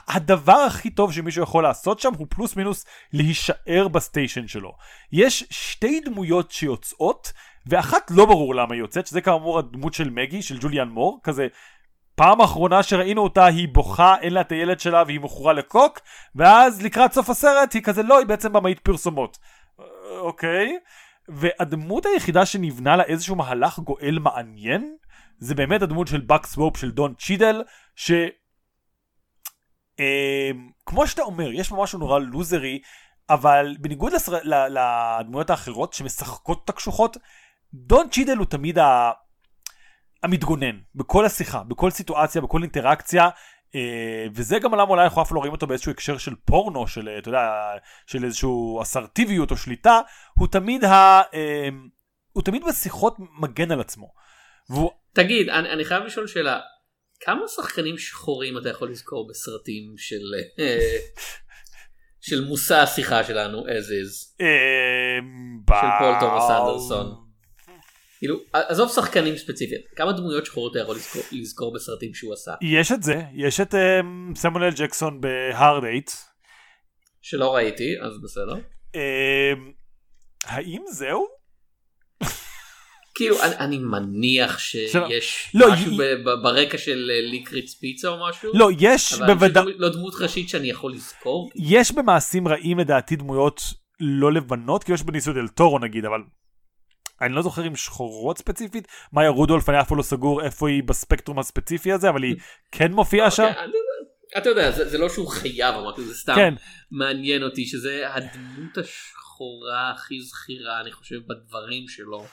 הדבר 0.07 0.57
הכי 0.67 0.89
טוב 0.89 1.13
שמישהו 1.13 1.43
יכול 1.43 1.63
לעשות 1.63 1.99
שם 1.99 2.13
הוא 2.17 2.27
פלוס 2.29 2.55
מינוס 2.55 2.85
להישאר 3.13 3.87
בסטיישן 3.87 4.47
שלו. 4.47 4.75
יש 5.11 5.43
שתי 5.49 5.99
דמויות 5.99 6.51
שיוצאות, 6.51 7.33
ואחת 7.65 8.11
לא 8.11 8.25
ברור 8.25 8.55
למה 8.55 8.73
היא 8.73 8.81
יוצאת, 8.81 9.07
שזה 9.07 9.21
כאמור 9.21 9.59
הדמות 9.59 9.93
של 9.93 10.09
מגי, 10.09 10.41
של 10.41 10.57
ג'וליאן 10.59 10.89
מור, 10.89 11.19
כזה 11.23 11.47
פעם 12.15 12.41
אחרונה 12.41 12.83
שראינו 12.83 13.21
אותה 13.21 13.45
היא 13.45 13.67
בוכה, 13.71 14.15
אין 14.21 14.33
לה 14.33 14.41
את 14.41 14.51
הילד 14.51 14.79
שלה 14.79 15.03
והיא 15.07 15.19
מכורה 15.19 15.53
לקוק, 15.53 15.99
ואז 16.35 16.81
לקראת 16.81 17.13
סוף 17.13 17.29
הסרט 17.29 17.73
היא 17.73 17.81
כזה 17.81 18.03
לא, 18.03 18.19
היא 18.19 18.27
בעצם 18.27 18.53
במאית 18.53 18.79
פרסומות. 18.79 19.37
אוקיי. 20.19 20.77
והדמות 21.29 22.05
היחידה 22.05 22.45
שנבנה 22.45 22.95
לה 22.95 23.03
איזשהו 23.03 23.35
מהלך 23.35 23.79
גואל 23.79 24.19
מעניין, 24.19 24.95
זה 25.41 25.55
באמת 25.55 25.81
הדמות 25.81 26.07
של 26.07 26.21
בק 26.21 26.45
סוופ 26.45 26.77
של 26.77 26.91
דון 26.91 27.13
צ'ידל, 27.15 27.63
ש... 27.95 28.11
אה, 29.99 30.51
כמו 30.85 31.07
שאתה 31.07 31.21
אומר, 31.21 31.51
יש 31.51 31.69
פה 31.69 31.83
משהו 31.83 31.99
נורא 31.99 32.19
לוזרי, 32.19 32.81
אבל 33.29 33.75
בניגוד 33.79 34.13
לסר... 34.13 34.37
לדמויות 34.43 35.49
האחרות 35.49 35.93
שמשחקות 35.93 36.61
את 36.65 36.69
הקשוחות, 36.69 37.17
דון 37.73 38.09
צ'ידל 38.09 38.37
הוא 38.37 38.45
תמיד 38.45 38.79
ה... 38.79 39.11
המתגונן, 40.23 40.79
בכל 40.95 41.25
השיחה, 41.25 41.63
בכל 41.63 41.91
סיטואציה, 41.91 42.41
בכל 42.41 42.61
אינטראקציה, 42.61 43.29
אה, 43.75 44.25
וזה 44.33 44.59
גם 44.59 44.71
למה 44.71 44.83
אולי 44.89 45.03
אנחנו 45.03 45.21
אף 45.21 45.31
לא 45.31 45.39
רואים 45.39 45.51
אותו 45.51 45.67
באיזשהו 45.67 45.91
הקשר 45.91 46.17
של 46.17 46.35
פורנו, 46.45 46.87
של, 46.87 47.09
אתה 47.17 47.29
יודע, 47.29 47.51
של 48.07 48.25
איזשהו 48.25 48.81
אסרטיביות 48.81 49.51
או 49.51 49.57
שליטה, 49.57 49.99
הוא 50.33 50.47
תמיד 50.47 50.83
ה... 50.83 51.21
אה, 51.33 51.69
הוא 52.33 52.43
תמיד 52.43 52.63
בשיחות 52.67 53.15
מגן 53.39 53.71
על 53.71 53.81
עצמו. 53.81 54.13
והוא 54.69 54.91
תגיד, 55.13 55.49
אני, 55.49 55.69
אני 55.69 55.85
חייב 55.85 56.03
לשאול 56.03 56.27
שאלה, 56.27 56.59
כמה 57.19 57.47
שחקנים 57.47 57.97
שחורים 57.97 58.57
אתה 58.57 58.69
יכול 58.69 58.91
לזכור 58.91 59.27
בסרטים 59.29 59.93
של 59.97 60.21
אה, 60.59 60.97
של 62.21 62.45
מושא 62.45 62.75
השיחה 62.75 63.23
שלנו 63.23 63.65
as 63.65 63.69
is? 63.69 64.41
אמ, 64.41 65.59
של 65.67 65.87
פול 65.99 66.13
תומאס 66.19 66.49
אנדרסון. 66.49 67.31
כאילו, 68.19 68.39
עזוב 68.53 68.89
שחקנים 68.89 69.37
ספציפיים, 69.37 69.81
כמה 69.95 70.11
דמויות 70.11 70.45
שחורות 70.45 70.71
אתה 70.71 70.79
יכול 70.79 70.95
לזכור, 70.95 71.21
לזכור 71.31 71.73
בסרטים 71.73 72.13
שהוא 72.13 72.33
עשה? 72.33 72.53
יש 72.61 72.91
את 72.91 73.03
זה, 73.03 73.21
יש 73.33 73.59
את 73.59 73.73
um, 73.73 74.35
סמואל 74.35 74.69
ג'קסון 74.75 75.21
בהארד 75.21 75.83
אייט. 75.83 76.11
שלא 77.21 77.55
ראיתי, 77.55 77.95
אז 78.01 78.13
בסדר. 78.23 78.53
Um, 78.93 78.99
האם 80.45 80.81
זהו? 80.91 81.40
כאילו 83.21 83.43
אני, 83.43 83.55
אני 83.55 83.77
מניח 83.77 84.59
שיש 84.59 85.51
לא, 85.53 85.71
משהו 85.71 85.91
י... 85.91 86.23
ברקע 86.43 86.77
של 86.77 87.11
אה, 87.13 87.21
ליקריץ 87.21 87.73
פיצה 87.73 88.07
או 88.07 88.29
משהו 88.29 88.51
לא 88.53 88.69
יש 88.79 89.13
בוודאות 89.13 89.67
לא 89.77 89.89
דמות 89.89 90.13
ראשית 90.15 90.49
שאני 90.49 90.69
יכול 90.69 90.93
לזכור 90.93 91.49
יש 91.55 91.91
במעשים 91.91 92.47
רעים 92.47 92.79
לדעתי 92.79 93.15
דמויות 93.15 93.61
לא 93.99 94.31
לבנות 94.31 94.83
כי 94.83 94.93
יש 94.93 95.03
בניסוי 95.03 95.33
דל 95.33 95.47
טורו 95.47 95.79
נגיד 95.79 96.05
אבל 96.05 96.19
אני 97.21 97.33
לא 97.33 97.41
זוכר 97.41 97.67
אם 97.67 97.75
שחורות 97.75 98.37
ספציפית 98.37 98.87
מאיה 99.13 99.29
רודולף 99.29 99.69
אני 99.69 99.81
אף 99.81 99.87
פעם 99.87 99.97
לא 99.97 100.03
סגור 100.03 100.41
איפה 100.41 100.69
היא 100.69 100.83
בספקטרום 100.83 101.39
הספציפי 101.39 101.91
הזה 101.91 102.09
אבל 102.09 102.23
היא 102.23 102.35
כן 102.71 102.91
מופיעה 102.91 103.27
אוקיי, 103.27 103.53
שם. 103.53 103.69
אתה 104.37 104.49
יודע 104.49 104.71
זה, 104.71 104.89
זה 104.89 104.97
לא 104.97 105.09
שהוא 105.09 105.27
חייב 105.27 105.75
משהו 105.75 106.03
זה 106.03 106.13
סתם 106.13 106.35
כן. 106.35 106.53
מעניין 106.91 107.43
אותי 107.43 107.65
שזה 107.65 108.13
הדמות 108.13 108.77
השחורה 108.77 109.91
הכי 109.91 110.21
זכירה 110.21 110.81
אני 110.81 110.91
חושב 110.91 111.19
בדברים 111.27 111.87
שלו. 111.87 112.25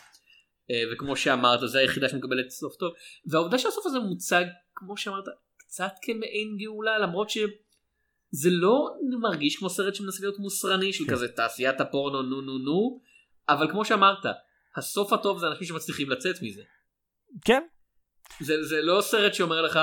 אה, 0.71 0.83
וכמו 0.93 1.17
שאמרת 1.17 1.61
זה 1.69 1.79
היחידה 1.79 2.09
שמקבלת 2.09 2.51
סוף 2.51 2.77
טוב 2.77 2.93
והעובדה 3.27 3.59
שהסוף 3.59 3.87
הזה 3.87 3.99
מוצג 3.99 4.45
כמו 4.75 4.97
שאמרת 4.97 5.25
קצת 5.57 5.93
כמעין 6.03 6.57
גאולה 6.59 6.99
למרות 6.99 7.31
שזה 7.31 8.51
לא 8.51 8.89
מרגיש 9.21 9.57
כמו 9.57 9.71
סרט 9.71 9.95
שמנסה 9.95 10.23
להיות 10.23 10.39
מוסרני 10.39 10.93
של 10.93 11.05
כן. 11.05 11.13
כזה 11.13 11.29
תעשיית 11.29 11.81
הפורנו 11.81 12.23
נו 12.23 12.41
נו 12.41 12.59
נו 12.59 13.01
אבל 13.49 13.71
כמו 13.71 13.85
שאמרת 13.85 14.27
הסוף 14.77 15.13
הטוב 15.13 15.39
זה 15.39 15.47
אנשים 15.47 15.67
שמצליחים 15.67 16.11
לצאת 16.11 16.37
מזה. 16.43 16.63
כן. 17.45 17.63
זה, 18.41 18.65
זה 18.65 18.83
לא 18.83 19.01
סרט 19.01 19.35
שאומר 19.35 19.63
לך 19.63 19.79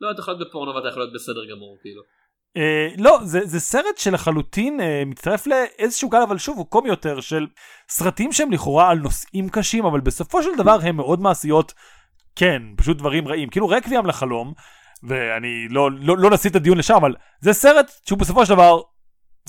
לא 0.00 0.10
אתה 0.10 0.20
יכול 0.20 0.34
להיות 0.34 0.48
בפורנו 0.48 0.74
ואתה 0.74 0.88
יכול 0.88 1.02
להיות 1.02 1.14
בסדר 1.14 1.50
גמור 1.50 1.78
כאילו. 1.80 2.02
Uh, 2.58 2.94
לא, 2.98 3.18
זה, 3.24 3.40
זה 3.44 3.60
סרט 3.60 3.98
שלחלוטין 3.98 4.80
uh, 4.80 4.82
מצטרף 5.06 5.46
לאיזשהו 5.46 6.08
גל, 6.08 6.22
אבל 6.22 6.38
שוב, 6.38 6.58
הוא 6.58 6.66
קומי 6.66 6.88
יותר, 6.88 7.20
של 7.20 7.46
סרטים 7.88 8.32
שהם 8.32 8.52
לכאורה 8.52 8.90
על 8.90 8.98
נושאים 8.98 9.48
קשים, 9.48 9.84
אבל 9.84 10.00
בסופו 10.00 10.42
של 10.42 10.50
דבר 10.58 10.78
הם 10.82 10.96
מאוד 10.96 11.20
מעשיות, 11.20 11.74
כן, 12.36 12.62
פשוט 12.76 12.98
דברים 12.98 13.28
רעים. 13.28 13.48
כאילו 13.48 13.68
רקוויאם 13.68 14.06
לחלום, 14.06 14.52
ואני 15.02 15.68
לא, 15.68 15.90
לא, 15.90 16.18
לא 16.18 16.30
נסית 16.30 16.50
את 16.50 16.56
הדיון 16.56 16.78
לשם, 16.78 16.94
אבל 16.94 17.14
זה 17.40 17.52
סרט 17.52 17.90
שהוא 18.06 18.18
בסופו 18.18 18.46
של 18.46 18.54
דבר, 18.54 18.80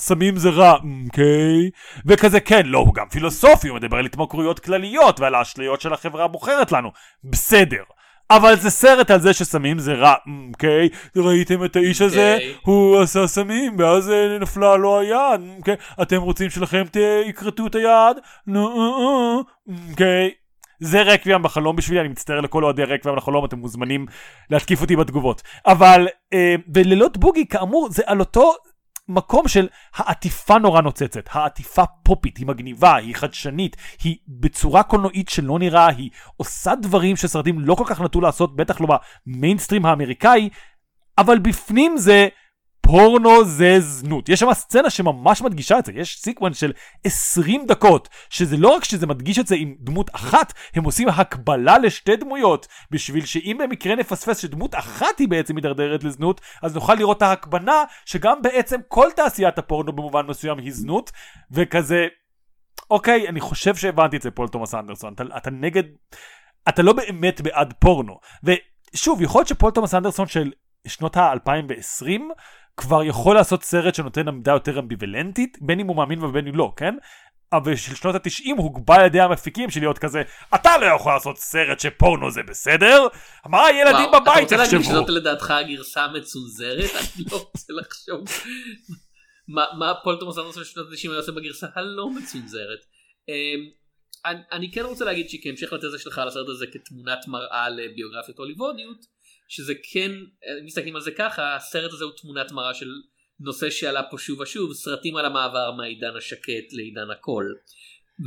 סמים 0.00 0.36
זה 0.36 0.50
רע, 0.50 0.74
אוקיי? 1.06 1.70
וכזה, 2.06 2.40
כן, 2.40 2.66
לא, 2.66 2.78
הוא 2.78 2.94
גם 2.94 3.08
פילוסופי, 3.08 3.68
הוא 3.68 3.76
מדבר 3.76 3.96
על 3.96 4.06
התמכרויות 4.06 4.58
כלליות 4.58 5.20
ועל 5.20 5.34
האשליות 5.34 5.80
של 5.80 5.92
החברה 5.92 6.24
הבוחרת 6.24 6.72
לנו. 6.72 6.90
בסדר. 7.24 7.82
אבל 8.30 8.56
זה 8.56 8.70
סרט 8.70 9.10
על 9.10 9.20
זה 9.20 9.32
שסמים 9.32 9.78
זה 9.78 9.94
רע, 9.94 10.14
אוקיי? 10.48 10.88
ראיתם 11.16 11.64
את 11.64 11.76
האיש 11.76 12.02
הזה? 12.02 12.38
Okay. 12.40 12.60
הוא 12.62 13.00
עשה 13.00 13.26
סמים, 13.26 13.76
ואז 13.78 14.10
אה, 14.10 14.38
נפלה 14.40 14.76
לו 14.76 15.00
היד, 15.00 15.40
אוקיי? 15.58 15.74
אתם 16.02 16.20
רוצים 16.22 16.50
שלכם 16.50 16.82
יכרתו 17.26 17.66
את 17.66 17.74
היד? 17.74 18.16
נו, 18.46 19.44
אוקיי? 19.90 20.30
זה 20.80 21.02
רקוויאם 21.02 21.42
בחלום 21.42 21.76
בשבילי, 21.76 22.00
אני 22.00 22.08
מצטער 22.08 22.40
לכל 22.40 22.64
אוהדי 22.64 22.84
רקוויאם 22.84 23.16
בחלום, 23.16 23.44
אתם 23.44 23.58
מוזמנים 23.58 24.06
להתקיף 24.50 24.80
אותי 24.80 24.96
בתגובות. 24.96 25.42
אבל 25.66 26.08
אה, 26.32 26.54
בלילות 26.66 27.16
בוגי, 27.16 27.46
כאמור, 27.46 27.88
זה 27.90 28.02
על 28.06 28.20
אותו 28.20 28.54
מקום 29.08 29.48
של 29.48 29.68
העטיפה 29.94 30.58
נורא 30.58 30.80
נוצצת, 30.80 31.28
העטיפה 31.30 31.86
פופית, 32.02 32.36
היא 32.36 32.46
מגניבה, 32.46 32.96
היא 32.96 33.14
חדשנית, 33.14 33.76
היא 34.02 34.16
בצורה 34.28 34.82
קולנועית 34.82 35.28
שלא 35.28 35.58
נראה, 35.58 35.88
היא 35.88 36.10
עושה 36.36 36.74
דברים 36.74 37.16
שסרטים 37.16 37.60
לא 37.60 37.74
כל 37.74 37.84
כך 37.86 38.00
נטו 38.00 38.20
לעשות, 38.20 38.56
בטח 38.56 38.80
לא 38.80 38.98
במיינסטרים 39.26 39.86
האמריקאי, 39.86 40.48
אבל 41.18 41.38
בפנים 41.38 41.96
זה 41.96 42.28
פורנו 42.86 43.44
זה 43.44 43.80
זנות. 43.80 44.28
יש 44.28 44.40
שם 44.40 44.52
סצנה 44.52 44.90
שממש 44.90 45.42
מדגישה 45.42 45.78
את 45.78 45.86
זה, 45.86 45.92
יש 45.94 46.18
סיקוונס 46.20 46.56
של 46.56 46.72
20 47.04 47.66
דקות, 47.66 48.08
שזה 48.30 48.56
לא 48.56 48.68
רק 48.68 48.84
שזה 48.84 49.06
מדגיש 49.06 49.38
את 49.38 49.46
זה 49.46 49.54
עם 49.58 49.74
דמות 49.80 50.10
אחת, 50.14 50.52
הם 50.74 50.84
עושים 50.84 51.08
הקבלה 51.08 51.78
לשתי 51.78 52.16
דמויות, 52.16 52.66
בשביל 52.90 53.24
שאם 53.24 53.58
במקרה 53.60 53.94
נפספס 53.94 54.38
שדמות 54.38 54.74
אחת 54.74 55.18
היא 55.18 55.28
בעצם 55.28 55.54
מידרדרת 55.54 56.04
לזנות, 56.04 56.40
אז 56.62 56.74
נוכל 56.74 56.94
לראות 56.94 57.16
את 57.16 57.22
ההקבלה 57.22 57.84
שגם 58.04 58.42
בעצם 58.42 58.80
כל 58.88 59.08
תעשיית 59.16 59.58
הפורנו 59.58 59.92
במובן 59.92 60.26
מסוים 60.26 60.58
היא 60.58 60.72
זנות, 60.72 61.10
וכזה, 61.50 62.06
אוקיי, 62.90 63.28
אני 63.28 63.40
חושב 63.40 63.74
שהבנתי 63.74 64.16
את 64.16 64.22
זה 64.22 64.30
פול 64.30 64.48
תומאס 64.48 64.74
אנדרסון, 64.74 65.14
אתה, 65.14 65.24
אתה 65.36 65.50
נגד, 65.50 65.82
אתה 66.68 66.82
לא 66.82 66.92
באמת 66.92 67.40
בעד 67.40 67.74
פורנו. 67.78 68.18
ושוב, 68.44 69.22
יכול 69.22 69.38
להיות 69.38 69.48
שפול 69.48 69.70
תומאס 69.70 69.94
אנדרסון 69.94 70.26
של 70.26 70.52
שנות 70.86 71.16
ה-2020, 71.16 72.20
כבר 72.76 73.02
יכול 73.04 73.34
לעשות 73.34 73.62
סרט 73.62 73.94
שנותן 73.94 74.28
עמדה 74.28 74.52
יותר 74.52 74.78
אמביוולנטית, 74.78 75.58
בין 75.60 75.80
אם 75.80 75.86
הוא 75.86 75.96
מאמין 75.96 76.24
ובין 76.24 76.46
אם 76.46 76.56
לא, 76.56 76.72
כן? 76.76 76.94
אבל 77.52 77.76
של 77.76 77.94
שנות 77.94 78.14
התשעים 78.14 78.56
הוגבל 78.56 79.00
על 79.00 79.06
ידי 79.06 79.20
המפיקים 79.20 79.70
של 79.70 79.80
להיות 79.80 79.98
כזה, 79.98 80.22
אתה 80.54 80.78
לא 80.78 80.86
יכול 80.86 81.12
לעשות 81.12 81.38
סרט 81.38 81.80
שפורנו 81.80 82.30
זה 82.30 82.42
בסדר? 82.42 83.06
מה 83.46 83.66
הילדים 83.66 83.94
וואו, 83.94 84.20
בבית 84.20 84.26
אתה 84.26 84.40
רוצה 84.40 84.56
להגיד 84.56 84.72
יחשבו? 84.72 84.92
שזאת 84.92 85.08
לדעתך 85.08 85.50
הגרסה 85.50 86.04
המצונזרת? 86.04 86.90
אני 87.00 87.24
לא 87.32 87.36
רוצה 87.36 87.72
לחשוב. 87.72 88.24
מה, 89.48 89.64
מה 89.78 89.92
פול 90.04 90.16
תומאס 90.20 90.38
אנדרסון 90.38 90.64
של 90.64 90.70
שנות 90.70 90.86
ה-90 90.86 91.10
היה 91.10 91.18
עושה 91.18 91.32
בגרסה 91.32 91.66
הלא 91.74 92.10
מצונזרת? 92.10 92.80
אמ, 93.28 93.70
אני, 94.24 94.40
אני 94.52 94.72
כן 94.72 94.84
רוצה 94.84 95.04
להגיד 95.04 95.28
שכהמשך 95.28 95.72
לתזה 95.72 95.98
שלך 95.98 96.18
על 96.18 96.28
הסרט 96.28 96.48
הזה 96.48 96.66
כתמונת 96.72 97.28
מראה 97.28 97.68
לביוגרפיות 97.70 98.38
הוליוודיות, 98.38 98.98
שזה 99.48 99.74
כן, 99.92 100.10
אם 100.60 100.64
מסתכלים 100.64 100.96
על 100.96 101.02
זה 101.02 101.10
ככה, 101.10 101.56
הסרט 101.56 101.92
הזה 101.92 102.04
הוא 102.04 102.12
תמונת 102.22 102.52
מראה 102.52 102.74
של 102.74 102.90
נושא 103.40 103.70
שעלה 103.70 104.02
פה 104.02 104.18
שוב 104.18 104.40
ושוב, 104.40 104.72
סרטים 104.72 105.16
על 105.16 105.24
המעבר 105.24 105.72
מהעידן 105.72 106.16
השקט 106.16 106.72
לעידן 106.72 107.10
הקול. 107.10 107.54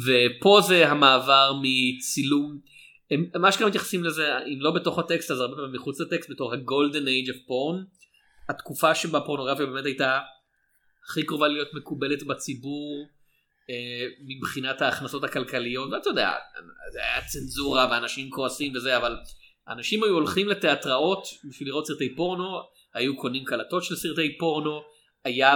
ופה 0.06 0.62
זה 0.68 0.88
המעבר 0.90 1.54
מצילום, 1.62 2.60
הם 3.12 3.42
מה 3.42 3.52
שגם 3.52 3.68
מתייחסים 3.68 4.04
לזה, 4.04 4.38
אם 4.38 4.62
לא 4.62 4.72
בתוך 4.72 5.00
הטקסט 5.00 5.32
אז 5.32 5.40
הרבה 5.40 5.56
פעמים 5.56 5.74
מחוץ 5.74 6.00
לטקסט, 6.00 6.30
בתור 6.30 6.54
ה-golden 6.54 7.06
age 7.06 7.30
of 7.30 7.38
porn, 7.38 7.86
התקופה 8.50 8.96
שבה 8.96 9.20
פורנוגרפיה 9.20 9.66
באמת 9.66 9.86
הייתה 9.86 10.20
הכי 11.10 11.26
קרובה 11.26 11.48
להיות 11.48 11.74
מקובלת 11.74 12.24
בציבור. 12.24 13.08
אה, 13.70 14.08
מבחינת 14.28 14.82
ההכנסות 14.82 15.24
הכלכליות 15.24 15.94
ואתה 15.94 16.10
יודע 16.10 16.32
זה 16.94 17.00
היה 17.00 17.26
צנזורה 17.26 17.88
ואנשים 17.92 18.30
כועסים 18.30 18.76
וזה 18.76 18.98
אבל 18.98 19.18
אנשים 19.68 20.04
היו 20.04 20.14
הולכים 20.14 20.48
לתיאטראות 20.48 21.28
בשביל 21.50 21.68
לראות 21.70 21.88
סרטי 21.88 22.16
פורנו 22.16 22.60
היו 22.94 23.18
קונים 23.18 23.44
קלטות 23.46 23.84
של 23.84 23.96
סרטי 23.96 24.38
פורנו 24.38 24.82
היה 25.24 25.56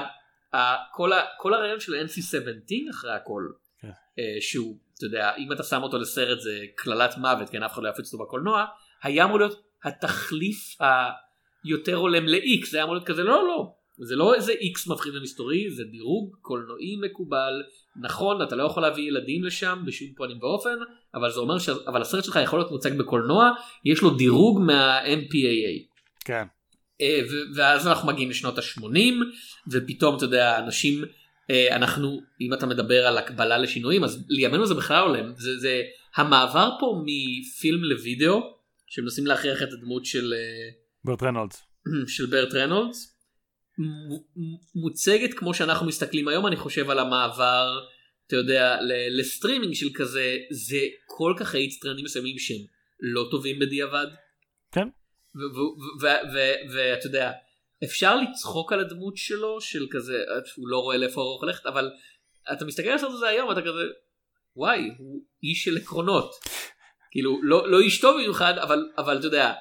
ה- 0.53 0.93
כל, 0.93 1.14
ה- 1.14 1.26
כל 1.38 1.53
הרעיון 1.53 1.80
של 1.80 1.93
NC17 1.93 2.89
אחרי 2.91 3.12
הכל 3.12 3.41
כן. 3.82 3.88
אה, 4.20 4.38
שהוא 4.41 4.78
אתה 4.97 5.05
יודע 5.05 5.36
אם 5.38 5.51
אתה 5.51 5.64
שם 5.64 5.84
אותו 5.84 5.97
לסרט 5.97 6.39
זה 6.39 6.66
קללת 6.76 7.18
מוות 7.18 7.49
כן 7.49 7.64
אף 7.64 7.74
אחד 7.74 7.84
לא 7.84 7.89
יפיץ 7.89 8.14
אותו 8.14 8.24
בקולנוע 8.24 8.66
היה 9.03 9.26
אמור 9.26 9.39
להיות 9.39 9.62
התחליף 9.84 10.78
היותר 11.64 11.95
הולם 11.95 12.28
ל-X 12.28 12.70
זה 12.70 12.78
היה 12.78 12.84
אמור 12.84 12.95
להיות 12.95 13.07
כזה 13.07 13.24
לא 13.24 13.47
לא 13.47 13.74
זה 14.01 14.16
לא 14.16 14.36
איזה 14.36 14.51
X 14.53 14.91
מפחיד 14.93 15.16
ומסתורי 15.16 15.72
זה 15.72 15.84
דירוג 15.84 16.36
קולנועי 16.41 16.95
מקובל 17.01 17.64
נכון 18.01 18.41
אתה 18.41 18.55
לא 18.55 18.64
יכול 18.64 18.84
להביא 18.84 19.07
ילדים 19.07 19.43
לשם 19.43 19.84
בשום 19.86 20.07
פנים 20.18 20.38
ואופן 20.41 20.76
אבל 21.16 21.32
זה 21.32 21.39
אומר 21.39 21.60
ש... 21.60 21.70
אבל 21.70 22.01
הסרט 22.01 22.24
שלך 22.24 22.39
יכול 22.43 22.60
להיות 22.60 22.72
מוצג 22.72 22.97
בקולנוע 22.97 23.51
יש 23.86 24.01
לו 24.01 24.10
דירוג 24.10 24.62
מה-MPAA. 24.62 25.89
כן. 26.26 26.43
אה, 27.01 27.22
ו- 27.32 27.55
ואז 27.55 27.88
אנחנו 27.88 28.07
מגיעים 28.07 28.30
לשנות 28.30 28.57
ה-80 28.57 29.14
ופתאום 29.72 30.18
אתה 30.18 30.26
יודע 30.26 30.60
אנשים 30.60 31.03
אה, 31.49 31.76
אנחנו 31.76 32.22
אם 32.41 32.53
אתה 32.53 32.66
מדבר 32.66 33.07
על 33.07 33.18
הקבלה 33.18 33.57
לשינויים 33.57 34.03
אז 34.03 34.26
לימינו 34.30 34.66
זה 34.66 34.74
בכלל 34.74 35.07
עולם 35.07 35.34
זה, 35.38 35.57
זה 35.57 35.82
המעבר 36.16 36.70
פה 36.80 37.03
מפילם 37.05 37.84
לוידאו 37.84 38.53
שמנסים 38.88 39.28
להכריח 39.28 39.64
את 39.64 39.68
הדמות 39.74 40.05
של 40.05 40.34
אה, 40.34 40.70
ברט 41.05 41.24
רנולדס. 41.24 41.64
של 42.16 42.26
ברט 42.26 42.53
רנולדס 42.53 43.16
מוצגת 44.76 45.34
כמו 45.34 45.53
שאנחנו 45.53 45.86
מסתכלים 45.86 46.28
היום 46.28 46.47
אני 46.47 46.55
חושב 46.55 46.89
על 46.89 46.99
המעבר 46.99 47.80
אתה 48.30 48.38
יודע 48.38 48.78
לסטרימינג 49.12 49.74
של 49.74 49.90
כזה 49.96 50.38
זה 50.52 50.80
כל 51.06 51.34
כך 51.40 51.56
האיץ 51.56 51.80
טרנדים 51.82 52.06
מסוימים 52.06 52.40
שהם 52.40 52.62
לא 53.00 53.28
טובים 53.32 53.60
בדיעבד. 53.60 54.08
כן. 54.72 54.88
ואתה 56.74 57.08
יודע 57.08 57.32
אפשר 57.84 58.16
לצחוק 58.16 58.74
על 58.74 58.80
הדמות 58.80 59.18
שלו 59.18 59.62
של 59.62 59.88
כזה 59.92 60.24
הוא 60.56 60.68
לא 60.68 60.78
רואה 60.78 60.98
לאיפה 60.98 61.22
הוא 61.22 61.40
הולך 61.42 61.66
אבל 61.66 61.92
אתה 62.54 62.66
מסתכל 62.66 62.90
על 62.90 62.96
הסרט 62.96 63.12
הזה 63.12 63.28
היום 63.28 63.52
אתה 63.52 63.62
כזה 63.62 63.84
וואי 64.56 64.90
הוא 64.98 65.24
איש 65.44 65.64
של 65.64 65.78
עקרונות 65.78 66.32
כאילו 67.12 67.40
לא 67.44 67.72
לא 67.72 67.80
איש 67.80 68.02
טוב 68.02 68.18
במיוחד 68.18 68.58
אבל 68.58 68.90
אבל 68.98 69.18
אתה 69.18 69.28
יודע. 69.28 69.54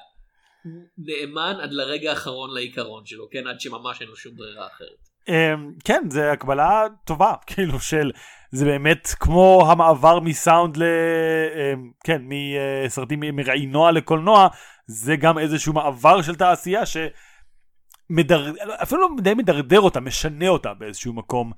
נאמן 0.97 1.55
עד 1.61 1.73
לרגע 1.73 2.09
האחרון 2.09 2.53
לעיקרון 2.53 3.05
שלו 3.05 3.29
כן 3.31 3.47
עד 3.47 3.59
שממש 3.59 4.01
אין 4.01 4.09
לו 4.09 4.15
שום 4.15 4.35
ברירה 4.35 4.67
אחרת. 4.67 5.08
אמ, 5.29 5.71
כן 5.83 6.03
זה 6.09 6.31
הקבלה 6.31 6.83
טובה 7.03 7.33
כאילו 7.47 7.79
של 7.79 8.11
זה 8.51 8.65
באמת 8.65 9.07
כמו 9.19 9.67
המעבר 9.71 10.19
מסאונד 10.19 10.77
ל... 10.77 10.83
אמ, 10.83 11.91
כן 12.03 12.21
מסרטים 12.25 13.19
מראינוע 13.19 13.91
לקולנוע 13.91 14.47
זה 14.87 15.15
גם 15.15 15.37
איזשהו 15.37 15.73
מעבר 15.73 16.21
של 16.21 16.35
תעשייה 16.35 16.81
שמדר... 16.85 18.53
אפילו 18.83 19.01
לא 19.01 19.07
די 19.21 19.33
מדרדר 19.33 19.81
אותה 19.81 19.99
משנה 19.99 20.47
אותה 20.47 20.73
באיזשהו 20.73 21.13
מקום. 21.13 21.51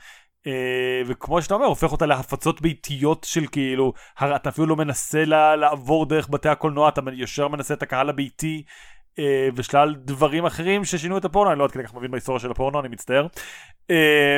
אה, 0.48 1.02
וכמו 1.08 1.42
שאתה 1.42 1.54
אומר 1.54 1.66
הופך 1.66 1.92
אותה 1.92 2.06
להפצות 2.06 2.62
ביתיות 2.62 3.26
של 3.30 3.48
כאילו 3.48 3.94
אתה 4.36 4.50
אפילו 4.50 4.68
לא 4.68 4.76
מנסה 4.76 5.26
לעבור 5.56 6.06
דרך 6.06 6.30
בתי 6.30 6.50
הקולנוע 6.50 6.90
אתה 6.90 7.02
ישר 7.14 7.48
מנסה 7.48 7.74
את 7.74 7.84
הקהל 7.84 8.10
הביתי 8.10 8.64
ושלל 9.56 9.96
דברים 9.96 10.46
אחרים 10.46 10.86
ששינו 10.86 11.18
את 11.18 11.26
הפורנו 11.26 11.52
אני 11.52 11.60
לא 11.60 11.64
עד 11.64 11.72
כדי 11.72 11.84
כך 11.84 11.94
מבין 11.94 12.12
בהיסטוריה 12.12 12.40
של 12.40 12.52
הפורנו 12.52 12.80
אני 12.80 12.88
מצטער. 12.88 13.28
אה, 13.92 14.38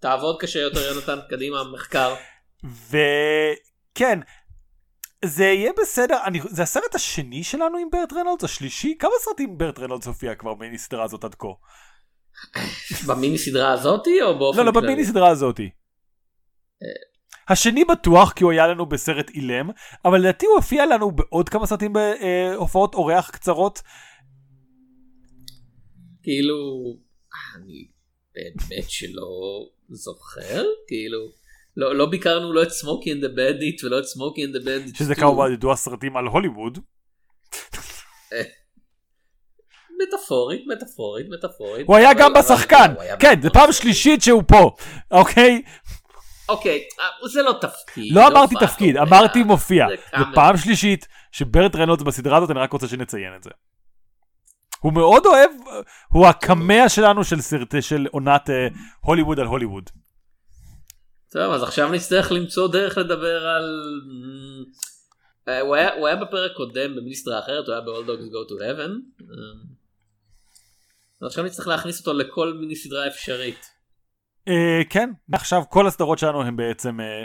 תעבוד 0.00 0.36
קשה 0.40 0.58
יותר 0.58 0.80
יונתן 0.80 1.18
קדימה 1.28 1.64
מחקר. 1.72 2.14
וכן 2.64 4.20
זה 5.24 5.44
יהיה 5.44 5.72
בסדר 5.82 6.18
אני 6.24 6.40
זה 6.48 6.62
הסרט 6.62 6.94
השני 6.94 7.44
שלנו 7.44 7.78
עם 7.78 7.88
ברט 7.90 8.12
רנולדס 8.12 8.44
השלישי 8.44 8.94
כמה 8.98 9.10
סרטים 9.18 9.58
ברט 9.58 9.78
רנולדס 9.78 10.06
הופיע 10.06 10.34
כבר 10.34 10.54
במיני 10.54 10.78
סדרה 10.78 11.04
הזאת 11.04 11.24
עד 11.24 11.34
כה. 11.34 11.48
במיני 13.06 13.38
סדרה 13.38 13.72
הזאתי 13.72 14.22
או 14.22 14.38
באופן 14.38 14.58
לא 14.58 14.64
לא 14.64 14.72
כללי? 14.72 14.86
במיני 14.86 15.04
סדרה 15.04 15.28
הזאתי. 15.28 15.70
השני 17.48 17.84
בטוח 17.84 18.32
כי 18.32 18.44
הוא 18.44 18.52
היה 18.52 18.66
לנו 18.66 18.86
בסרט 18.86 19.30
אילם 19.30 19.70
אבל 20.04 20.18
לדעתי 20.18 20.46
הוא 20.46 20.54
הופיע 20.54 20.86
לנו 20.86 21.10
בעוד 21.10 21.48
כמה 21.48 21.66
סרטים 21.66 21.92
בהופעות 21.92 22.94
אורח 22.94 23.30
קצרות 23.30 23.82
כאילו 26.22 26.56
אני 27.56 27.88
באמת 28.34 28.90
שלא 28.90 29.28
זוכר 29.88 30.64
כאילו 30.86 31.18
לא 31.76 31.96
לא 31.96 32.06
ביקרנו 32.06 32.52
לא 32.52 32.62
את 32.62 32.70
Smokey 32.70 33.12
and 33.12 33.20
the 33.20 33.28
Bandit 33.28 33.84
ולא 33.84 33.98
את 33.98 34.04
Smokey 34.04 34.44
and 34.44 34.56
the 34.56 34.64
Bandit. 34.64 34.96
שזה 34.96 35.14
כמובן 35.14 35.52
ידוע 35.52 35.76
סרטים 35.76 36.16
על 36.16 36.26
הוליווד. 36.26 36.78
מטאפורית 40.02 40.64
מטאפורית 40.66 41.26
מטאפורית. 41.28 41.86
הוא 41.86 41.96
היה 41.96 42.14
גם 42.14 42.32
בשחקן 42.38 42.94
כן 43.18 43.42
זה 43.42 43.50
פעם. 43.50 43.72
שלישית 43.72 44.22
שהוא 44.22 44.42
פה 44.46 44.70
אוקיי 45.10 45.62
אוקיי 46.48 46.84
אה, 47.00 47.28
זה 47.28 47.42
לא 47.42 47.58
תפקיד. 47.60 48.14
לא 48.14 48.28
אמרתי 48.28 48.54
תפקיד. 48.60 48.96
אמרתי 48.96 49.42
מופיע 49.42 49.86
קאמל. 50.10 50.34
פעם 50.34 50.56
שלישית 50.56 51.08
שברט 51.32 51.76
רנולדס 51.76 52.02
בסדרה 52.02 52.36
הזאת 52.36 52.50
אני 52.50 52.60
רק 52.60 52.72
רוצה 52.72 52.88
שנציין 52.88 53.34
את 53.36 53.42
זה. 53.42 53.50
הוא 54.80 54.92
מאוד 54.92 55.26
אוהב 55.26 55.50
הוא 56.12 56.26
הקמע 56.26 56.88
שלנו 56.88 57.24
של 57.24 57.40
סרטי 57.40 57.82
של 57.82 58.06
עונת 58.10 58.50
אה, 58.50 58.68
הוליווד 59.00 59.40
על 59.40 59.46
הוליווד. 59.46 59.90
טוב 61.32 61.52
אז 61.52 61.62
עכשיו 61.62 61.92
נצטרך 61.92 62.32
למצוא 62.32 62.68
דרך 62.68 62.98
לדבר 62.98 63.46
על. 63.46 63.64
אה, 65.48 65.60
הוא 65.60 65.74
היה, 65.74 65.94
הוא 65.94 66.06
היה 66.06 66.16
בפרק 66.16 66.52
קודם 66.56 66.96
במיניסטרה 66.96 67.38
אחרת 67.38 67.66
הוא 67.66 67.74
היה 67.74 67.80
ב-all 67.80 68.08
dogs 68.08 68.28
go 68.32 68.50
to 68.50 68.62
heaven. 68.62 69.22
עכשיו 71.22 71.44
נצטרך 71.44 71.66
להכניס 71.66 72.00
אותו 72.00 72.12
לכל 72.12 72.52
מיני 72.52 72.76
סדרה 72.76 73.06
אפשרית. 73.06 73.77
אה, 74.48 74.82
כן 74.90 75.10
עכשיו 75.32 75.62
כל 75.68 75.86
הסדרות 75.86 76.18
שלנו 76.18 76.42
הם 76.42 76.56
בעצם 76.56 77.00
אה, 77.00 77.24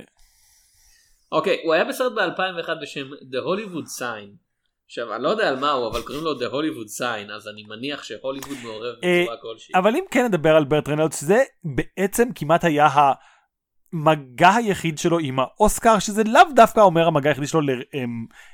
אוקיי, 1.32 1.58
הוא 1.64 1.74
היה 1.74 1.86
בסרט 1.86 2.14
ב-2001 2.14 2.70
בשם 2.82 3.12
The 3.12 3.46
Hollywood 3.46 4.00
Sign. 4.00 4.44
עכשיו, 4.86 5.16
אני 5.16 5.24
לא 5.24 5.30
יודע 5.30 5.50
על 5.50 5.60
מה 5.60 5.72
הוא, 5.72 5.88
אבל 5.92 6.02
קוראים 6.02 6.24
לו 6.24 6.40
The 6.40 6.52
Hollywood 6.54 7.02
Sign, 7.02 7.32
אז 7.32 7.48
אני 7.48 7.64
מניח 7.64 8.04
שהוליווד 8.04 8.58
מעורב 8.64 8.96
אה, 9.04 9.22
בצורה 9.24 9.38
כלשהי. 9.42 9.76
אבל 9.76 9.96
אם 9.96 10.04
כן 10.12 10.26
נדבר 10.26 10.56
על 10.56 10.66
ברט 10.66 10.90
רנלדס, 10.90 11.24
זה 11.24 11.44
בעצם 11.64 12.30
כמעט 12.36 12.64
היה 12.64 12.88
המגע 13.94 14.56
היחיד 14.56 14.98
שלו 14.98 15.20
עם 15.20 15.40
האוסקר, 15.40 16.00
שזה 16.00 16.24
לאו 16.24 16.42
דווקא 16.56 16.80
אומר 16.80 17.08
המגע 17.08 17.30
היחיד 17.30 17.48
שלו 17.48 17.62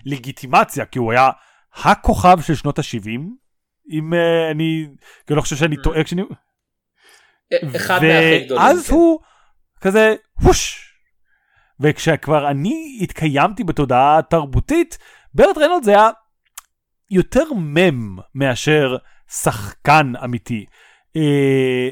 ללגיטימציה, 0.05 0.85
כי 0.85 0.99
הוא 0.99 1.11
היה 1.11 1.29
הכוכב 1.73 2.41
של 2.41 2.55
שנות 2.55 2.79
ה-70. 2.79 3.19
אם 3.91 4.13
אני, 4.51 4.87
כי 5.27 5.33
אני 5.33 5.37
לא 5.37 5.41
חושב 5.41 5.55
שאני 5.55 5.75
Mm. 5.75 5.83
טועה 5.83 6.03
כשאני... 6.03 6.21
אחד 7.75 7.99
מהכי 8.03 8.45
גדולים. 8.45 8.63
ואז 8.63 8.87
כן. 8.87 8.93
הוא 8.93 9.19
כזה 9.81 10.15
ווש. 10.41 10.89
וכשכבר 11.79 12.49
אני 12.49 12.99
התקיימתי 13.01 13.63
בתודעה 13.63 14.19
תרבותית, 14.29 14.97
ברט 15.33 15.57
רנולדס 15.57 15.87
היה 15.87 16.09
יותר 17.09 17.53
מם 17.53 18.17
מאשר 18.35 18.97
שחקן 19.31 20.13
אמיתי. 20.23 20.65
אה, 21.15 21.89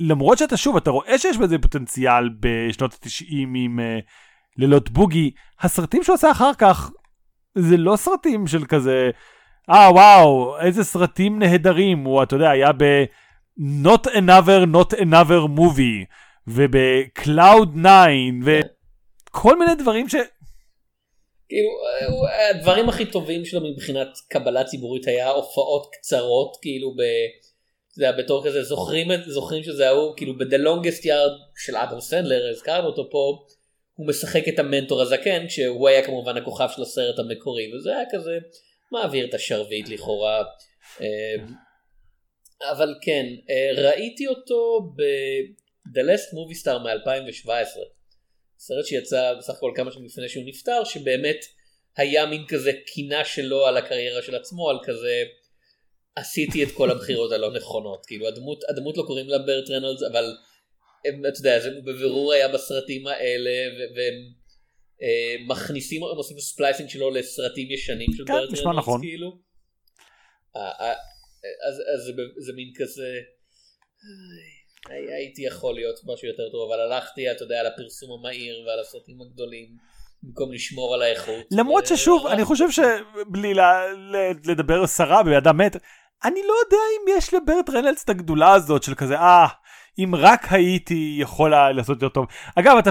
ולמרות 0.00 0.38
שאתה 0.38 0.56
שוב, 0.56 0.76
אתה 0.76 0.90
רואה 0.90 1.18
שיש 1.18 1.36
בזה 1.36 1.58
פוטנציאל 1.58 2.28
בשנות 2.40 2.92
ה-90 2.92 3.34
עם 3.56 3.80
אה, 3.80 3.98
לילות 4.56 4.90
בוגי, 4.90 5.30
הסרטים 5.60 6.02
שהוא 6.02 6.14
עשה 6.14 6.30
אחר 6.30 6.54
כך, 6.58 6.90
זה 7.54 7.76
לא 7.76 7.96
סרטים 7.96 8.46
של 8.46 8.64
כזה, 8.64 9.10
אה 9.70 9.90
וואו, 9.92 10.58
איזה 10.60 10.84
סרטים 10.84 11.38
נהדרים, 11.38 12.04
הוא 12.04 12.22
אתה 12.22 12.36
יודע, 12.36 12.50
היה 12.50 12.72
ב... 12.72 12.84
Not 13.58 14.06
another, 14.06 14.66
not 14.66 14.92
another 14.98 15.46
movie, 15.58 16.06
וב-Cloud 16.46 17.68
9, 17.74 18.44
וכל 18.44 19.58
מיני 19.58 19.74
דברים 19.74 20.08
ש... 20.08 20.14
כאילו, 21.48 21.68
הוא- 22.08 22.28
הדברים 22.50 22.88
הכי 22.88 23.04
טובים 23.06 23.44
שלו 23.44 23.60
מבחינת 23.72 24.08
קבלה 24.30 24.64
ציבורית 24.64 25.06
היה 25.06 25.28
הופעות 25.28 25.86
קצרות, 25.92 26.56
כאילו 26.62 26.90
ב... 26.90 27.02
זה 27.94 28.04
היה 28.04 28.12
בתור 28.12 28.44
כזה, 28.46 28.62
זוכרים, 28.62 29.08
זוכרים 29.26 29.64
שזה 29.64 29.88
ההוא, 29.88 30.16
כאילו 30.16 30.38
ב-The 30.38 30.56
Longest 30.66 31.02
Yard 31.04 31.62
של 31.66 31.76
אדם 31.76 32.00
סנדלר, 32.00 32.50
הזכרנו 32.50 32.86
אותו 32.86 33.08
פה, 33.10 33.38
הוא 33.94 34.06
משחק 34.08 34.48
את 34.48 34.58
המנטור 34.58 35.02
הזקן, 35.02 35.46
כשהוא 35.48 35.88
היה 35.88 36.06
כמובן 36.06 36.36
הכוכב 36.36 36.68
של 36.76 36.82
הסרט 36.82 37.18
המקורי, 37.18 37.74
וזה 37.74 37.90
היה 37.96 38.04
כזה, 38.12 38.38
מעביר 38.92 39.26
את 39.28 39.34
השרביט 39.34 39.88
לכאורה. 39.88 40.42
אבל 42.62 42.94
כן, 43.02 43.26
אה, 43.50 43.82
ראיתי 43.82 44.26
אותו 44.26 44.80
ב-The 44.96 46.00
Last 46.00 46.34
Movie 46.34 46.62
Star 46.62 46.78
מ-2017. 46.78 47.50
סרט 48.58 48.86
שיצא 48.86 49.34
בסך 49.38 49.54
הכל 49.54 49.72
כמה 49.76 49.92
שנים 49.92 50.06
לפני 50.06 50.28
שהוא 50.28 50.44
נפטר, 50.46 50.84
שבאמת 50.84 51.44
היה 51.96 52.26
מין 52.26 52.46
כזה 52.48 52.72
קינה 52.86 53.24
שלו 53.24 53.66
על 53.66 53.76
הקריירה 53.76 54.22
של 54.22 54.34
עצמו, 54.34 54.70
על 54.70 54.78
כזה 54.84 55.22
עשיתי 56.16 56.64
את 56.64 56.68
כל 56.74 56.90
הבחירות 56.90 57.32
הלא 57.32 57.52
נכונות. 57.52 58.06
כאילו 58.06 58.28
הדמות, 58.28 58.64
הדמות 58.68 58.96
לא 58.96 59.02
קוראים 59.02 59.28
לה 59.28 59.38
ברט 59.38 59.70
רנולדס, 59.70 60.02
אבל 60.02 60.24
הם, 61.04 61.22
אתה 61.26 61.40
יודע, 61.40 61.60
זה 61.60 61.70
בבירור 61.84 62.32
היה 62.32 62.48
בסרטים 62.48 63.06
האלה, 63.06 63.50
והם 63.96 64.14
אה, 65.02 65.34
מכניסים, 65.46 66.04
הם 66.04 66.16
עושים 66.16 66.40
splicing 66.40 66.88
שלו 66.88 67.10
לסרטים 67.10 67.70
ישנים 67.70 68.12
של 68.12 68.24
כן, 68.26 68.32
ברט 68.32 68.52
נשמע 68.52 68.64
רנולדס, 68.64 68.78
נכון. 68.78 69.00
כאילו. 69.00 69.38
אה, 71.44 71.48
אה, 71.48 71.68
אז, 71.68 71.74
אז 71.74 72.00
זה, 72.06 72.12
זה 72.46 72.52
מין 72.52 72.72
כזה, 72.76 73.08
הייתי 75.18 75.42
יכול 75.42 75.74
להיות 75.74 76.00
משהו 76.04 76.28
יותר 76.28 76.50
טוב, 76.52 76.70
אבל 76.70 76.80
הלכתי, 76.80 77.30
אתה 77.30 77.44
יודע, 77.44 77.60
על 77.60 77.66
הפרסום 77.66 78.10
המהיר 78.18 78.66
ועל 78.66 78.80
הסרטים 78.80 79.20
הגדולים, 79.20 79.68
במקום 80.22 80.52
לשמור 80.52 80.94
על 80.94 81.02
האיכות. 81.02 81.46
למרות 81.50 81.84
ו- 81.84 81.86
ששוב, 81.86 82.26
אני 82.26 82.44
חושב 82.44 82.70
שבלי 82.70 83.54
לדבר 84.44 84.86
סרה 84.86 85.22
באדם 85.22 85.58
מת, 85.58 85.76
אני 86.24 86.42
לא 86.42 86.54
יודע 86.64 86.76
אם 86.76 87.18
יש 87.18 87.34
לברט 87.34 87.70
רנלדס 87.70 88.04
את 88.04 88.08
הגדולה 88.08 88.54
הזאת 88.54 88.82
של 88.82 88.94
כזה, 88.94 89.14
אה, 89.14 89.46
אם 89.98 90.14
רק 90.14 90.40
הייתי 90.50 91.16
יכול 91.20 91.54
לעשות 91.76 92.02
יותר 92.02 92.14
טוב. 92.14 92.26
אגב, 92.58 92.76
אתה... 92.78 92.90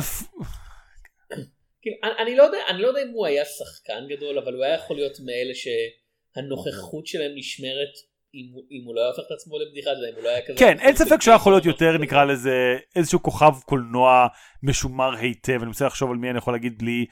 אני, 2.21 2.35
לא 2.35 2.43
יודע, 2.43 2.57
אני 2.69 2.81
לא 2.81 2.87
יודע 2.87 3.01
אם 3.01 3.09
הוא 3.13 3.25
היה 3.25 3.45
שחקן 3.45 4.07
גדול, 4.09 4.37
אבל 4.37 4.53
הוא 4.53 4.63
היה 4.63 4.75
יכול 4.75 4.95
להיות 4.95 5.17
מאלה 5.19 5.53
שהנוכחות 5.53 7.07
שלהם 7.07 7.31
נשמרת 7.35 7.93
אם, 8.33 8.45
אם 8.71 8.81
הוא 8.85 8.95
לא 8.95 9.01
היה 9.01 9.09
הופך 9.09 9.23
את 9.27 9.31
עצמו 9.31 9.59
לבדיחה, 9.59 9.89
אם 9.89 10.15
הוא 10.15 10.23
לא 10.23 10.29
היה 10.29 10.41
כזה... 10.47 10.57
כן, 10.57 10.79
אין 10.79 10.95
ספק 10.95 11.21
שהוא 11.21 11.35
יכול 11.35 11.53
להיות 11.53 11.65
יותר. 11.65 11.97
נקרא 11.97 12.23
לזה, 12.23 12.77
איזשהו 12.95 13.23
כוכב 13.23 13.53
קולנוע 13.65 14.27
משומר 14.63 15.15
היטב, 15.15 15.53
אני 15.53 15.65
מנסה 15.65 15.85
לחשוב 15.85 16.11
על 16.11 16.17
מי 16.17 16.29
אני 16.29 16.37
יכול 16.37 16.53
להגיד 16.53 16.77
בלי... 16.77 17.05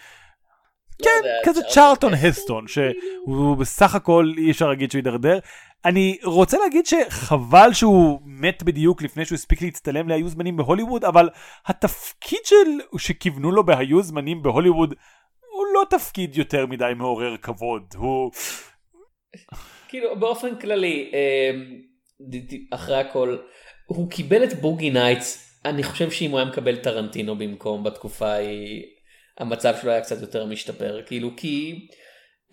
לא 1.00 1.06
כן, 1.06 1.22
כזה 1.44 1.62
צ'ארלטון 1.70 2.14
הסטון, 2.14 2.66
שהוא 2.68 3.58
בסך 3.58 3.96
הכל 3.96 4.32
אי 4.38 4.52
אפשר 4.52 4.70
להגיד 4.70 4.92
שהוא 4.92 5.00
יידרדר. 5.00 5.40
אני 5.86 6.18
רוצה 6.24 6.58
להגיד 6.58 6.86
שחבל 6.86 7.74
שהוא 7.74 8.20
מת 8.26 8.64
בדיוק 8.64 9.02
לפני 9.02 9.26
שהוא 9.26 9.36
הספיק 9.36 9.62
להצטלם 9.62 10.10
להיו 10.10 10.30
זמנים 10.30 10.58
בהוליווד, 10.58 11.06
אבל 11.06 11.30
התפקיד 11.66 12.40
של 12.44 12.98
שכיוונו 12.98 13.52
לו 13.52 13.66
בהיו 13.66 14.04
זמנים 14.04 14.44
בהוליווד 14.44 14.94
הוא 15.52 15.66
לא 15.74 15.84
תפקיד 15.90 16.38
יותר 16.38 16.66
מדי 16.66 16.92
מעורר 16.96 17.38
כבוד, 17.38 17.84
הוא... 17.98 18.32
כאילו 19.88 20.20
באופן 20.20 20.56
כללי 20.56 21.12
אמ, 21.14 21.82
אחרי 22.72 22.96
הכל 22.96 23.38
הוא 23.86 24.10
קיבל 24.10 24.44
את 24.44 24.54
Boogie 24.54 24.90
Nights 24.90 25.60
אני 25.66 25.84
חושב 25.84 26.12
שאם 26.12 26.32
הוא 26.32 26.40
היה 26.40 26.48
מקבל 26.48 26.76
טרנטינו 26.76 27.38
במקום 27.38 27.84
בתקופה 27.84 28.28
ההיא 28.28 28.84
המצב 29.38 29.76
שלו 29.82 29.92
היה 29.92 30.02
קצת 30.02 30.22
יותר 30.22 30.46
משתפר 30.46 31.02
כאילו 31.06 31.30
כי 31.38 31.88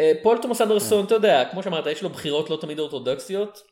אה, 0.01 0.13
פול 0.23 0.39
תומאס 0.43 0.61
אנדרסון 0.61 1.05
אתה 1.05 1.15
יודע 1.15 1.45
כמו 1.51 1.63
שאמרת 1.63 1.87
יש 1.87 2.03
לו 2.03 2.11
בחירות 2.11 2.51
לא 2.51 2.59
תמיד 2.61 2.79
אורתודוקסיות 2.79 3.63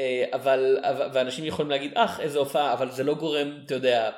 אה, 0.00 0.24
אבל 0.32 0.78
ואנשים 1.12 1.44
יכולים 1.44 1.70
להגיד 1.70 1.92
אך 1.94 2.20
איזה 2.20 2.38
הופעה 2.38 2.72
אבל 2.72 2.90
זה 2.90 3.04
לא 3.04 3.14
גורם 3.14 3.58
אתה 3.66 3.74
יודע. 3.74 4.10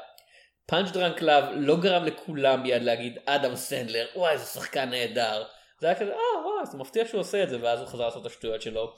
Punch 0.66 0.91
Drunk 0.91 1.18
Love 1.18 1.45
לא 1.57 1.77
גרם 1.77 2.05
לכולם 2.05 2.63
מיד 2.63 2.83
להגיד 2.83 3.19
אדם 3.27 3.57
סנדלר 3.57 4.07
וואי 4.17 4.33
איזה 4.33 4.45
שחקן 4.45 4.91
נהדר. 4.91 5.43
זה 5.83 5.89
היה 5.89 6.01
כזה 6.01 6.12
אה 6.12 6.16
וואי 6.45 6.66
זה 6.66 6.78
מפתיע 6.78 7.07
שהוא 7.07 7.20
עושה 7.20 7.43
את 7.43 7.51
זה 7.51 7.62
ואז 7.62 7.80
הוא 7.80 7.89
חזר 7.89 8.05
לעשות 8.05 8.26
את 8.26 8.30
השטויות 8.30 8.62
שלו. 8.62 8.95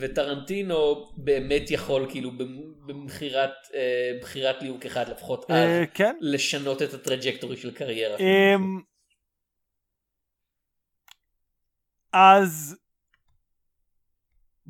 וטרנטינו 0.00 1.06
באמת 1.16 1.70
יכול 1.70 2.06
כאילו 2.10 2.30
במ- 2.30 2.86
במכירת 2.86 3.50
אה, 3.74 4.12
בחירת 4.20 4.62
ליהוק 4.62 4.86
אחד 4.86 5.08
לפחות 5.08 5.50
אז 5.50 5.56
אה, 5.68 5.84
כן. 5.94 6.16
לשנות 6.20 6.82
את 6.82 6.94
הטראג'קטורי 6.94 7.56
של 7.56 7.74
קריירה. 7.74 8.16
אמ, 8.16 8.80
אז 12.12 12.76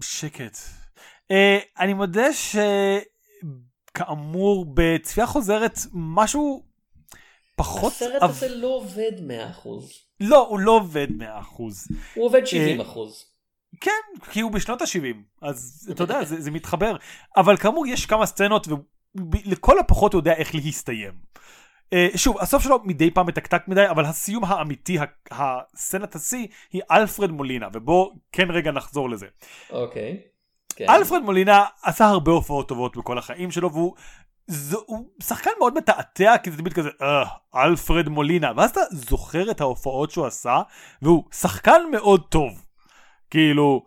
שקט. 0.02 0.56
אה, 1.30 1.58
אני 1.78 1.94
מודה 1.94 2.26
שכאמור 3.92 4.66
בצפייה 4.74 5.26
חוזרת 5.26 5.78
משהו 5.92 6.62
פחות... 7.56 7.92
הסרט 7.92 8.22
הזה 8.22 8.48
לא 8.48 8.66
עובד 8.66 9.12
100%. 9.18 10.05
לא, 10.20 10.46
הוא 10.48 10.58
לא 10.58 10.72
עובד 10.72 11.06
100%. 11.20 11.22
הוא 12.14 12.26
עובד 12.26 12.42
אה, 12.52 12.76
70%. 12.78 12.82
כן, 13.80 13.90
כי 14.30 14.40
הוא 14.40 14.52
בשנות 14.52 14.82
ה-70, 14.82 15.16
אז 15.42 15.88
אתה 15.92 16.02
יודע, 16.02 16.24
זה, 16.24 16.40
זה 16.40 16.50
מתחבר. 16.50 16.96
אבל 17.36 17.56
כאמור, 17.56 17.86
יש 17.86 18.06
כמה 18.06 18.26
סצנות, 18.26 18.68
ולכל 19.32 19.78
הפחות 19.78 20.12
הוא 20.12 20.18
יודע 20.18 20.32
איך 20.32 20.54
להסתיים. 20.54 21.12
Uh, 21.94 22.18
שוב, 22.18 22.38
הסוף 22.38 22.62
שלו 22.62 22.78
מדי 22.84 23.10
פעם 23.10 23.26
מתקתק 23.26 23.62
מדי, 23.68 23.88
אבל 23.90 24.04
הסיום 24.04 24.44
האמיתי, 24.44 24.98
הסצנת 25.30 26.14
השיא, 26.14 26.46
היא 26.72 26.82
אלפרד 26.90 27.30
מולינה, 27.30 27.68
ובוא 27.72 28.10
כן 28.32 28.50
רגע 28.50 28.72
נחזור 28.72 29.10
לזה. 29.10 29.26
אוקיי. 29.70 30.20
כן. 30.76 30.86
אלפרד 30.88 31.22
מולינה 31.22 31.64
עשה 31.82 32.06
הרבה 32.06 32.32
הופעות 32.32 32.68
טובות 32.68 32.96
בכל 32.96 33.18
החיים 33.18 33.50
שלו, 33.50 33.72
והוא 33.72 33.94
זו, 34.46 34.82
הוא 34.86 35.06
שחקן 35.22 35.50
מאוד 35.58 35.74
מתעתע, 35.74 36.38
כי 36.42 36.50
זה 36.50 36.56
תמיד 36.56 36.72
כזה, 36.72 36.88
אה, 37.02 37.24
אלפרד 37.54 38.08
מולינה, 38.08 38.52
ואז 38.56 38.70
אתה 38.70 38.80
זוכר 38.90 39.50
את 39.50 39.60
ההופעות 39.60 40.10
שהוא 40.10 40.26
עשה, 40.26 40.62
והוא 41.02 41.24
שחקן 41.32 41.82
מאוד 41.92 42.22
טוב. 42.28 42.62
כאילו, 43.30 43.84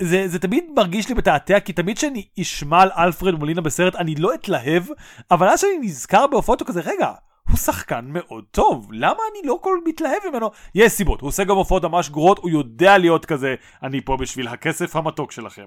זה, 0.00 0.28
זה 0.28 0.38
תמיד 0.38 0.64
מרגיש 0.76 1.08
לי 1.08 1.14
מתעתע, 1.14 1.60
כי 1.60 1.72
תמיד 1.72 1.96
כשאני 1.96 2.28
אשמע 2.40 2.82
על 2.82 2.90
אלפרד 2.96 3.34
מולינה 3.34 3.60
בסרט, 3.60 3.94
אני 3.94 4.14
לא 4.14 4.34
אתלהב, 4.34 4.82
אבל 5.30 5.48
אז 5.48 5.60
שאני 5.60 5.78
נזכר 5.80 6.26
בהופעות, 6.26 6.60
הוא 6.60 6.68
כזה, 6.68 6.80
רגע, 6.80 7.12
הוא 7.48 7.56
שחקן 7.56 8.04
מאוד 8.08 8.44
טוב, 8.50 8.88
למה 8.92 9.22
אני 9.32 9.48
לא 9.48 9.58
כל 9.62 9.78
מתלהב 9.84 10.18
ממנו? 10.30 10.50
יש 10.74 10.92
סיבות, 10.92 11.20
הוא 11.20 11.28
עושה 11.28 11.44
גם 11.44 11.56
הופעות 11.56 11.84
ממש 11.84 12.10
גרועות, 12.10 12.38
הוא 12.38 12.50
יודע 12.50 12.98
להיות 12.98 13.26
כזה, 13.26 13.54
אני 13.82 14.00
פה 14.00 14.16
בשביל 14.16 14.48
הכסף 14.48 14.96
המתוק 14.96 15.32
שלכם. 15.32 15.66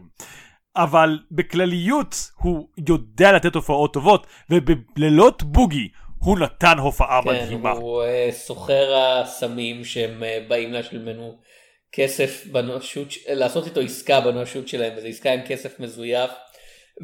אבל 0.76 1.20
בכלליות 1.32 2.16
הוא 2.38 2.68
יודע 2.88 3.32
לתת 3.32 3.56
הופעות 3.56 3.94
טובות, 3.94 4.28
ובלילות 4.50 5.44
בוגי 5.44 5.88
הוא 6.18 6.40
נתן 6.40 6.78
הופעה 6.78 7.22
כן, 7.24 7.30
מדהימה. 7.30 7.72
הוא 7.72 8.04
אה, 8.04 8.30
סוחר 8.32 8.96
הסמים 8.96 9.86
שהם 9.86 10.24
אה, 10.24 10.46
באים 10.48 10.74
להשלים 10.74 11.02
ממנו 11.02 11.38
כסף 11.92 12.46
בנואשות, 12.52 13.12
ש- 13.12 13.28
לעשות 13.28 13.66
איתו 13.66 13.80
עסקה 13.80 14.22
בנואשות 14.22 14.68
שלהם, 14.68 14.94
וזו 14.98 15.08
עסקה 15.08 15.34
עם 15.34 15.42
כסף 15.48 15.80
מזויף, 15.80 16.32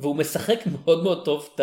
והוא 0.02 0.16
משחק 0.16 0.60
מאוד 0.66 1.04
מאוד 1.04 1.26
טוב 1.26 1.50
את 1.56 1.62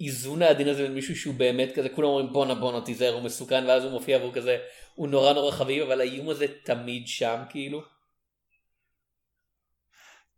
האיזון 0.00 0.42
העדין 0.42 0.68
הזה 0.68 0.82
בין 0.82 0.94
מישהו 0.94 1.16
שהוא 1.16 1.34
באמת 1.34 1.72
כזה 1.74 1.88
כולם 1.88 2.08
אומרים 2.08 2.32
בואנה 2.32 2.54
בואנה 2.54 2.80
תיזהר 2.80 3.14
הוא 3.14 3.22
מסוכן 3.22 3.64
ואז 3.66 3.84
הוא 3.84 3.92
מופיע 3.92 4.18
והוא 4.18 4.32
כזה 4.32 4.56
הוא 4.94 5.08
נורא 5.08 5.32
נורא 5.32 5.50
חביב 5.50 5.82
אבל 5.82 6.00
האיום 6.00 6.28
הזה 6.28 6.46
תמיד 6.64 7.02
שם 7.08 7.36
כאילו. 7.50 7.82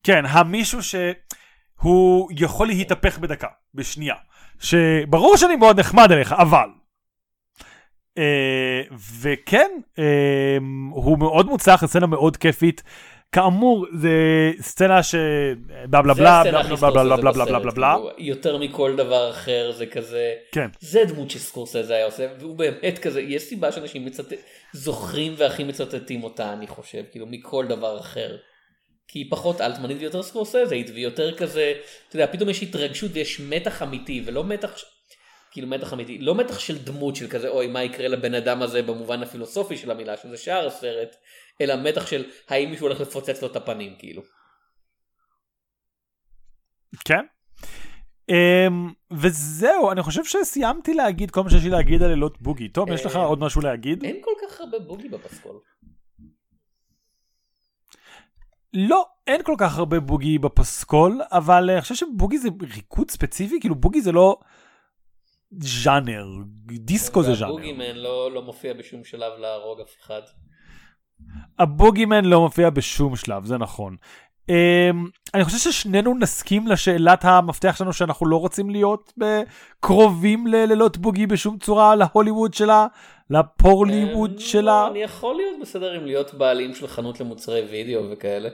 כן 0.05 0.27
המישהו 0.27 0.79
שהוא 0.83 2.31
יכול 2.39 2.67
להתהפך 2.67 3.19
בדקה 3.19 3.49
בשנייה 3.75 4.15
שברור 4.61 5.37
שאני 5.37 5.57
מאוד 5.57 5.81
נחמד 5.81 6.13
אליך 6.13 6.33
אבל. 6.33 6.69
Uh, 8.19 8.95
וכן 9.21 9.71
uh, 9.97 10.01
הוא 10.91 11.19
מאוד 11.19 11.47
מוצלח 11.47 11.87
סצנה 11.87 12.07
מאוד 12.07 12.37
כיפית 12.37 12.83
כאמור 13.33 13.87
זה 13.93 14.11
סצנה 14.61 15.03
ש... 15.03 15.15
בלה 15.91 16.03
בלה 16.03 16.15
בלה 16.15 16.43
בלה 16.45 16.63
בלה 16.63 16.91
בלה 16.91 17.17
בלה 17.17 17.33
בלה 17.33 17.61
בלה 17.61 17.71
בלה 17.71 17.97
יותר 18.19 18.59
מכל 18.59 18.97
דבר 18.97 19.31
אחר 19.31 19.73
זה 19.73 19.87
כזה 19.87 20.35
כן 20.53 20.69
זה 20.81 21.05
דמות 21.05 21.31
שסקורסזה 21.31 21.95
היה 21.95 22.05
עושה 22.05 22.27
והוא 22.41 22.57
באמת 22.57 22.99
כזה 22.99 23.21
יש 23.21 23.43
סיבה 23.43 23.73
שאנשים 23.73 24.05
מצטט... 24.05 24.33
זוכרים 24.73 25.35
והכי 25.37 25.65
מצטטים 25.65 26.25
אותה 26.25 26.53
אני 26.53 26.67
חושב 26.67 27.03
כאילו 27.11 27.27
מכל 27.27 27.67
דבר 27.67 28.01
אחר. 28.01 28.37
כי 29.09 29.19
היא 29.19 29.31
פחות 29.31 29.61
אלטמנית 29.61 29.97
ויותר 30.01 30.23
סקורסזית 30.23 30.91
ויותר 30.95 31.37
כזה 31.37 31.73
אתה 32.09 32.17
יודע 32.17 32.33
פתאום 32.33 32.49
יש 32.49 32.63
התרגשות 32.63 33.11
ויש 33.15 33.41
מתח 33.41 33.83
אמיתי 33.83 34.23
ולא 34.27 34.45
מתח 34.45 34.75
כאילו 35.51 35.69
מתח 35.69 35.93
אמיתי 35.93 36.19
לא 36.19 36.35
מתח 36.35 36.59
של 36.59 36.79
דמות 36.79 37.17
של 37.17 37.29
כזה 37.29 37.49
אוי 37.49 37.67
מה 37.67 37.83
יקרה 37.83 38.09
לבן 38.09 38.35
אדם 38.35 38.63
הזה 38.63 38.83
במובן 38.83 39.23
הפילוסופי 39.23 39.77
של 39.77 39.91
המילה 39.91 40.17
שזה 40.17 40.37
שאר 40.37 40.67
הסרט 40.67 41.17
אלא 41.61 41.75
מתח 41.77 42.07
של 42.07 42.25
האם 42.49 42.71
מישהו 42.71 42.87
הולך 42.87 43.01
לפוצץ 43.01 43.43
לו 43.43 43.49
את 43.49 43.57
הפנים 43.57 43.95
כאילו. 43.99 44.23
כן. 47.05 47.25
Um, 48.31 48.95
וזהו 49.11 49.91
אני 49.93 50.03
חושב 50.03 50.25
שסיימתי 50.25 50.95
להגיד 50.95 51.31
כל 51.31 51.43
מה 51.43 51.51
שיש 51.51 51.65
לי 51.65 51.71
להגיד 51.71 52.03
על 52.03 52.09
לילות 52.09 52.43
בוגי 52.43 52.69
טוב 52.69 52.89
יש 52.93 53.07
לך 53.07 53.17
אה, 53.17 53.25
עוד 53.25 53.39
משהו 53.39 53.61
להגיד 53.61 54.05
אין 54.05 54.21
כל 54.21 54.31
כך 54.43 54.61
הרבה 54.61 54.79
בוגי 54.79 55.09
בפסקול. 55.09 55.61
לא 58.75 59.07
אין 59.27 59.43
כל 59.43 59.55
כך 59.59 59.79
הרבה 59.79 60.01
בוגי 60.01 60.39
בפסקול 60.39 61.21
אבל 61.33 61.71
אני 61.71 61.81
חושב 61.81 61.95
שבוגי 61.95 62.39
זה 62.39 62.49
ריקוד 62.75 63.11
ספציפי 63.11 63.61
כאילו 63.61 63.75
בוגי 63.75 64.01
זה 64.01 64.13
לא 64.13 64.39
ז'אנר 65.59 66.27
דיסקו 66.67 67.23
זה 67.23 67.35
ז'אנר. 67.35 67.53
בוגימן 67.53 67.97
לא, 67.97 68.31
לא 68.33 68.43
מופיע 68.43 68.75
בשום 68.75 69.05
שלב 69.05 69.33
להרוג 69.39 69.81
אף 69.81 69.95
אחד. 70.01 70.23
הבוגימן 71.59 72.25
לא 72.25 72.41
מופיע 72.41 72.71
בשום 72.71 73.17
שלב, 73.17 73.45
זה 73.45 73.59
נכון. 73.59 73.97
Um, 74.51 75.11
אני 75.35 75.45
חושב 75.45 75.59
ששנינו 75.59 76.15
נסכים 76.15 76.67
לשאלת 76.67 77.25
המפתח 77.25 77.77
שלנו 77.79 77.93
שאנחנו 77.93 78.27
לא 78.27 78.37
רוצים 78.37 78.71
להיות 78.71 79.13
קרובים 79.81 80.47
ללילות 80.47 80.97
בוגי 80.97 81.27
בשום 81.27 81.59
צורה 81.59 81.95
להוליווד 81.95 82.55
שלה, 82.55 82.87
לפורליווד 83.31 84.31
אמ, 84.31 84.39
שלה. 84.39 84.63
לא, 84.63 84.89
אני 84.91 85.03
יכול 85.03 85.37
להיות 85.37 85.61
בסדר 85.61 85.93
עם 85.93 86.07
להיות 86.07 86.35
בעלים 86.35 86.75
של 86.75 86.87
חנות 86.87 87.21
למוצרי 87.21 87.61
וידאו 87.71 88.11
וכאלה. 88.11 88.49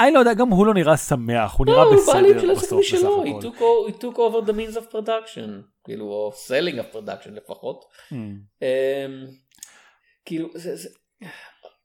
אני 0.00 0.12
לא 0.12 0.18
יודע, 0.18 0.34
גם 0.34 0.48
הוא 0.48 0.66
לא 0.66 0.74
נראה 0.74 0.96
שמח, 0.96 1.54
הוא 1.58 1.66
נראה 1.66 1.84
לא, 1.84 1.88
הוא 1.88 1.96
בסדר 1.96 2.12
בעלים 2.12 2.40
של 2.40 2.50
בסוף 2.50 2.80
עסק 2.80 2.94
משלו, 2.94 3.24
took 3.40 3.90
he 3.90 3.92
took 3.92 4.16
over 4.16 4.48
the 4.48 4.52
means 4.52 4.76
of 4.76 4.94
production, 4.94 5.50
כאילו, 5.84 6.04
או 6.04 6.32
selling 6.46 6.78
of 6.78 6.96
production 6.96 7.30
לפחות. 7.30 7.84
Hmm. 8.10 8.14
אמ, 8.62 9.26
כאילו, 10.24 10.48
זה, 10.54 10.76
זה, 10.76 10.88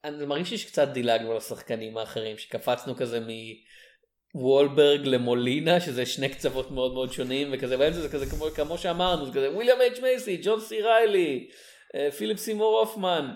אני 0.04 0.26
מרגיש 0.26 0.54
שקצת 0.54 0.88
דילגנו 0.88 1.32
על 1.32 1.38
השחקנים 1.38 1.98
האחרים, 1.98 2.38
שקפצנו 2.38 2.96
כזה 2.96 3.20
מוולברג 4.36 5.06
למולינה, 5.06 5.80
שזה 5.80 6.06
שני 6.06 6.30
קצוות 6.30 6.72
מאוד 6.72 6.94
מאוד 6.94 7.12
שונים, 7.12 7.48
וכזה 7.52 7.78
באמצע 7.78 8.00
זה 8.00 8.10
כזה 8.10 8.26
כמו, 8.26 8.46
כמו 8.56 8.78
שאמרנו, 8.78 9.26
זה 9.26 9.32
כזה 9.32 9.52
וויליאם 9.52 9.82
אייג' 9.82 10.02
מייסי, 10.02 10.40
ג'ון 10.44 10.60
סי 10.60 10.82
ריילי, 10.82 11.48
אה, 11.96 12.12
פיליפ 12.12 12.38
סימור 12.38 12.80
הופמן. 12.80 13.32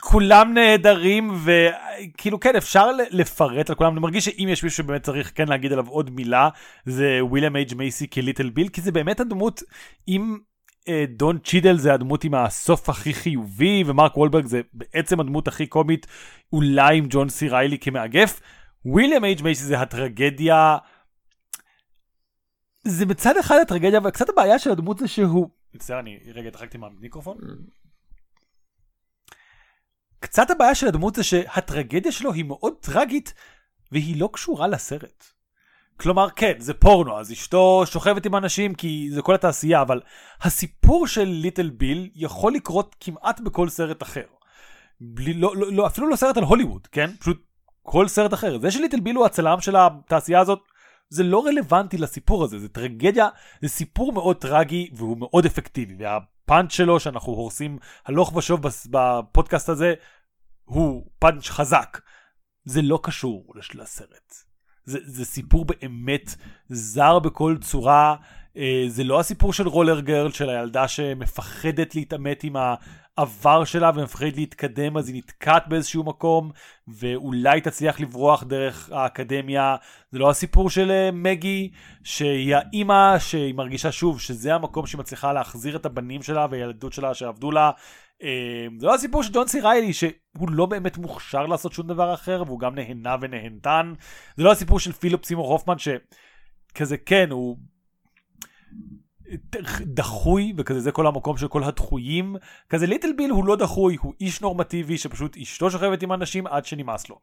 כולם 0.00 0.54
נהדרים 0.54 1.30
וכאילו 1.44 2.40
כן 2.40 2.56
אפשר 2.56 2.90
לפרט 3.10 3.70
על 3.70 3.76
כולם 3.76 3.92
אני 3.92 4.00
מרגיש 4.00 4.24
שאם 4.24 4.48
יש 4.50 4.64
מישהו 4.64 4.84
שבאמת 4.84 5.02
צריך 5.02 5.32
כן 5.34 5.48
להגיד 5.48 5.72
עליו 5.72 5.88
עוד 5.88 6.10
מילה 6.10 6.48
זה 6.84 7.18
וויליאם 7.20 7.56
אייג' 7.56 7.74
מייסי 7.74 8.10
כליטל 8.10 8.50
ביל 8.50 8.68
כי 8.68 8.80
זה 8.80 8.92
באמת 8.92 9.20
הדמות 9.20 9.62
אם 10.08 10.38
דון 11.08 11.38
צ'ידל 11.38 11.76
זה 11.76 11.94
הדמות 11.94 12.24
עם 12.24 12.34
הסוף 12.34 12.88
הכי 12.88 13.14
חיובי 13.14 13.84
ומרק 13.86 14.16
וולברג 14.16 14.46
זה 14.46 14.60
בעצם 14.72 15.20
הדמות 15.20 15.48
הכי 15.48 15.66
קומית 15.66 16.06
אולי 16.52 16.98
עם 16.98 17.06
ג'ון 17.10 17.28
סי 17.28 17.48
ריילי 17.48 17.78
כמאגף. 17.78 18.40
וויליאם 18.84 19.24
אייג' 19.24 19.42
מייסי 19.42 19.64
זה 19.64 19.80
הטרגדיה. 19.80 20.76
זה 22.84 23.06
בצד 23.06 23.36
אחד 23.36 23.56
הטרגדיה 23.62 24.00
וקצת 24.04 24.28
הבעיה 24.28 24.58
של 24.58 24.70
הדמות 24.70 24.98
זה 24.98 25.08
שהוא 25.08 25.48
מצטער 25.74 26.00
אני 26.00 26.18
רגע 26.34 26.48
התרחקתי 26.48 26.78
מהמיקרופון 26.78 27.38
קצת 30.20 30.50
הבעיה 30.50 30.74
של 30.74 30.86
הדמות 30.86 31.14
זה 31.14 31.22
שהטרגדיה 31.24 32.12
שלו 32.12 32.32
היא 32.32 32.44
מאוד 32.44 32.74
טרגית 32.80 33.34
והיא 33.92 34.20
לא 34.20 34.28
קשורה 34.32 34.68
לסרט. 34.68 35.24
כלומר 35.96 36.30
כן 36.30 36.52
זה 36.58 36.74
פורנו 36.74 37.18
אז 37.18 37.32
אשתו 37.32 37.82
שוכבת 37.86 38.26
עם 38.26 38.36
אנשים 38.36 38.74
כי 38.74 39.08
זה 39.10 39.22
כל 39.22 39.34
התעשייה 39.34 39.82
אבל 39.82 40.00
הסיפור 40.42 41.06
של 41.06 41.24
ליטל 41.24 41.70
ביל 41.70 42.10
יכול 42.14 42.52
לקרות 42.52 42.96
כמעט 43.00 43.40
בכל 43.40 43.68
סרט 43.68 44.02
אחר. 44.02 44.24
בלי, 45.00 45.34
לא, 45.34 45.56
לא, 45.56 45.72
לא, 45.72 45.86
אפילו 45.86 46.08
לא 46.08 46.16
סרט 46.16 46.36
על 46.36 46.44
הוליווד 46.44 46.86
כן? 46.86 47.10
פשוט 47.20 47.46
כל 47.82 48.08
סרט 48.08 48.34
אחר. 48.34 48.58
זה 48.58 48.70
שליטל 48.70 49.00
ביל 49.00 49.16
הוא 49.16 49.26
הצלם 49.26 49.60
של 49.60 49.76
התעשייה 49.76 50.40
הזאת 50.40 50.60
זה 51.08 51.22
לא 51.22 51.46
רלוונטי 51.46 51.98
לסיפור 51.98 52.44
הזה 52.44 52.58
זה 52.58 52.68
טרגדיה 52.68 53.28
זה 53.62 53.68
סיפור 53.68 54.12
מאוד 54.12 54.36
טרגי 54.36 54.90
והוא 54.94 55.18
מאוד 55.18 55.46
אפקטיבי. 55.46 55.96
והפאנץ' 55.98 56.72
שלו 56.72 57.00
שאנחנו 57.00 57.32
הורסים 57.32 57.78
הלוך 58.06 58.36
ושוב 58.36 58.60
בפודקאסט 58.90 59.68
הזה 59.68 59.94
הוא 60.64 61.06
פאנץ' 61.18 61.48
חזק. 61.48 62.00
זה 62.64 62.82
לא 62.82 63.00
קשור 63.02 63.54
לסרט 63.74 64.34
זה, 64.84 64.98
זה 65.04 65.24
סיפור 65.24 65.64
באמת 65.64 66.34
זר 66.68 67.18
בכל 67.18 67.56
צורה. 67.60 68.16
אה, 68.56 68.84
זה 68.88 69.04
לא 69.04 69.20
הסיפור 69.20 69.52
של 69.52 69.68
רולר 69.68 70.00
גרל 70.00 70.32
של 70.32 70.50
הילדה 70.50 70.88
שמפחדת 70.88 71.94
להתעמת 71.94 72.44
עם 72.44 72.56
העבר 72.56 73.64
שלה 73.64 73.90
ומפחדת 73.94 74.36
להתקדם 74.36 74.96
אז 74.96 75.08
היא 75.08 75.16
נתקעת 75.16 75.68
באיזשהו 75.68 76.04
מקום 76.04 76.50
ואולי 76.88 77.60
תצליח 77.60 78.00
לברוח 78.00 78.42
דרך 78.42 78.90
האקדמיה. 78.92 79.76
זה 80.10 80.18
לא 80.18 80.30
הסיפור 80.30 80.70
של 80.70 80.90
אה, 80.90 81.10
מגי 81.12 81.70
שהיא 82.04 82.56
האימא 82.56 83.18
שהיא 83.18 83.54
מרגישה 83.54 83.92
שוב 83.92 84.20
שזה 84.20 84.54
המקום 84.54 84.86
שהיא 84.86 84.98
מצליחה 84.98 85.32
להחזיר 85.32 85.76
את 85.76 85.86
הבנים 85.86 86.22
שלה 86.22 86.46
והילדות 86.50 86.92
שלה 86.92 87.14
שעבדו 87.14 87.50
לה 87.50 87.70
זה 88.78 88.86
לא 88.86 88.94
הסיפור 88.94 89.22
של 89.22 89.32
ג'ון 89.32 89.48
סי 89.48 89.60
ריילי 89.60 89.92
שהוא 89.92 90.50
לא 90.50 90.66
באמת 90.66 90.98
מוכשר 90.98 91.46
לעשות 91.46 91.72
שום 91.72 91.86
דבר 91.86 92.14
אחר 92.14 92.42
והוא 92.46 92.60
גם 92.60 92.74
נהנה 92.74 93.16
ונהנתן 93.20 93.92
זה 94.36 94.42
לא 94.42 94.52
הסיפור 94.52 94.80
של 94.80 94.92
פיליפ 94.92 95.24
סימור 95.24 95.52
הופמן 95.52 95.74
שכזה 95.78 96.96
כן 96.96 97.30
הוא 97.30 97.56
דחוי 99.80 100.52
וכזה 100.56 100.80
זה 100.80 100.92
כל 100.92 101.06
המקום 101.06 101.36
של 101.36 101.48
כל 101.48 101.64
הדחויים 101.64 102.36
כזה 102.68 102.86
ליטל 102.86 103.12
ביל 103.16 103.30
הוא 103.30 103.44
לא 103.44 103.56
דחוי 103.56 103.96
הוא 104.00 104.14
איש 104.20 104.40
נורמטיבי 104.40 104.98
שפשוט 104.98 105.36
אשתו 105.36 105.70
שוכבת 105.70 106.02
עם 106.02 106.12
אנשים 106.12 106.46
עד 106.46 106.64
שנמאס 106.64 107.08
לו. 107.08 107.18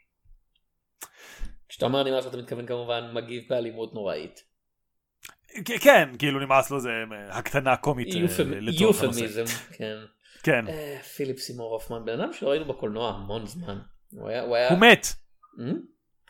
כשאתה 1.69 1.85
אומר 1.85 2.03
נמאס 2.03 2.27
אתה 2.27 2.37
מתכוון 2.37 2.65
כמובן 2.65 3.11
מגיב 3.13 3.43
באלימות 3.49 3.93
נוראית. 3.93 4.43
כן 5.65 6.09
כאילו 6.19 6.39
נמאס 6.39 6.71
לו 6.71 6.79
זה 6.79 6.89
אה, 6.89 7.37
הקטנה 7.37 7.75
קומית 7.75 8.07
אה. 8.15 8.19
יופמיזם, 8.79 9.43
כן. 9.77 9.97
כן 10.41 10.67
אה, 10.67 10.97
פיליפ 11.15 11.39
סימור 11.39 11.73
הופמן, 11.73 12.05
בן 12.05 12.19
אדם 12.19 12.33
שלא 12.33 12.49
ראינו 12.49 12.65
בקולנוע 12.65 13.09
המון 13.09 13.45
זמן. 13.45 13.77
הוא 14.11 14.29
היה, 14.29 14.41
הוא 14.41 14.55
היה... 14.55 14.69
הוא 14.69 14.79
מת. 14.79 15.05
Hmm? 15.57 15.75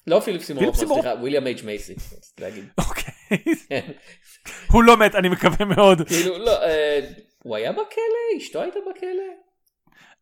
לא 0.07 0.19
פיליפ 0.19 0.41
סימור 0.41 0.63
הופמן, 0.63 0.87
סליחה, 0.87 1.09
וויליאם 1.09 1.47
אייג' 1.47 1.65
מייסי. 1.65 1.95
אוקיי. 2.87 3.13
כן. 3.69 3.91
הוא 4.71 4.83
לא 4.83 4.97
מת 4.97 5.15
אני 5.15 5.29
מקווה 5.29 5.65
מאוד. 5.65 6.07
כאילו, 6.07 6.37
לא, 6.37 6.63
אה, 6.63 6.99
הוא 7.43 7.55
היה 7.55 7.71
בכלא? 7.71 8.37
אשתו 8.37 8.61
הייתה 8.61 8.79
בכלא? 8.89 9.23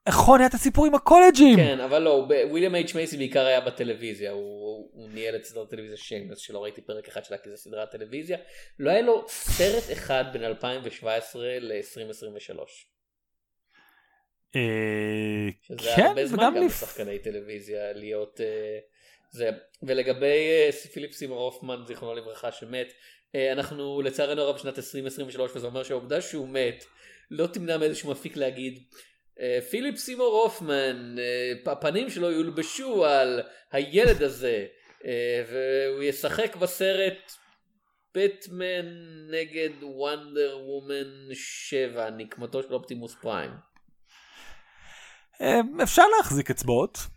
נכון 0.08 0.40
היה 0.40 0.48
את 0.48 0.54
הסיפור 0.54 0.86
עם 0.86 0.96
הקולג'ים. 0.96 1.56
כן, 1.56 1.80
אבל 1.80 2.00
לא, 2.02 2.28
וויליאם 2.50 2.76
אייג' 2.76 2.90
מייסי 2.96 3.18
בעיקר 3.18 3.46
היה 3.46 3.62
בטלוויזיה, 3.62 4.32
הוא 4.32 4.70
הוא 4.94 5.10
ניהל 5.10 5.36
את 5.36 5.46
סדרת 5.46 5.70
טלוויזיה 5.70 5.98
שיימלס, 5.98 6.40
שלא 6.40 6.64
ראיתי 6.64 6.82
פרק 6.82 7.08
אחד 7.08 7.24
שלה 7.24 7.38
כי 7.38 7.50
זה 7.50 7.58
סדרת 7.58 7.92
טלוויזיה. 7.92 8.38
לא 8.80 8.92
היה 8.92 9.02
לו 9.02 9.26
סרט 9.28 9.84
אחד 9.94 10.24
בין 10.34 10.44
2017 10.44 11.44
ל-2023. 11.60 12.60
אה, 14.56 15.50
שזה 15.62 15.90
כן 15.96 16.06
הרבה 16.06 16.26
זמן 16.26 16.44
גם 16.44 16.56
לפ- 16.56 16.64
לשחקני 16.66 17.20
טלוויזיה 17.20 17.94
להיות 17.94 18.42
אה, 18.42 18.80
זה 19.32 19.50
ולגבי 19.84 20.50
אה, 20.50 20.72
פיליפ 20.72 21.12
סימור 21.12 21.42
הופמן 21.42 21.84
זיכרונו 21.88 22.16
לברכה 22.16 22.52
שמת 22.52 22.94
אנחנו 23.52 24.02
לצערנו 24.02 24.42
הרב 24.42 24.56
בשנת 24.56 24.78
2023 24.78 25.52
וזה 25.56 25.68
אומר 25.68 25.84
שהעובדה 25.84 26.22
שהוא 26.22 26.48
מת 26.48 26.86
לא 27.32 27.48
תמנע 27.48 27.78
מאיזשהו 27.78 28.12
מפיק 28.12 28.38
להגיד 28.38 28.84
פיליפ 29.70 29.98
סימור 29.98 30.42
הופמן 30.44 31.16
הפנים 31.66 32.10
שלו 32.10 32.32
יולבשו 32.32 33.06
על 33.06 33.42
הילד 33.72 34.24
הזה 34.24 34.66
והוא 35.50 36.04
ישחק 36.04 36.56
בסרט 36.56 37.32
בטמן 38.16 38.86
נגד 39.32 39.84
וונדר 39.84 40.58
וומן 40.66 41.34
7, 41.34 42.10
נקמתו 42.10 42.64
של 42.64 42.74
אופטימוס 42.74 43.16
פריים. 43.22 43.69
אה, 45.42 45.60
אפשר 45.84 46.04
להחזיק 46.18 46.50
אצבעות, 46.52 47.08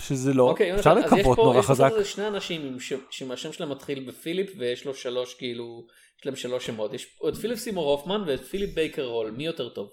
שזה 0.00 0.34
לא, 0.34 0.42
אוקיי, 0.50 0.74
אפשר 0.74 0.90
יונתן, 0.90 1.06
אז 1.06 1.12
יש 1.12 1.18
לקוות 1.20 1.36
פה- 1.36 1.42
נורא 1.42 1.58
יש 1.58 1.66
פה 1.66 1.72
חזק. 1.72 1.90
כזה 1.92 2.04
שני 2.04 2.26
אנשים 2.28 2.80
ש- 2.80 2.92
שהשם 3.10 3.52
שלהם 3.52 3.70
מתחיל 3.70 4.08
בפיליפ 4.08 4.50
ויש 4.58 4.84
לו 4.84 4.94
שלוש 4.94 5.34
כאילו, 5.34 5.86
יש 6.20 6.26
להם 6.26 6.36
שלוש 6.36 6.66
שמות. 6.66 6.94
יש 6.94 7.04
פה 7.04 7.28
את 7.28 7.36
פיליפ 7.36 7.58
סימור 7.58 7.90
הופמן 7.90 8.22
ואת 8.26 8.44
פיליפ 8.44 8.74
בייקר 8.74 9.04
הול, 9.04 9.30
מי 9.30 9.46
יותר 9.46 9.68
טוב? 9.68 9.88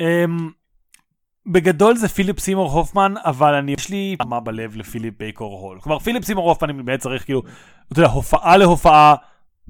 אמ, 0.00 0.50
בגדול 1.46 1.96
זה 1.96 2.08
פיליפ 2.08 2.38
סימור 2.40 2.70
הופמן, 2.72 3.14
אבל 3.24 3.54
אני, 3.54 3.72
יש 3.72 3.88
לי 3.88 4.16
מה 4.26 4.40
בלב 4.40 4.76
לפיליפ 4.76 5.14
בייקר 5.18 5.60
הול. 5.60 5.80
כלומר, 5.80 5.98
פיליפ 5.98 6.24
סימור 6.24 6.48
הופמן, 6.48 6.70
אני 6.70 6.82
באמת 6.82 7.00
צריך 7.00 7.24
כאילו, 7.24 7.42
אתה 7.92 8.00
יודע, 8.00 8.10
הופעה 8.10 8.56
להופעה, 8.56 9.14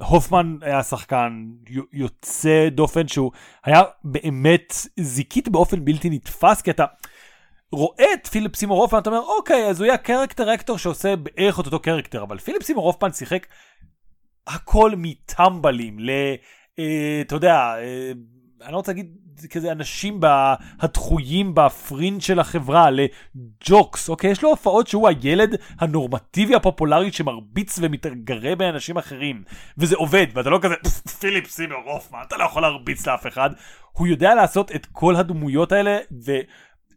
הופמן 0.09 0.57
היה 0.61 0.83
שחקן 0.83 1.47
יו- 1.69 1.83
יוצא 1.93 2.69
דופן 2.69 3.09
שהוא 3.09 3.33
היה 3.65 3.83
באמת 4.05 4.75
זיקית 5.01 5.49
באופן 5.49 5.85
בלתי 5.85 6.11
נתפס, 6.11 6.63
כי 6.63 6.71
אתה 6.71 6.85
רואה 7.73 8.13
את 8.15 8.27
פיליפ 8.27 8.57
סימור 8.57 8.83
הופמן, 8.83 8.99
אתה 9.01 9.11
אומר, 9.11 9.23
אוקיי, 9.39 9.67
אז 9.67 9.81
הוא 9.81 9.87
יהיה 9.87 9.99
character 9.99 10.55
actor 10.55 10.79
שעושה 10.79 11.17
בערך 11.17 11.61
את 11.61 11.67
אותו 11.67 11.81
character, 11.81 12.23
אבל 12.23 12.39
פיליפ 12.39 12.63
סימור 12.63 12.87
הופמן 12.87 13.13
שיחק 13.13 13.47
הכל 14.47 14.93
מטמבלים 14.97 15.99
ל... 15.99 16.11
אה, 16.79 17.23
אתה 17.27 17.35
יודע, 17.35 17.55
אה, 17.55 18.13
אני 18.63 18.73
לא 18.73 18.77
רוצה 18.77 18.93
להגיד 18.93 19.17
כזה 19.51 19.73
אנשים 19.73 20.21
בה- 20.21 20.55
הדחויים 20.81 21.55
בפרינג' 21.55 22.21
של 22.21 22.41
החברה, 22.41 22.89
ל 22.91 23.08
jocks, 23.08 24.09
אוקיי? 24.09 24.31
יש 24.31 24.43
לו 24.43 24.49
הופעות 24.49 24.87
שהוא 24.87 25.09
הילד 25.09 25.55
הנורמטיבי 25.79 26.55
הפופולרי 26.55 27.13
שמרביץ 27.13 27.79
ומתגרה 27.83 28.55
באנשים 28.57 28.97
אחרים, 28.97 29.43
וזה 29.79 29.97
עובד, 29.97 30.27
ואתה 30.35 30.51
לא 30.51 30.59
כזה 30.63 30.75
"פפ, 30.83 31.07
פיליפ 31.21 31.51
סימר 31.51 31.77
הופמן, 31.85 32.19
אתה 32.27 32.37
לא 32.37 32.45
יכול 32.45 32.63
להרביץ 32.63 33.07
לאף 33.07 33.27
אחד. 33.27 33.51
הוא 33.93 34.07
יודע 34.07 34.35
לעשות 34.35 34.73
את 34.75 34.87
כל 34.93 35.17
הדמויות 35.17 35.73
האלה, 35.73 35.99
ו... 36.27 36.33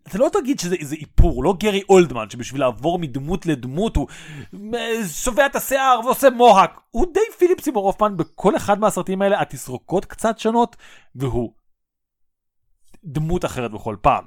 אתה 0.09 0.17
לא 0.17 0.29
תגיד 0.33 0.59
שזה 0.59 0.75
איזה 0.75 0.95
איפור, 0.95 1.43
לא 1.43 1.53
גרי 1.59 1.81
אולדמן 1.89 2.29
שבשביל 2.29 2.61
לעבור 2.61 2.99
מדמות 2.99 3.45
לדמות 3.45 3.95
הוא 3.95 4.07
שובע 5.07 5.45
את 5.45 5.55
השיער 5.55 5.99
ועושה 6.05 6.29
מוהק. 6.29 6.79
הוא 6.91 7.05
די 7.13 7.19
פיליפ 7.37 7.61
סימור 7.61 7.85
הופמן 7.85 8.17
בכל 8.17 8.55
אחד 8.55 8.79
מהסרטים 8.79 9.21
האלה, 9.21 9.41
התסרוקות 9.41 10.05
קצת 10.05 10.39
שונות, 10.39 10.75
והוא 11.15 11.51
דמות 13.05 13.45
אחרת 13.45 13.71
בכל 13.71 13.95
פעם. 14.01 14.23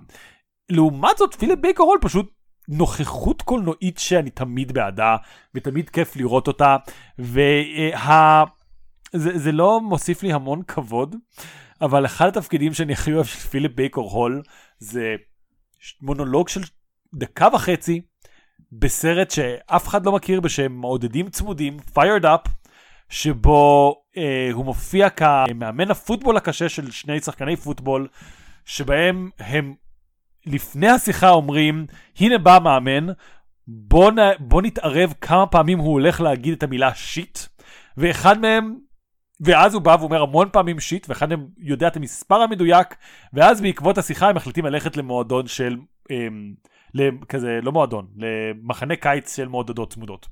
לעומת 0.69 1.17
זאת 1.19 1.35
פיליפ 1.35 1.59
בייקר 1.59 1.83
הול 1.83 1.99
פשוט 2.01 2.33
נוכחות 2.69 3.43
קולנועית 3.43 3.99
שאני 3.99 4.31
תמיד 4.31 4.73
בעדה, 4.73 5.17
ותמיד 5.55 5.91
כיף 5.91 6.17
לראות 6.17 6.47
אותה, 6.49 6.77
וה... 7.19 8.45
זה, 9.13 9.39
זה 9.39 9.53
לא 9.53 9.81
מוסיף 9.81 10.23
לי 10.23 10.33
המון 10.33 10.63
כבוד, 10.63 11.17
אבל 11.81 12.07
אחד 12.07 12.27
התפקידים 12.27 12.75
שאני 12.75 12.93
הכי 12.93 13.13
אוהב 13.13 13.27
של 13.27 13.39
פיליפ 13.39 13.73
בייקר 13.73 14.01
הול 14.01 14.43
זה 14.79 15.17
מונולוג 16.03 16.49
של 16.49 16.61
דקה 17.15 17.49
וחצי 17.53 18.01
בסרט 18.73 19.31
שאף 19.31 19.89
אחד 19.89 20.07
לא 20.07 20.13
מכיר 20.13 20.41
בשם 20.41 20.73
מעודדים 20.73 21.31
צמודים, 21.31 21.77
fired 21.95 22.25
up, 22.25 22.49
שבו 23.09 23.95
אה, 24.17 24.49
הוא 24.53 24.65
מופיע 24.65 25.11
כמאמן 25.11 25.91
הפוטבול 25.91 26.37
הקשה 26.37 26.69
של 26.69 26.91
שני 26.91 27.21
שחקני 27.21 27.57
פוטבול, 27.57 28.09
שבהם 28.69 29.31
הם 29.39 29.75
לפני 30.47 30.89
השיחה 30.89 31.31
אומרים, 31.31 31.87
הנה 32.19 32.39
בא 32.39 32.57
המאמן, 32.57 33.07
בוא, 33.67 34.11
נ, 34.11 34.17
בוא 34.39 34.63
נתערב 34.63 35.15
כמה 35.21 35.47
פעמים 35.47 35.79
הוא 35.79 35.93
הולך 35.93 36.21
להגיד 36.21 36.53
את 36.53 36.63
המילה 36.63 36.95
shit, 36.95 37.39
ואחד 37.97 38.39
מהם, 38.41 38.77
ואז 39.41 39.75
הוא 39.75 39.83
בא 39.83 39.97
ואומר 40.01 40.23
המון 40.23 40.49
פעמים 40.53 40.81
shit, 40.81 41.07
ואחד 41.09 41.29
מהם 41.29 41.47
יודע 41.59 41.89
את 41.89 41.97
המספר 41.97 42.35
המדויק, 42.35 42.95
ואז 43.33 43.61
בעקבות 43.61 43.99
השיחה 43.99 44.29
הם 44.29 44.37
מחליטים 44.37 44.67
ללכת 44.67 44.97
למועדון 44.97 45.47
של, 45.47 45.77
אמ, 46.11 46.55
כזה, 47.29 47.59
לא 47.63 47.73
מועדון, 47.73 48.07
למחנה 48.17 48.97
קיץ 48.97 49.37
של 49.37 49.49
מעודדות 49.49 49.93
צמוד. 49.93 50.29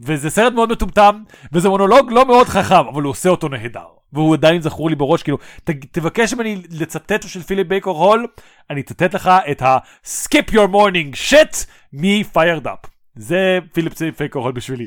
וזה 0.00 0.30
סרט 0.30 0.52
מאוד 0.52 0.72
מטומטם, 0.72 1.22
וזה 1.52 1.68
מונולוג 1.68 2.12
לא 2.12 2.26
מאוד 2.26 2.46
חכם, 2.46 2.86
אבל 2.92 3.02
הוא 3.02 3.10
עושה 3.10 3.28
אותו 3.28 3.48
נהדר. 3.48 3.99
והוא 4.12 4.34
עדיין 4.34 4.62
זכור 4.62 4.90
לי 4.90 4.96
בראש, 4.96 5.22
כאילו, 5.22 5.38
ת, 5.64 5.70
תבקש 5.70 6.34
ממני 6.34 6.62
לצטט 6.70 7.28
של 7.28 7.42
פיליפ 7.42 7.66
בייקר 7.66 7.90
הול, 7.90 8.26
אני 8.70 8.80
אצטט 8.80 9.14
לך 9.14 9.30
את 9.50 9.62
ה-skip 9.62 10.50
your 10.50 10.68
morning 10.72 11.30
shit 11.30 11.66
מ-fired 11.92 12.64
up. 12.64 12.88
זה 13.16 13.58
פיליפ 13.72 14.02
בייקר 14.18 14.38
הול 14.38 14.52
בשבילי. 14.52 14.86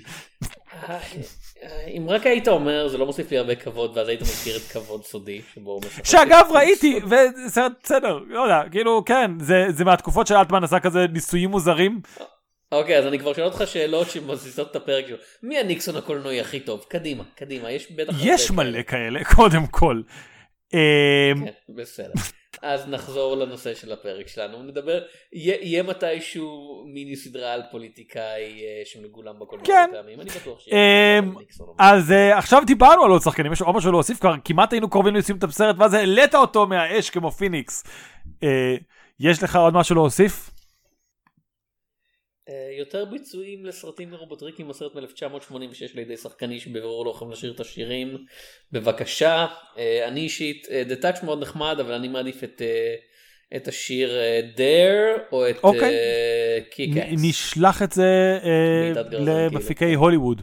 אם 1.87 2.05
רק 2.07 2.25
היית 2.25 2.47
אומר 2.47 2.87
זה 2.87 2.97
לא 2.97 3.05
מוסיף 3.05 3.31
לי 3.31 3.37
הרבה 3.37 3.55
כבוד 3.55 3.97
ואז 3.97 4.07
היית 4.07 4.21
מזכיר 4.21 4.57
את 4.57 4.61
כבוד 4.61 5.03
סודי 5.03 5.41
שבו. 5.53 5.79
שאגב 6.03 6.45
ראיתי, 6.51 6.99
וסרט 7.47 7.71
בסדר, 7.83 8.19
לא 8.27 8.41
יודע, 8.41 8.61
כאילו 8.71 9.03
כן, 9.05 9.31
זה, 9.39 9.65
זה 9.69 9.85
מהתקופות 9.85 10.27
שאלטמן 10.27 10.63
עשה 10.63 10.79
כזה 10.79 11.05
ניסויים 11.13 11.49
מוזרים. 11.49 12.01
אוקיי 12.73 12.97
אז 12.97 13.07
אני 13.07 13.19
כבר 13.19 13.33
שואל 13.33 13.45
אותך 13.45 13.63
שאלות 13.65 14.09
שמבסיסות 14.09 14.71
את 14.71 14.75
הפרק 14.75 15.07
שלו. 15.07 15.17
מי 15.43 15.57
הניקסון 15.57 15.95
הקולנועי 15.95 16.41
הכי 16.41 16.59
טוב? 16.59 16.85
קדימה, 16.87 17.23
קדימה, 17.35 17.71
יש 17.71 17.91
בטח... 17.91 18.13
יש 18.23 18.51
מלא 18.51 18.83
כאלה, 18.83 19.23
קודם 19.35 19.67
כל. 19.67 20.01
אמ, 20.73 20.79
כן, 21.45 21.73
בסדר. 21.75 22.13
אז 22.61 22.87
נחזור 22.87 23.37
לנושא 23.37 23.73
של 23.73 23.91
הפרק 23.91 24.27
שלנו, 24.27 24.63
נדבר, 24.63 25.01
יהיה 25.33 25.83
מתישהו 25.83 26.83
מיני 26.93 27.15
סדרה 27.15 27.53
על 27.53 27.61
פוליטיקאי 27.71 28.61
אה, 28.63 28.81
שמגולם 28.85 29.39
בקולנוע 29.39 29.67
כן. 29.67 29.89
פעמים, 29.91 30.21
אני 30.21 30.29
בטוח 30.29 30.59
שיהיה. 30.59 31.19
אמ. 31.19 31.33
אז 31.79 32.11
uh, 32.11 32.37
עכשיו 32.37 32.63
דיברנו 32.65 33.03
על 33.03 33.11
עוד 33.11 33.21
שחקנים, 33.21 33.53
יש 33.53 33.61
עוד 33.61 33.75
משהו 33.75 33.91
להוסיף 33.91 34.19
כבר, 34.19 34.33
כמעט 34.45 34.73
היינו 34.73 34.89
קרובים 34.89 35.15
לסיום 35.15 35.37
את 35.37 35.43
הסרט, 35.43 35.75
ואז 35.79 35.93
העלית 35.93 36.35
אותו 36.35 36.67
מהאש 36.67 37.09
כמו 37.09 37.31
פיניקס. 37.31 37.83
Uh, 38.25 38.45
יש 39.19 39.43
לך 39.43 39.55
עוד 39.55 39.73
משהו 39.73 39.95
להוסיף? 39.95 40.52
אה, 42.49 42.69
יותר 42.79 43.05
ביצועים 43.05 43.65
לסרטים 43.65 44.11
מרובוטריקים 44.11 44.69
הסרט 44.69 44.95
מ-1986 44.95 45.93
על 45.93 45.99
ידי 45.99 46.17
שחקני 46.17 46.59
שבבירור 46.59 47.05
לא 47.05 47.11
יכולים 47.11 47.31
לשיר 47.31 47.51
את 47.51 47.59
השירים 47.59 48.25
בבקשה 48.71 49.47
אה, 49.77 50.07
אני 50.07 50.19
אישית 50.19 50.67
אה, 50.71 50.83
The 50.89 51.03
Touch 51.03 51.25
מאוד 51.25 51.41
נחמד 51.41 51.77
אבל 51.79 51.93
אני 51.93 52.07
מעדיף 52.07 52.43
את, 52.43 52.61
אה, 52.61 52.95
את 53.55 53.67
השיר 53.67 54.17
אה, 54.17 54.41
Dare 54.55 55.21
או 55.31 55.49
את 55.49 55.55
אוקיי. 55.63 55.95
קיק 56.69 56.89
נ- 56.97 57.27
נשלח 57.29 57.81
את 57.81 57.91
זה 57.91 58.39
למפיקי 59.11 59.75
כאילו. 59.75 60.01
הוליווד. 60.01 60.41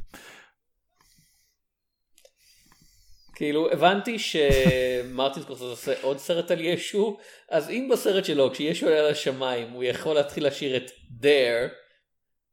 כאילו 3.34 3.72
הבנתי 3.72 4.18
שמרטין 4.18 5.42
סקורסזה 5.42 5.64
עושה 5.64 5.92
עוד 6.02 6.18
סרט 6.18 6.50
על 6.50 6.60
ישו 6.60 7.18
אז 7.50 7.70
אם 7.70 7.88
בסרט 7.92 8.24
שלו 8.24 8.50
כשישו 8.52 8.86
עולה 8.86 9.10
לשמיים 9.10 9.70
הוא 9.70 9.84
יכול 9.84 10.14
להתחיל 10.14 10.46
לשיר 10.46 10.76
את 10.76 10.90
Dare 11.22 11.70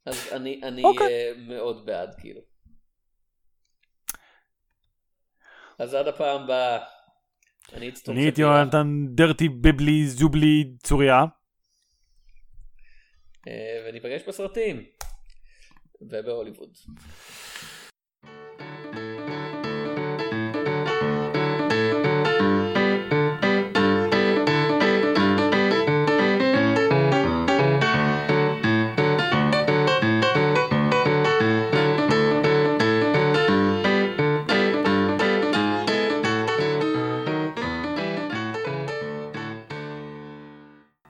אז 0.08 0.30
אני, 0.32 0.62
אני 0.64 0.84
אוקיי. 0.84 1.08
אה, 1.08 1.32
מאוד 1.38 1.86
בעד 1.86 2.16
כאילו. 2.20 2.42
אז 5.80 5.94
עד 5.94 6.08
הפעם 6.08 6.42
הבאה. 6.44 6.80
אני 7.74 8.22
הייתי 8.24 8.42
יונתן 8.42 8.88
דרטי 9.16 9.50
ביבלי 9.50 10.08
זובלי 10.08 10.64
צוריה. 10.84 11.24
אה, 13.48 13.86
וניפגש 13.90 14.22
בסרטים 14.28 14.84
ובהוליווד. 16.02 16.78